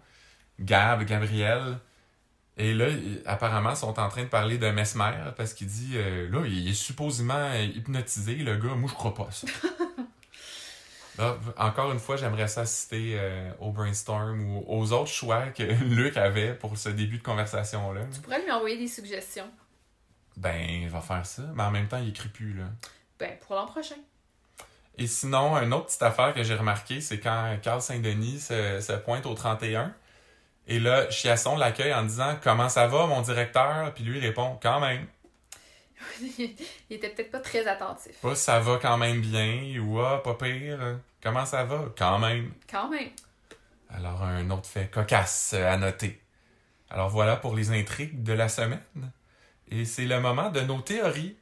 Gab, 0.61 1.05
Gabriel. 1.05 1.79
Et 2.59 2.75
là, 2.75 2.87
apparemment, 3.25 3.71
ils 3.71 3.77
sont 3.77 3.99
en 3.99 4.09
train 4.09 4.25
de 4.25 4.29
parler 4.29 4.59
de 4.59 4.71
Mesmer 4.71 5.13
parce 5.37 5.55
qu'il 5.55 5.69
dit 5.69 5.93
euh, 5.95 6.29
là, 6.31 6.45
il 6.47 6.69
est 6.69 6.75
supposément 6.75 7.55
hypnotisé, 7.55 8.35
le 8.37 8.57
gars. 8.57 8.75
Moi, 8.75 8.91
je 8.91 8.95
crois 8.95 9.15
pas 9.15 9.29
ça. 9.31 9.47
Là, 11.19 11.37
encore 11.59 11.93
une 11.93 11.99
fois, 11.99 12.17
j'aimerais 12.17 12.49
ça 12.49 12.63
assister 12.63 13.17
euh, 13.19 13.51
au 13.61 13.71
brainstorm 13.71 14.41
ou 14.41 14.65
aux 14.67 14.93
autres 14.93 15.11
choix 15.11 15.49
que 15.49 15.63
Luc 15.85 16.17
avait 16.17 16.55
pour 16.55 16.79
ce 16.79 16.89
début 16.89 17.19
de 17.19 17.23
conversation-là. 17.23 18.01
Tu 18.13 18.21
pourrais 18.21 18.43
lui 18.43 18.51
envoyer 18.51 18.79
des 18.79 18.89
suggestions. 18.89 19.51
Ben, 20.37 20.61
il 20.61 20.89
va 20.89 21.01
faire 21.01 21.25
ça. 21.27 21.43
Mais 21.55 21.63
en 21.63 21.71
même 21.71 21.89
temps, 21.89 21.99
il 21.99 22.09
écrit 22.09 22.29
plus, 22.29 22.55
là. 22.55 22.65
Ben, 23.19 23.37
pour 23.41 23.55
l'an 23.55 23.67
prochain. 23.67 23.97
Et 24.99 25.07
sinon, 25.07 25.57
une 25.57 25.73
autre 25.73 25.87
petite 25.87 26.03
affaire 26.03 26.35
que 26.35 26.43
j'ai 26.43 26.55
remarqué, 26.55 27.01
c'est 27.01 27.19
quand 27.19 27.57
Carl 27.63 27.81
Saint-Denis 27.81 28.41
se, 28.41 28.81
se 28.81 28.93
pointe 28.93 29.27
au 29.27 29.35
31. 29.35 29.95
Et 30.67 30.79
là, 30.79 31.09
Chiasson 31.11 31.57
l'accueille 31.57 31.95
en 31.95 32.05
disant 32.05 32.37
Comment 32.43 32.69
ça 32.69 32.87
va, 32.87 33.07
mon 33.07 33.23
directeur 33.23 33.93
Puis 33.95 34.05
lui 34.05 34.21
répond 34.21 34.59
Quand 34.63 34.81
même. 34.81 35.07
il 36.21 36.57
était 36.91 37.09
peut-être 37.11 37.31
pas 37.31 37.41
très 37.41 37.67
attentif. 37.67 38.13
Pas 38.21 38.35
ça 38.35 38.61
va 38.61 38.79
quand 38.81 38.97
même 38.99 39.21
bien 39.21 39.81
ou 39.81 40.01
Ah, 40.01 40.23
pas 40.23 40.35
pire. 40.35 40.99
Comment 41.23 41.47
ça 41.47 41.65
va? 41.65 41.87
Quand 41.97 42.19
même. 42.19 42.53
Quand 42.71 42.89
même. 42.89 43.11
Alors, 43.89 44.23
un 44.23 44.51
autre 44.51 44.67
fait 44.67 44.91
cocasse 44.91 45.55
à 45.55 45.77
noter. 45.77 46.21
Alors 46.91 47.09
voilà 47.09 47.37
pour 47.37 47.57
les 47.57 47.71
intrigues 47.71 48.23
de 48.23 48.33
la 48.35 48.49
semaine. 48.49 48.83
Et 49.73 49.85
c'est 49.85 50.05
le 50.05 50.21
moment 50.21 50.51
de 50.51 50.61
nos 50.61 50.81
théories. 50.81 51.37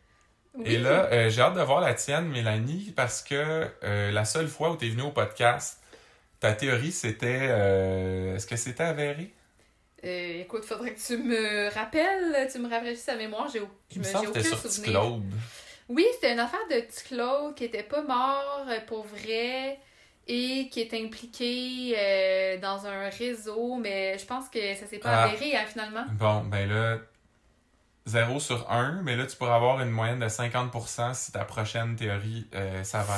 Oui. 0.54 0.64
Et 0.66 0.78
là, 0.78 1.06
euh, 1.12 1.30
j'ai 1.30 1.42
hâte 1.42 1.54
de 1.54 1.62
voir 1.62 1.80
la 1.80 1.94
tienne, 1.94 2.26
Mélanie, 2.28 2.92
parce 2.96 3.22
que 3.22 3.66
euh, 3.84 4.10
la 4.10 4.24
seule 4.24 4.48
fois 4.48 4.70
où 4.72 4.76
tu 4.76 4.86
es 4.86 4.90
venue 4.90 5.02
au 5.02 5.10
podcast, 5.10 5.80
ta 6.40 6.52
théorie, 6.52 6.92
c'était... 6.92 7.48
euh, 7.50 8.36
Est-ce 8.36 8.46
que 8.46 8.56
c'était 8.56 8.82
avéré? 8.84 9.32
Écoute, 10.02 10.64
faudrait 10.64 10.94
que 10.94 11.00
tu 11.00 11.18
me 11.18 11.72
rappelles, 11.74 12.48
tu 12.50 12.58
me 12.58 12.70
rafraîchisses 12.70 13.06
la 13.06 13.16
mémoire. 13.16 13.48
J'ai, 13.52 13.60
Il 13.90 13.98
me 13.98 14.00
me 14.00 14.04
j'ai 14.04 14.10
semble 14.12 14.26
que 14.32 14.38
aucun 14.38 14.42
c'était 14.56 14.68
sur. 14.70 14.82
Claude. 14.84 15.22
Oui, 15.90 16.06
c'était 16.14 16.32
une 16.32 16.38
affaire 16.40 16.66
de 16.70 16.80
petit 16.80 17.04
Claude 17.04 17.54
qui 17.54 17.64
était 17.64 17.82
pas 17.82 18.02
mort 18.02 18.64
pour 18.86 19.04
vrai 19.04 19.78
et 20.26 20.68
qui 20.70 20.80
est 20.80 20.94
impliqué 20.94 21.94
euh, 21.98 22.58
dans 22.58 22.86
un 22.86 23.08
réseau, 23.10 23.74
mais 23.76 24.16
je 24.18 24.24
pense 24.24 24.48
que 24.48 24.74
ça 24.74 24.86
s'est 24.86 24.98
pas 24.98 25.10
Ah. 25.10 25.24
avéré 25.24 25.54
hein, 25.56 25.64
finalement. 25.66 26.04
Bon, 26.12 26.44
ben 26.44 26.66
là, 26.68 26.98
0 28.10 28.40
sur 28.40 28.70
1, 28.70 29.02
mais 29.02 29.16
là, 29.16 29.26
tu 29.26 29.36
pourras 29.36 29.54
avoir 29.54 29.80
une 29.80 29.90
moyenne 29.90 30.18
de 30.18 30.26
50% 30.26 31.14
si 31.14 31.32
ta 31.32 31.44
prochaine 31.44 31.94
théorie 31.96 32.46
euh, 32.54 32.82
s'avère. 32.82 33.14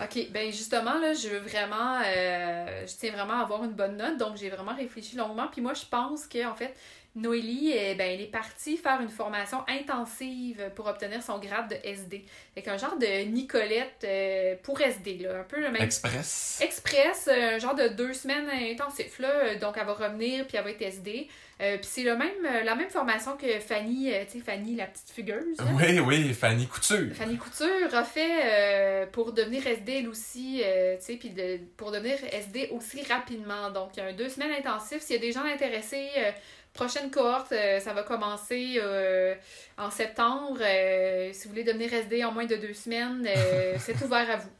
Ok, 0.00 0.30
ben 0.30 0.50
justement, 0.50 0.98
là, 0.98 1.14
je 1.14 1.28
veux 1.28 1.38
vraiment, 1.38 2.00
euh, 2.04 2.86
je 2.86 2.92
tiens 2.96 3.12
vraiment 3.12 3.34
à 3.34 3.42
avoir 3.42 3.62
une 3.64 3.72
bonne 3.72 3.96
note, 3.96 4.18
donc 4.18 4.36
j'ai 4.36 4.50
vraiment 4.50 4.74
réfléchi 4.74 5.16
longuement. 5.16 5.46
Puis 5.50 5.60
moi, 5.60 5.74
je 5.74 5.84
pense 5.88 6.26
que 6.26 6.46
en 6.46 6.54
fait, 6.54 6.74
Noélie, 7.14 7.72
eh 7.76 7.94
ben, 7.94 8.10
elle 8.10 8.22
est 8.22 8.30
partie 8.30 8.76
faire 8.78 9.00
une 9.02 9.10
formation 9.10 9.58
intensive 9.68 10.70
pour 10.74 10.86
obtenir 10.86 11.22
son 11.22 11.38
grade 11.38 11.68
de 11.68 11.76
SD. 11.86 12.24
Fait 12.54 12.62
qu'un 12.62 12.78
genre 12.78 12.96
de 12.96 13.24
Nicolette 13.24 14.02
euh, 14.04 14.54
pour 14.62 14.80
SD, 14.80 15.18
là, 15.18 15.40
un 15.40 15.44
peu 15.44 15.60
le 15.60 15.70
même 15.70 15.82
Express. 15.82 16.60
express, 16.62 17.28
euh, 17.30 17.56
un 17.56 17.58
genre 17.58 17.74
de 17.74 17.88
deux 17.88 18.14
semaines 18.14 18.48
intensif. 18.50 19.18
Là. 19.18 19.56
Donc, 19.56 19.74
elle 19.78 19.86
va 19.86 19.92
revenir, 19.92 20.46
puis 20.46 20.56
elle 20.56 20.64
va 20.64 20.70
être 20.70 20.80
SD. 20.82 21.28
Euh, 21.60 21.76
puis 21.76 21.86
c'est 21.88 22.02
le 22.02 22.16
même, 22.16 22.30
euh, 22.44 22.64
la 22.64 22.74
même 22.74 22.88
formation 22.90 23.36
que 23.36 23.60
Fanny, 23.60 24.12
euh, 24.12 24.24
tu 24.24 24.38
sais, 24.38 24.44
Fanny, 24.44 24.74
la 24.74 24.86
petite 24.86 25.10
fugueuse. 25.10 25.58
là. 25.58 25.64
Oui, 25.74 26.00
oui, 26.00 26.32
Fanny 26.32 26.66
Couture. 26.66 27.14
Fanny 27.14 27.36
Couture 27.36 27.94
a 27.94 28.02
fait 28.04 28.40
euh, 28.44 29.06
pour 29.06 29.32
devenir 29.32 29.64
SD, 29.66 29.98
elle 29.98 30.08
aussi, 30.08 30.62
euh, 30.64 30.96
tu 30.96 31.04
sais, 31.04 31.16
puis 31.16 31.28
de- 31.30 31.60
pour 31.76 31.92
devenir 31.92 32.16
SD 32.32 32.68
aussi 32.72 33.02
rapidement. 33.04 33.70
Donc, 33.70 33.90
il 33.96 34.00
y 34.00 34.02
a 34.02 34.06
un 34.06 34.12
deux 34.12 34.28
semaines 34.30 34.50
intensif. 34.58 35.02
S'il 35.02 35.16
y 35.16 35.18
a 35.18 35.22
des 35.22 35.30
gens 35.30 35.44
intéressés, 35.44 36.08
euh, 36.16 36.30
prochaine 36.72 37.10
cohorte, 37.10 37.52
euh, 37.52 37.80
ça 37.80 37.92
va 37.92 38.02
commencer 38.02 38.78
euh, 38.82 39.34
en 39.78 39.90
septembre. 39.90 40.58
Euh, 40.60 41.30
si 41.32 41.44
vous 41.44 41.50
voulez 41.50 41.64
devenir 41.64 41.92
SD 41.92 42.24
en 42.24 42.32
moins 42.32 42.46
de 42.46 42.56
deux 42.56 42.74
semaines, 42.74 43.26
c'est 43.78 44.00
ouvert 44.02 44.30
à 44.30 44.36
vous. 44.36 44.50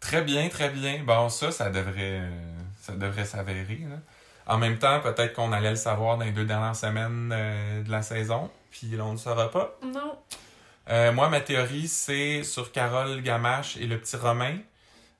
Très 0.00 0.22
bien, 0.22 0.48
très 0.48 0.70
bien. 0.70 1.02
Bon, 1.04 1.28
ça, 1.28 1.50
ça 1.50 1.70
devrait, 1.70 2.22
ça 2.80 2.92
devrait 2.92 3.24
s'avérer. 3.24 3.80
En 4.46 4.58
même 4.58 4.78
temps, 4.78 5.00
peut-être 5.00 5.34
qu'on 5.34 5.52
allait 5.52 5.70
le 5.70 5.76
savoir 5.76 6.16
dans 6.18 6.24
les 6.24 6.30
deux 6.30 6.44
dernières 6.44 6.76
semaines 6.76 7.30
de 7.84 7.90
la 7.90 8.02
saison, 8.02 8.50
puis 8.70 8.86
là, 8.88 9.04
on 9.04 9.08
ne 9.08 9.12
le 9.12 9.18
saura 9.18 9.50
pas. 9.50 9.76
Non. 9.82 10.16
Moi, 11.12 11.28
ma 11.28 11.40
théorie, 11.40 11.88
c'est 11.88 12.44
sur 12.44 12.70
Carole 12.70 13.20
Gamache 13.22 13.76
et 13.76 13.86
le 13.86 13.98
petit 13.98 14.16
Romain. 14.16 14.58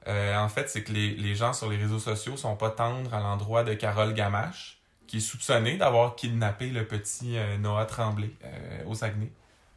En 0.06 0.48
fait, 0.48 0.70
c'est 0.70 0.84
que 0.84 0.92
les, 0.92 1.10
les 1.10 1.34
gens 1.34 1.52
sur 1.52 1.68
les 1.68 1.76
réseaux 1.76 1.98
sociaux 1.98 2.36
sont 2.36 2.54
pas 2.54 2.70
tendres 2.70 3.12
à 3.12 3.20
l'endroit 3.20 3.64
de 3.64 3.74
Carole 3.74 4.14
Gamache, 4.14 4.77
qui 5.08 5.16
est 5.16 5.20
soupçonnée 5.20 5.76
d'avoir 5.76 6.14
kidnappé 6.14 6.68
le 6.68 6.86
petit 6.86 7.36
euh, 7.36 7.56
Noah 7.56 7.86
Tremblay 7.86 8.30
euh, 8.44 8.84
au 8.86 8.94
Saguenay, 8.94 9.32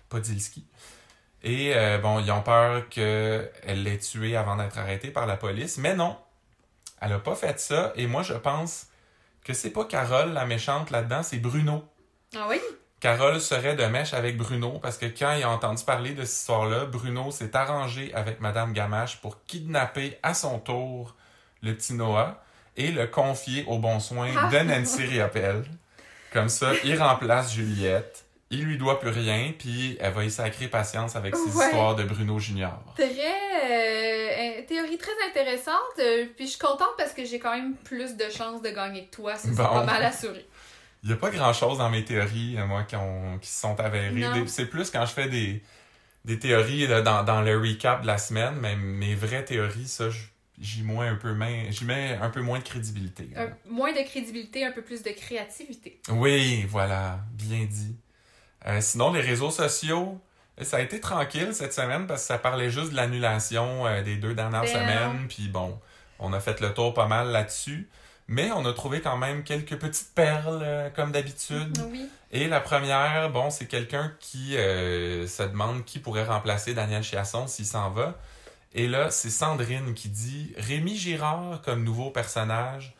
Podilski. 0.09 0.65
Et 1.41 1.73
euh, 1.75 1.97
bon, 1.97 2.19
ils 2.19 2.29
ont 2.31 2.43
peur 2.43 2.87
qu'elle 2.89 3.49
l'ait 3.65 3.97
tué 3.97 4.35
avant 4.35 4.57
d'être 4.57 4.77
arrêtée 4.77 5.09
par 5.09 5.25
la 5.25 5.37
police, 5.37 5.77
mais 5.77 5.95
non, 5.95 6.15
elle 6.99 7.13
a 7.13 7.19
pas 7.19 7.33
fait 7.33 7.59
ça. 7.59 7.93
Et 7.95 8.05
moi, 8.05 8.21
je 8.21 8.33
pense 8.33 8.87
que 9.43 9.53
c'est 9.53 9.71
pas 9.71 9.85
Carole 9.85 10.33
la 10.33 10.45
méchante 10.45 10.91
là-dedans, 10.91 11.23
c'est 11.23 11.39
Bruno. 11.39 11.83
Ah 12.35 12.45
oui? 12.47 12.59
Carole 12.99 13.41
serait 13.41 13.75
de 13.75 13.83
mèche 13.85 14.13
avec 14.13 14.37
Bruno 14.37 14.77
parce 14.77 14.99
que 14.99 15.07
quand 15.07 15.33
il 15.33 15.41
a 15.41 15.49
entendu 15.49 15.83
parler 15.83 16.11
de 16.13 16.23
cette 16.23 16.41
histoire-là, 16.41 16.85
Bruno 16.85 17.31
s'est 17.31 17.55
arrangé 17.55 18.13
avec 18.13 18.41
Madame 18.41 18.73
Gamache 18.73 19.19
pour 19.21 19.43
kidnapper 19.45 20.19
à 20.21 20.35
son 20.35 20.59
tour 20.59 21.15
le 21.63 21.75
petit 21.75 21.95
Noah 21.95 22.43
et 22.77 22.91
le 22.91 23.07
confier 23.07 23.63
aux 23.67 23.79
bons 23.79 23.99
soins 23.99 24.29
de 24.49 24.57
Nancy 24.59 25.03
Riopelle. 25.05 25.63
Comme 26.33 26.49
ça, 26.49 26.71
il 26.83 26.97
remplace 27.01 27.53
Juliette. 27.53 28.25
Il 28.53 28.63
lui 28.65 28.77
doit 28.77 28.99
plus 28.99 29.09
rien, 29.11 29.53
puis 29.57 29.97
elle 30.01 30.11
va 30.13 30.25
y 30.25 30.31
sacrer 30.31 30.67
patience 30.67 31.15
avec 31.15 31.35
ses 31.37 31.55
Ouais. 31.57 31.65
histoires 31.67 31.95
de 31.95 32.03
Bruno 32.03 32.37
Junior. 32.37 32.77
Très. 32.95 33.05
euh, 33.05 34.59
euh, 34.59 34.61
théorie 34.67 34.97
très 34.97 35.11
intéressante. 35.29 35.75
euh, 35.99 36.25
puis 36.35 36.45
je 36.45 36.51
suis 36.51 36.59
contente 36.59 36.91
parce 36.97 37.13
que 37.13 37.23
j'ai 37.25 37.39
quand 37.39 37.55
même 37.55 37.75
plus 37.75 38.17
de 38.17 38.29
chances 38.29 38.61
de 38.61 38.69
gagner 38.69 39.05
que 39.05 39.15
toi. 39.15 39.35
Ça, 39.35 39.47
c'est 39.49 39.55
pas 39.55 39.83
mal 39.83 40.03
assuré. 40.03 40.45
Il 41.03 41.07
n'y 41.07 41.13
a 41.13 41.17
pas 41.17 41.29
grand-chose 41.31 41.77
dans 41.77 41.89
mes 41.89 42.03
théories, 42.05 42.57
euh, 42.57 42.65
moi, 42.65 42.83
qui, 42.83 42.95
ont- 42.95 43.37
qui 43.39 43.49
se 43.49 43.59
sont 43.61 43.79
avérées. 43.79 44.21
C'est 44.47 44.65
plus 44.65 44.89
quand 44.89 45.05
je 45.05 45.13
fais 45.13 45.27
des, 45.29 45.63
des 46.25 46.37
théories 46.37 46.87
là, 46.87 47.01
dans, 47.01 47.23
dans 47.23 47.41
le 47.41 47.57
recap 47.57 48.01
de 48.01 48.07
la 48.07 48.17
semaine, 48.17 48.55
mais 48.59 48.75
mes 48.75 49.15
vraies 49.15 49.45
théories, 49.45 49.87
ça, 49.87 50.09
je- 50.09 50.19
j'y 50.61 50.83
mets 50.83 51.07
un 51.07 51.15
peu 51.15 51.33
main- 51.33 51.65
j'y 51.69 51.83
mets 51.85 52.17
un 52.21 52.29
peu 52.29 52.41
moins 52.41 52.59
de 52.59 52.63
crédibilité. 52.63 53.29
Un- 53.35 53.49
moins 53.69 53.91
de 53.91 54.01
crédibilité, 54.07 54.63
un 54.63 54.71
peu 54.71 54.81
plus 54.83 55.03
de 55.03 55.09
créativité. 55.09 55.99
Oui, 56.09 56.65
voilà, 56.69 57.19
bien 57.33 57.65
dit. 57.65 57.95
Euh, 58.67 58.79
sinon, 58.79 59.11
les 59.11 59.21
réseaux 59.21 59.51
sociaux, 59.51 60.21
ça 60.61 60.77
a 60.77 60.81
été 60.81 60.99
tranquille 60.99 61.49
cette 61.53 61.73
semaine 61.73 62.05
parce 62.07 62.21
que 62.21 62.27
ça 62.27 62.37
parlait 62.37 62.69
juste 62.69 62.91
de 62.91 62.95
l'annulation 62.95 63.87
euh, 63.87 64.03
des 64.03 64.17
deux 64.17 64.35
dernières 64.35 64.61
Ben 64.61 64.67
semaines. 64.73 65.27
Puis 65.27 65.47
bon, 65.47 65.79
on 66.19 66.31
a 66.33 66.39
fait 66.39 66.61
le 66.61 66.73
tour 66.73 66.93
pas 66.93 67.07
mal 67.07 67.29
là-dessus. 67.31 67.89
Mais 68.27 68.49
on 68.51 68.63
a 68.65 68.71
trouvé 68.71 69.01
quand 69.01 69.17
même 69.17 69.43
quelques 69.43 69.75
petites 69.77 70.13
perles, 70.15 70.61
euh, 70.63 70.89
comme 70.91 71.11
d'habitude. 71.11 71.77
Oui. 71.91 72.07
Et 72.31 72.47
la 72.47 72.61
première, 72.61 73.29
bon, 73.31 73.49
c'est 73.49 73.65
quelqu'un 73.65 74.13
qui 74.21 74.55
euh, 74.55 75.27
se 75.27 75.43
demande 75.43 75.83
qui 75.83 75.99
pourrait 75.99 76.23
remplacer 76.23 76.73
Daniel 76.73 77.03
Chiasson 77.03 77.47
s'il 77.47 77.65
s'en 77.65 77.89
va. 77.89 78.17
Et 78.73 78.87
là, 78.87 79.11
c'est 79.11 79.29
Sandrine 79.29 79.93
qui 79.93 80.09
dit 80.09 80.53
Rémi 80.57 80.95
Girard 80.95 81.61
comme 81.61 81.83
nouveau 81.83 82.09
personnage, 82.09 82.95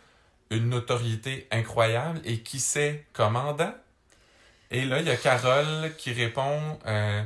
une 0.50 0.70
notoriété 0.70 1.48
incroyable 1.52 2.20
et 2.26 2.42
qui 2.42 2.60
sait 2.60 3.06
commandant. 3.14 3.74
Et 4.70 4.86
là, 4.86 5.00
il 5.00 5.08
y 5.08 5.12
a 5.12 5.18
Carole 5.18 5.94
qui 5.98 6.12
répond 6.12 6.80
euh, 6.86 7.24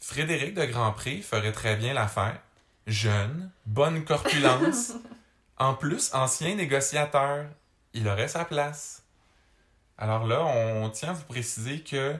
Frédéric 0.00 0.54
de 0.54 0.64
Grandpré 0.64 1.20
ferait 1.20 1.52
très 1.52 1.76
bien 1.76 1.94
l'affaire. 1.94 2.38
Jeune, 2.86 3.50
bonne 3.66 4.04
corpulence. 4.04 4.92
en 5.58 5.74
plus, 5.74 6.12
ancien 6.14 6.54
négociateur. 6.54 7.46
Il 7.92 8.08
aurait 8.08 8.28
sa 8.28 8.44
place. 8.44 9.02
Alors 9.96 10.26
là, 10.26 10.44
on 10.44 10.90
tient 10.90 11.10
à 11.10 11.12
vous 11.12 11.24
préciser 11.24 11.80
que 11.80 12.16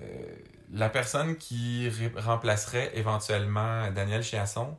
euh, 0.00 0.36
la 0.72 0.88
personne 0.88 1.36
qui 1.36 1.90
remplacerait 2.16 2.92
éventuellement 2.94 3.90
Daniel 3.90 4.22
Chiasson 4.22 4.76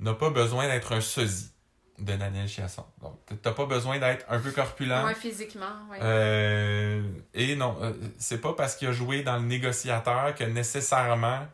n'a 0.00 0.14
pas 0.14 0.30
besoin 0.30 0.66
d'être 0.68 0.92
un 0.92 1.00
sosie 1.00 1.50
de 1.98 2.14
Daniel 2.14 2.46
Chiasson. 2.46 2.84
Donc, 3.02 3.18
t'as 3.42 3.52
pas 3.52 3.64
besoin 3.66 3.98
d'être 3.98 4.26
un 4.28 4.38
peu 4.38 4.50
corpulent. 4.50 5.04
Ouais, 5.04 5.14
physiquement. 5.14 5.66
Ouais. 5.90 5.98
Euh, 6.02 7.02
et 7.32 7.56
non, 7.56 7.76
euh, 7.80 7.92
c'est 8.18 8.40
pas 8.40 8.52
parce 8.52 8.76
qu'il 8.76 8.88
a 8.88 8.92
joué 8.92 9.22
dans 9.22 9.36
le 9.36 9.44
négociateur 9.46 10.34
que 10.34 10.44
nécessairement 10.44 11.46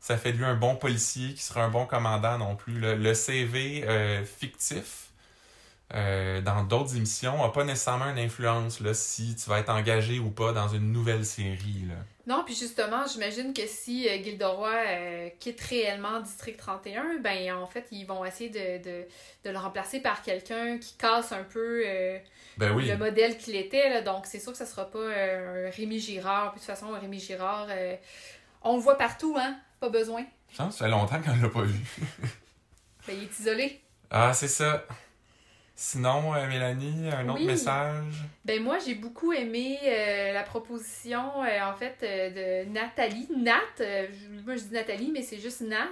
ça 0.00 0.18
fait 0.18 0.32
de 0.32 0.38
lui 0.38 0.44
un 0.44 0.54
bon 0.56 0.76
policier 0.76 1.32
qui 1.32 1.42
sera 1.42 1.64
un 1.64 1.70
bon 1.70 1.86
commandant 1.86 2.36
non 2.36 2.56
plus. 2.56 2.78
Le, 2.78 2.94
le 2.94 3.14
CV 3.14 3.84
euh, 3.88 4.22
fictif 4.24 5.03
euh, 5.94 6.40
dans 6.40 6.64
d'autres 6.64 6.96
émissions 6.96 7.38
n'a 7.38 7.50
pas 7.50 7.62
nécessairement 7.62 8.06
une 8.10 8.18
influence 8.18 8.80
là, 8.80 8.94
si 8.94 9.36
tu 9.36 9.48
vas 9.48 9.60
être 9.60 9.70
engagé 9.70 10.18
ou 10.18 10.30
pas 10.30 10.52
dans 10.52 10.66
une 10.66 10.90
nouvelle 10.92 11.24
série. 11.24 11.84
Là. 11.88 11.94
Non, 12.26 12.42
puis 12.44 12.54
justement, 12.54 13.04
j'imagine 13.06 13.52
que 13.52 13.66
si 13.66 14.08
euh, 14.08 14.20
Gilderoy 14.22 14.70
euh, 14.72 15.28
quitte 15.38 15.60
réellement 15.60 16.20
District 16.20 16.56
31, 16.56 17.18
ben 17.22 17.52
en 17.54 17.66
fait, 17.66 17.86
ils 17.92 18.04
vont 18.04 18.24
essayer 18.24 18.50
de, 18.50 18.82
de, 18.82 19.04
de 19.44 19.50
le 19.50 19.58
remplacer 19.58 20.00
par 20.00 20.22
quelqu'un 20.22 20.78
qui 20.78 20.94
casse 20.96 21.30
un 21.32 21.44
peu 21.44 21.84
euh, 21.86 22.18
Ben 22.56 22.72
oui. 22.74 22.88
le 22.88 22.96
modèle 22.96 23.36
qu'il 23.38 23.54
était. 23.54 23.88
Là. 23.90 24.00
Donc, 24.02 24.26
c'est 24.26 24.40
sûr 24.40 24.50
que 24.52 24.58
ça 24.58 24.66
sera 24.66 24.90
pas 24.90 24.98
un 25.06 25.70
Rémi 25.70 26.00
Girard. 26.00 26.52
Puis 26.52 26.60
de 26.60 26.66
toute 26.66 26.74
façon, 26.74 26.92
un 26.92 26.98
Rémi 26.98 27.20
Girard, 27.20 27.68
on 28.62 28.76
le 28.76 28.82
voit 28.82 28.96
partout, 28.98 29.36
hein? 29.38 29.56
Pas 29.78 29.90
besoin. 29.90 30.24
Je 30.50 30.56
pense 30.56 30.72
que 30.72 30.78
ça 30.78 30.84
fait 30.86 30.90
longtemps 30.90 31.20
qu'on 31.20 31.36
l'a 31.40 31.48
pas 31.48 31.62
vu. 31.62 31.78
Ben, 33.06 33.14
il 33.16 33.24
est 33.24 33.38
isolé. 33.38 33.80
Ah, 34.10 34.32
c'est 34.32 34.48
ça. 34.48 34.84
Sinon, 35.76 36.34
euh, 36.34 36.46
Mélanie, 36.46 37.08
un 37.10 37.28
autre 37.28 37.40
Oui. 37.40 37.46
message? 37.46 38.14
Ben 38.44 38.62
moi, 38.62 38.78
j'ai 38.84 38.94
beaucoup 38.94 39.32
aimé 39.32 39.78
euh, 39.84 40.32
la 40.32 40.42
proposition, 40.44 41.42
euh, 41.42 41.60
en 41.64 41.74
fait, 41.74 41.96
de 42.00 42.70
Nathalie. 42.70 43.26
Nat, 43.36 43.58
je- 43.78 44.44
moi 44.44 44.54
je 44.56 44.62
dis 44.62 44.72
Nathalie, 44.74 45.10
mais 45.12 45.22
c'est 45.22 45.38
juste 45.38 45.62
Nat, 45.62 45.88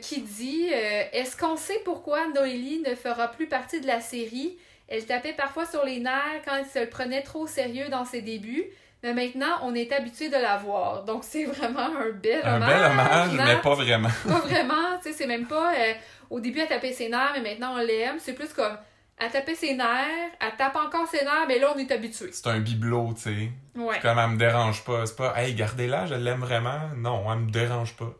qui 0.00 0.22
dit 0.22 0.64
Est-ce 1.12 1.36
qu'on 1.36 1.56
sait 1.56 1.80
pourquoi 1.84 2.26
Noélie 2.28 2.80
ne 2.88 2.94
fera 2.94 3.28
plus 3.28 3.46
partie 3.46 3.80
de 3.80 3.86
la 3.86 4.00
série? 4.00 4.56
Elle 4.88 5.04
tapait 5.06 5.34
parfois 5.34 5.66
sur 5.66 5.84
les 5.84 6.00
nerfs 6.00 6.42
quand 6.44 6.56
elle 6.56 6.66
se 6.66 6.78
le 6.80 6.88
prenait 6.88 7.22
trop 7.22 7.40
au 7.42 7.46
sérieux 7.46 7.88
dans 7.90 8.04
ses 8.04 8.22
débuts, 8.22 8.64
mais 9.02 9.14
maintenant, 9.14 9.58
on 9.62 9.74
est 9.74 9.92
habitué 9.92 10.28
de 10.28 10.36
la 10.36 10.56
voir. 10.58 11.04
Donc, 11.04 11.24
c'est 11.24 11.44
vraiment 11.46 11.86
un 11.96 12.10
bel 12.12 12.40
Un 12.44 12.56
hommage. 12.56 12.68
bel 12.70 12.90
hommage, 12.90 13.32
Nat. 13.34 13.44
mais 13.46 13.56
pas 13.60 13.74
vraiment. 13.74 14.08
Pas 14.28 14.38
vraiment, 14.40 14.98
tu 15.02 15.10
sais, 15.10 15.12
c'est 15.12 15.26
même 15.26 15.46
pas. 15.46 15.72
euh, 15.74 15.92
au 16.30 16.38
début, 16.40 16.60
elle 16.60 16.68
tapait 16.68 16.92
ses 16.92 17.08
nerfs, 17.08 17.32
mais 17.34 17.40
maintenant, 17.50 17.74
on 17.74 17.78
l'aime. 17.78 18.16
C'est 18.18 18.34
plus 18.34 18.52
comme. 18.52 18.76
Elle 19.22 19.30
tapait 19.30 19.54
ses 19.54 19.74
nerfs, 19.74 20.30
elle 20.40 20.56
tape 20.56 20.76
encore 20.76 21.06
ses 21.08 21.22
nerfs, 21.24 21.44
mais 21.46 21.58
là, 21.58 21.72
on 21.74 21.78
est 21.78 21.90
habitué. 21.92 22.30
C'est 22.32 22.46
un 22.46 22.58
bibelot, 22.60 23.12
tu 23.14 23.20
sais. 23.22 23.50
Ouais. 23.74 23.98
Comme 24.00 24.18
elle 24.18 24.30
me 24.30 24.38
dérange 24.38 24.82
pas. 24.84 25.04
C'est 25.04 25.16
pas, 25.16 25.34
hey, 25.36 25.54
gardez-la, 25.54 26.06
je 26.06 26.14
l'aime 26.14 26.40
vraiment. 26.40 26.80
Non, 26.96 27.30
elle 27.30 27.40
me 27.40 27.50
dérange 27.50 27.94
pas. 27.96 28.12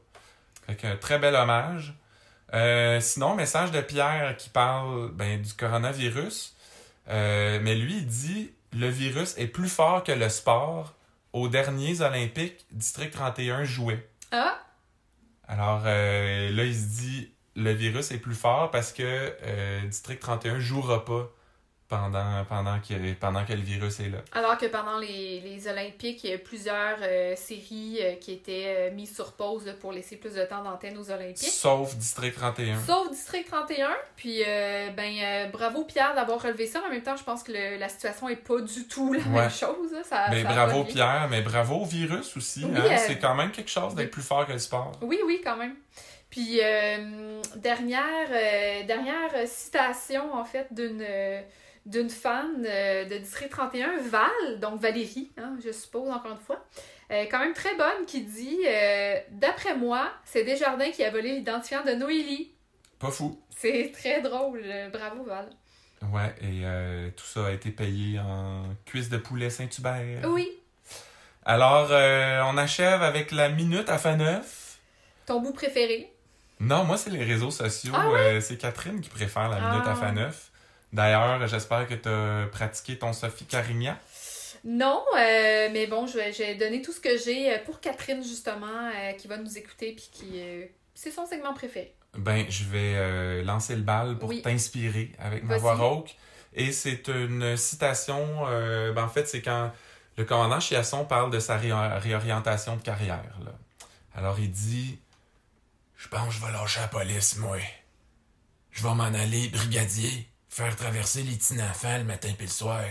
Fait 0.66 0.74
qu'un 0.76 0.97
très 0.97 1.18
bel 1.18 1.35
hommage. 1.35 1.95
Euh, 2.53 3.01
sinon, 3.01 3.35
message 3.35 3.70
de 3.70 3.81
Pierre 3.81 4.35
qui 4.37 4.51
parle 4.51 5.11
ben, 5.12 5.41
du 5.41 5.53
coronavirus. 5.55 6.55
Euh, 7.09 7.59
mais 7.62 7.74
lui, 7.76 7.95
il 7.99 8.07
dit 8.07 8.51
le 8.72 8.88
virus 8.88 9.34
est 9.38 9.46
plus 9.46 9.68
fort 9.68 10.04
que 10.04 10.12
le 10.12 10.28
sport. 10.28 10.94
Aux 11.32 11.48
derniers 11.48 12.00
Olympiques, 12.00 12.66
District 12.72 13.12
31 13.12 13.62
jouait. 13.62 14.08
Ah, 14.32 14.60
Alors 15.46 15.82
euh, 15.86 16.50
là, 16.50 16.64
il 16.64 16.74
se 16.74 17.00
dit 17.00 17.32
le 17.54 17.72
virus 17.72 18.10
est 18.10 18.18
plus 18.18 18.34
fort 18.34 18.70
parce 18.70 18.92
que 18.92 19.02
euh, 19.42 19.86
District 19.86 20.18
31 20.20 20.58
jouera 20.58 21.04
pas 21.04 21.30
pendant, 21.91 22.45
pendant, 22.49 22.78
que, 22.78 23.12
pendant 23.14 23.45
que 23.45 23.53
le 23.53 23.61
virus 23.61 23.99
est 23.99 24.09
là. 24.09 24.18
alors 24.32 24.57
que 24.57 24.66
pendant 24.66 24.97
les, 24.99 25.41
les 25.41 25.66
Olympiques, 25.68 26.22
il 26.24 26.30
y 26.30 26.32
a 26.32 26.38
plusieurs 26.38 26.99
euh, 27.03 27.34
séries 27.36 27.99
euh, 28.01 28.14
qui 28.14 28.32
étaient 28.32 28.64
euh, 28.66 28.91
mises 28.95 29.12
sur 29.14 29.32
pause 29.32 29.66
là, 29.66 29.72
pour 29.72 29.93
laisser 29.93 30.14
plus 30.16 30.32
de 30.34 30.45
temps 30.45 30.62
d'antenne 30.62 30.97
aux 30.97 31.11
Olympiques. 31.11 31.38
Sauf 31.51 31.97
District 31.97 32.32
31. 32.34 32.78
Sauf 32.86 33.11
District 33.11 33.47
31. 33.51 33.91
Puis, 34.14 34.43
ben, 34.97 35.51
bravo 35.53 35.84
Pierre 35.84 36.14
d'avoir 36.14 36.41
relevé 36.41 36.66
ça. 36.66 36.80
En 36.86 36.91
même 36.91 37.03
temps, 37.03 37.16
je 37.16 37.24
pense 37.24 37.43
que 37.43 37.51
le- 37.53 37.76
la 37.78 37.88
situation 37.88 38.28
est 38.28 38.36
pas 38.36 38.61
du 38.61 38.86
tout 38.86 39.12
la 39.12 39.20
Ouais. 39.24 39.41
même 39.43 39.51
chose. 39.51 39.93
là. 39.93 40.03
Ça, 40.05 40.26
Mais 40.30 40.43
ça 40.45 40.49
bravo. 40.49 40.84
Pierre, 40.84 41.26
mais 41.28 41.43
bravo 41.43 41.74
au 41.80 41.84
virus 41.84 42.36
aussi. 42.36 42.64
Oui, 42.64 42.78
hein. 42.78 42.97
C'est 42.99 43.18
quand 43.18 43.34
même 43.34 43.51
quelque 43.51 43.70
chose 43.70 43.95
d'être 43.97 44.07
oui. 44.07 44.11
plus 44.12 44.22
fort 44.22 44.47
que 44.47 44.53
le 44.53 44.59
sport. 44.59 44.93
Oui, 45.03 45.18
oui, 45.26 45.41
quand 45.45 45.57
même. 45.57 45.74
Puis, 46.30 46.61
euh, 46.62 47.41
dernière, 47.57 48.28
dernière 48.86 49.30
citation, 49.47 50.32
en 50.32 50.45
fait, 50.45 50.68
d'une 50.70 51.05
d'une 51.87 52.11
fan 52.11 52.64
euh, 52.66 53.05
de 53.07 53.16
District 53.18 53.51
31, 53.51 53.99
Val, 54.03 54.61
donc 54.61 54.81
Valérie, 54.81 55.31
hein, 55.39 55.57
je 55.64 55.72
suppose, 55.72 56.11
encore 56.11 56.33
une 56.33 56.39
fois, 56.39 56.64
euh, 57.11 57.24
quand 57.31 57.39
même 57.39 57.55
très 57.55 57.74
bonne, 57.76 58.07
qui 58.07 58.22
dit 58.22 58.59
euh, 58.66 59.16
D'après 59.31 59.74
moi, 59.76 60.11
c'est 60.24 60.45
Desjardins 60.45 60.91
qui 60.91 61.03
a 61.05 61.11
volé 61.11 61.33
l'identifiant 61.33 61.83
de 61.85 61.93
Noélie. 61.93 62.53
Pas 62.99 63.11
fou. 63.11 63.41
C'est 63.57 63.91
très 63.93 64.20
drôle. 64.20 64.62
Bravo, 64.93 65.24
Val. 65.24 65.49
Ouais, 66.12 66.35
et 66.43 66.62
tout 67.12 67.24
ça 67.26 67.47
a 67.47 67.51
été 67.53 67.70
payé 67.70 68.18
en 68.18 68.62
cuisse 68.87 69.09
de 69.11 69.18
poulet 69.18 69.51
Saint-Hubert. 69.51 70.22
Oui, 70.28 70.49
Alors, 71.45 71.91
on 71.91 72.57
achève 72.57 73.03
avec 73.03 73.33
la 73.33 73.49
minute 73.51 73.89
à 73.89 73.99
fin 73.99 74.16
neuf. 74.16 74.78
ton 75.26 75.41
bout 75.41 75.53
préféré. 75.53 76.12
Non, 76.59 76.85
moi, 76.85 76.97
c'est 76.99 77.11
les 77.11 77.24
réseaux 77.24 77.51
sociaux. 77.51 77.93
Ah 77.95 78.41
c'est 78.41 78.57
Catherine 78.59 79.01
qui 79.01 79.09
préfère 79.11 79.49
la 79.49 79.61
minute 79.61 79.85
Ah. 79.87 79.93
à 79.93 79.95
fin 79.95 80.12
neuf. 80.12 80.49
D'ailleurs, 80.93 81.47
j'espère 81.47 81.86
que 81.86 81.95
tu 81.95 82.09
as 82.09 82.47
pratiqué 82.51 82.99
ton 82.99 83.12
Sophie 83.12 83.45
Carignan. 83.47 83.97
Non, 84.64 85.03
euh, 85.16 85.68
mais 85.72 85.86
bon, 85.86 86.07
je 86.07 86.16
vais, 86.18 86.32
je 86.32 86.38
vais 86.38 86.55
donner 86.57 86.82
tout 86.82 86.93
ce 86.93 87.01
que 87.01 87.16
j'ai 87.16 87.55
euh, 87.55 87.59
pour 87.64 87.80
Catherine, 87.80 88.22
justement, 88.22 88.91
euh, 88.95 89.12
qui 89.12 89.26
va 89.28 89.38
nous 89.38 89.57
écouter, 89.57 89.93
puis 89.93 90.11
qui. 90.12 90.30
euh, 90.34 90.66
c'est 90.95 91.11
son 91.11 91.24
segment 91.26 91.55
préféré. 91.55 91.95
Ben, 92.18 92.45
je 92.51 92.64
vais 92.64 93.43
lancer 93.45 93.76
le 93.76 93.82
bal 93.82 94.18
pour 94.18 94.28
Oui. 94.28 94.43
t'inspirer 94.43 95.12
avec 95.18 95.45
ma 95.45 95.57
voix 95.59 95.76
rauque. 95.76 96.14
Et 96.53 96.72
c'est 96.72 97.07
une 97.09 97.57
citation, 97.57 98.45
ben, 98.47 98.99
en 99.05 99.09
fait, 99.09 99.26
c'est 99.28 99.41
quand 99.41 99.70
le 100.18 100.24
commandant 100.24 100.59
Chiasson 100.61 101.05
parle 101.05 101.30
de 101.30 101.38
sa 101.38 101.57
ré- 101.57 101.70
réorientation 101.72 102.74
de 102.76 102.82
carrière. 102.82 103.22
là. 103.45 103.53
Alors, 104.16 104.41
il 104.41 104.51
dit 104.51 104.99
Je 105.97 106.09
pense 106.09 106.26
que 106.26 106.34
je 106.34 106.45
vais 106.45 106.53
lâcher 106.53 106.80
la 106.80 106.88
police, 106.88 107.36
moi. 107.36 107.57
Je 108.72 108.82
vais 108.82 108.88
m'en 108.95 109.05
aller 109.05 109.49
brigadier, 109.49 110.28
faire 110.51 110.76
traverser 110.76 111.22
les 111.22 111.36
petits 111.36 111.61
enfants 111.62 111.96
le 111.96 112.05
matin 112.05 112.28
puis 112.36 112.46
le 112.46 112.53
soir. 112.53 112.82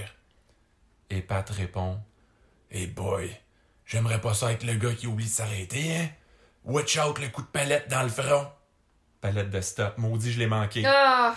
Et 1.12 1.22
Pat 1.22 1.47
répond 1.49 1.99
Hey 2.72 2.88
boy, 2.88 3.36
j'aimerais 3.86 4.22
pas 4.22 4.34
ça 4.34 4.51
être 4.51 4.64
le 4.64 4.74
gars 4.76 4.93
qui 4.93 5.05
oublie 5.07 5.26
de 5.26 5.30
s'arrêter, 5.30 5.95
hein? 5.95 6.07
Watch 6.66 6.97
out 6.97 7.20
le 7.20 7.28
coup 7.30 7.41
de 7.41 7.47
palette 7.47 7.89
dans 7.89 8.03
le 8.03 8.10
front. 8.10 8.47
Palette 9.22 9.49
de 9.49 9.62
stop. 9.62 9.97
Maudit, 9.97 10.32
je 10.32 10.39
l'ai 10.39 10.47
manqué. 10.47 10.84
Ah! 10.86 11.36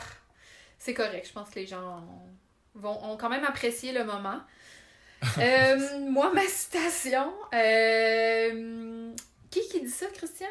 C'est 0.79 0.95
correct, 0.95 1.27
je 1.29 1.33
pense 1.33 1.49
que 1.51 1.59
les 1.61 1.67
gens 1.67 1.81
ont, 1.99 2.81
vont, 2.81 3.05
ont 3.13 3.17
quand 3.17 3.29
même 3.29 3.45
apprécié 3.45 3.93
le 3.93 4.05
moment. 4.05 4.41
Euh, 5.39 6.01
moi, 6.11 6.33
ma 6.35 6.43
citation. 6.49 7.33
euh, 7.55 9.13
qui 9.51 9.61
qui 9.69 9.81
dit 9.83 9.89
ça, 9.91 10.07
Christian? 10.13 10.49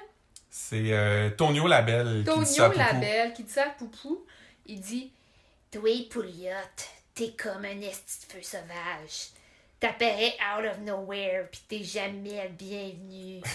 C'est 0.49 0.93
euh, 0.93 1.29
Tonio 1.31 1.67
Labelle 1.67 2.23
qui 2.25 2.39
dit 2.39 2.45
ça 2.45 2.67
à 2.67 2.69
Tonio 2.69 2.81
Poupou. 2.85 2.93
Labelle 2.93 3.33
qui 3.33 3.43
dit 3.43 3.51
ça 3.51 3.63
à 3.63 3.69
Poupou. 3.71 4.25
Il 4.67 4.79
dit 4.79 5.11
Toi, 5.71 5.89
Pouliotte, 6.09 6.89
t'es 7.15 7.31
comme 7.41 7.63
un 7.63 7.79
esti 7.81 8.27
de 8.27 8.33
feu 8.33 8.41
sauvage. 8.41 9.29
T'apparais 9.79 10.33
out 10.57 10.65
of 10.69 10.79
nowhere, 10.79 11.47
pis 11.49 11.61
t'es 11.67 11.83
jamais 11.83 12.49
bienvenu. 12.57 13.41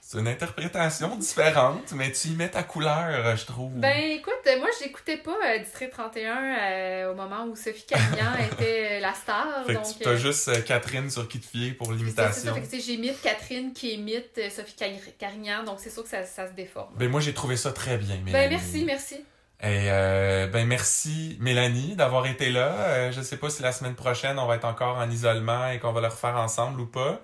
C'est 0.00 0.18
une 0.20 0.28
interprétation 0.28 1.16
différente, 1.16 1.92
mais 1.92 2.12
tu 2.12 2.28
y 2.28 2.36
mets 2.36 2.50
ta 2.50 2.62
couleur, 2.62 3.06
euh, 3.08 3.36
je 3.36 3.44
trouve. 3.46 3.72
Ben 3.74 4.12
écoute, 4.12 4.32
moi 4.58 4.68
j'écoutais 4.80 5.16
pas 5.16 5.36
euh, 5.44 5.58
District 5.58 5.90
31 5.90 6.36
euh, 6.36 7.12
au 7.12 7.14
moment 7.14 7.44
où 7.44 7.56
Sophie 7.56 7.84
Carignan 7.86 8.32
était 8.52 8.88
euh, 8.92 9.00
la 9.00 9.12
star. 9.14 9.64
fait 9.66 9.74
donc, 9.74 9.82
que 9.98 10.02
tu 10.04 10.08
as 10.08 10.12
euh, 10.12 10.16
juste 10.16 10.48
euh, 10.48 10.60
Catherine 10.62 11.10
sur 11.10 11.26
qui 11.28 11.40
te 11.40 11.46
fier 11.46 11.72
pour 11.72 11.88
c'est 11.88 11.92
ça, 11.92 12.32
c'est 12.32 12.44
l'imitation. 12.50 12.54
ça. 12.70 12.78
J'imite 12.78 13.20
Catherine 13.22 13.72
qui 13.72 13.94
imite 13.94 14.38
euh, 14.38 14.50
Sophie 14.50 14.74
Car- 14.74 14.90
Carignan, 15.18 15.64
donc 15.64 15.80
c'est 15.80 15.90
sûr 15.90 16.02
que 16.02 16.08
ça, 16.08 16.24
ça 16.24 16.46
se 16.48 16.52
déforme. 16.52 16.94
Ben 16.96 17.08
moi 17.10 17.20
j'ai 17.20 17.34
trouvé 17.34 17.56
ça 17.56 17.72
très 17.72 17.98
bien. 17.98 18.16
Ben 18.26 18.48
merci, 18.50 18.84
merci. 18.84 19.24
Et 19.64 19.90
euh, 19.90 20.46
ben 20.46 20.66
merci 20.66 21.38
Mélanie 21.40 21.96
d'avoir 21.96 22.26
été 22.26 22.50
là. 22.50 22.74
Euh, 22.80 23.12
je 23.12 23.22
sais 23.22 23.38
pas 23.38 23.48
si 23.48 23.62
la 23.62 23.72
semaine 23.72 23.94
prochaine 23.94 24.38
on 24.38 24.46
va 24.46 24.56
être 24.56 24.66
encore 24.66 24.98
en 24.98 25.08
isolement 25.08 25.68
et 25.68 25.78
qu'on 25.78 25.92
va 25.92 26.02
le 26.02 26.08
refaire 26.08 26.36
ensemble 26.36 26.82
ou 26.82 26.86
pas. 26.86 27.22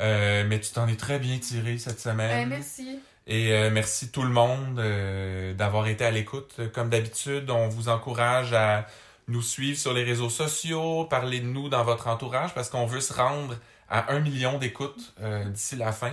Euh, 0.00 0.44
mais 0.46 0.60
tu 0.60 0.70
t'en 0.70 0.86
es 0.86 0.94
très 0.94 1.18
bien 1.18 1.38
tiré 1.38 1.78
cette 1.78 1.98
semaine. 1.98 2.48
Ben, 2.48 2.48
merci. 2.48 3.00
Et 3.26 3.52
euh, 3.52 3.70
merci 3.72 4.12
tout 4.12 4.22
le 4.22 4.28
monde 4.28 4.80
d'avoir 5.56 5.88
été 5.88 6.04
à 6.04 6.12
l'écoute. 6.12 6.60
Comme 6.72 6.90
d'habitude, 6.90 7.50
on 7.50 7.68
vous 7.68 7.88
encourage 7.88 8.52
à 8.52 8.86
nous 9.26 9.42
suivre 9.42 9.78
sur 9.78 9.92
les 9.92 10.04
réseaux 10.04 10.30
sociaux, 10.30 11.06
parler 11.06 11.40
de 11.40 11.46
nous 11.46 11.68
dans 11.68 11.82
votre 11.82 12.06
entourage 12.06 12.54
parce 12.54 12.70
qu'on 12.70 12.86
veut 12.86 13.00
se 13.00 13.12
rendre 13.12 13.56
à 13.88 14.12
un 14.12 14.20
million 14.20 14.58
d'écoutes 14.58 15.12
d'ici 15.46 15.74
la 15.74 15.90
fin. 15.90 16.12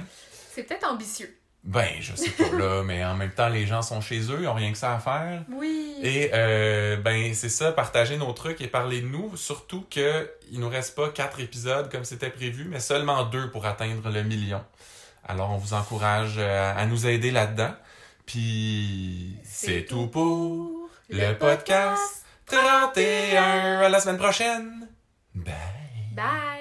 C'est 0.51 0.63
peut-être 0.63 0.91
ambitieux. 0.91 1.37
Ben, 1.63 1.89
je 1.99 2.15
sais 2.15 2.29
pas 2.29 2.49
là, 2.57 2.83
mais 2.85 3.03
en 3.03 3.15
même 3.15 3.31
temps, 3.31 3.49
les 3.49 3.65
gens 3.65 3.81
sont 3.81 3.99
chez 3.99 4.19
eux, 4.31 4.39
ils 4.41 4.47
ont 4.47 4.53
rien 4.53 4.71
que 4.71 4.77
ça 4.77 4.95
à 4.95 4.99
faire. 4.99 5.43
Oui. 5.49 5.95
Et 6.01 6.31
euh, 6.33 6.95
ben 6.97 7.33
c'est 7.33 7.49
ça, 7.49 7.71
partager 7.71 8.17
nos 8.17 8.31
trucs 8.31 8.61
et 8.61 8.67
parler 8.67 9.01
de 9.01 9.07
nous. 9.07 9.35
Surtout 9.35 9.85
que 9.89 10.29
il 10.51 10.59
nous 10.59 10.69
reste 10.69 10.95
pas 10.95 11.09
quatre 11.09 11.39
épisodes 11.39 11.91
comme 11.91 12.05
c'était 12.05 12.29
prévu, 12.29 12.65
mais 12.69 12.79
seulement 12.79 13.23
deux 13.25 13.51
pour 13.51 13.65
atteindre 13.65 14.09
le 14.09 14.23
million. 14.23 14.63
Alors 15.27 15.51
on 15.51 15.57
vous 15.57 15.73
encourage 15.73 16.35
euh, 16.37 16.73
à 16.75 16.85
nous 16.85 17.05
aider 17.05 17.31
là-dedans. 17.31 17.73
Puis 18.25 19.37
c'est 19.43 19.85
tout 19.85 20.07
pour 20.07 20.89
le 21.09 21.33
podcast 21.33 22.25
31. 22.45 23.79
À 23.81 23.89
la 23.89 23.99
semaine 23.99 24.17
prochaine. 24.17 24.87
Bye. 25.35 25.53
Bye. 26.13 26.56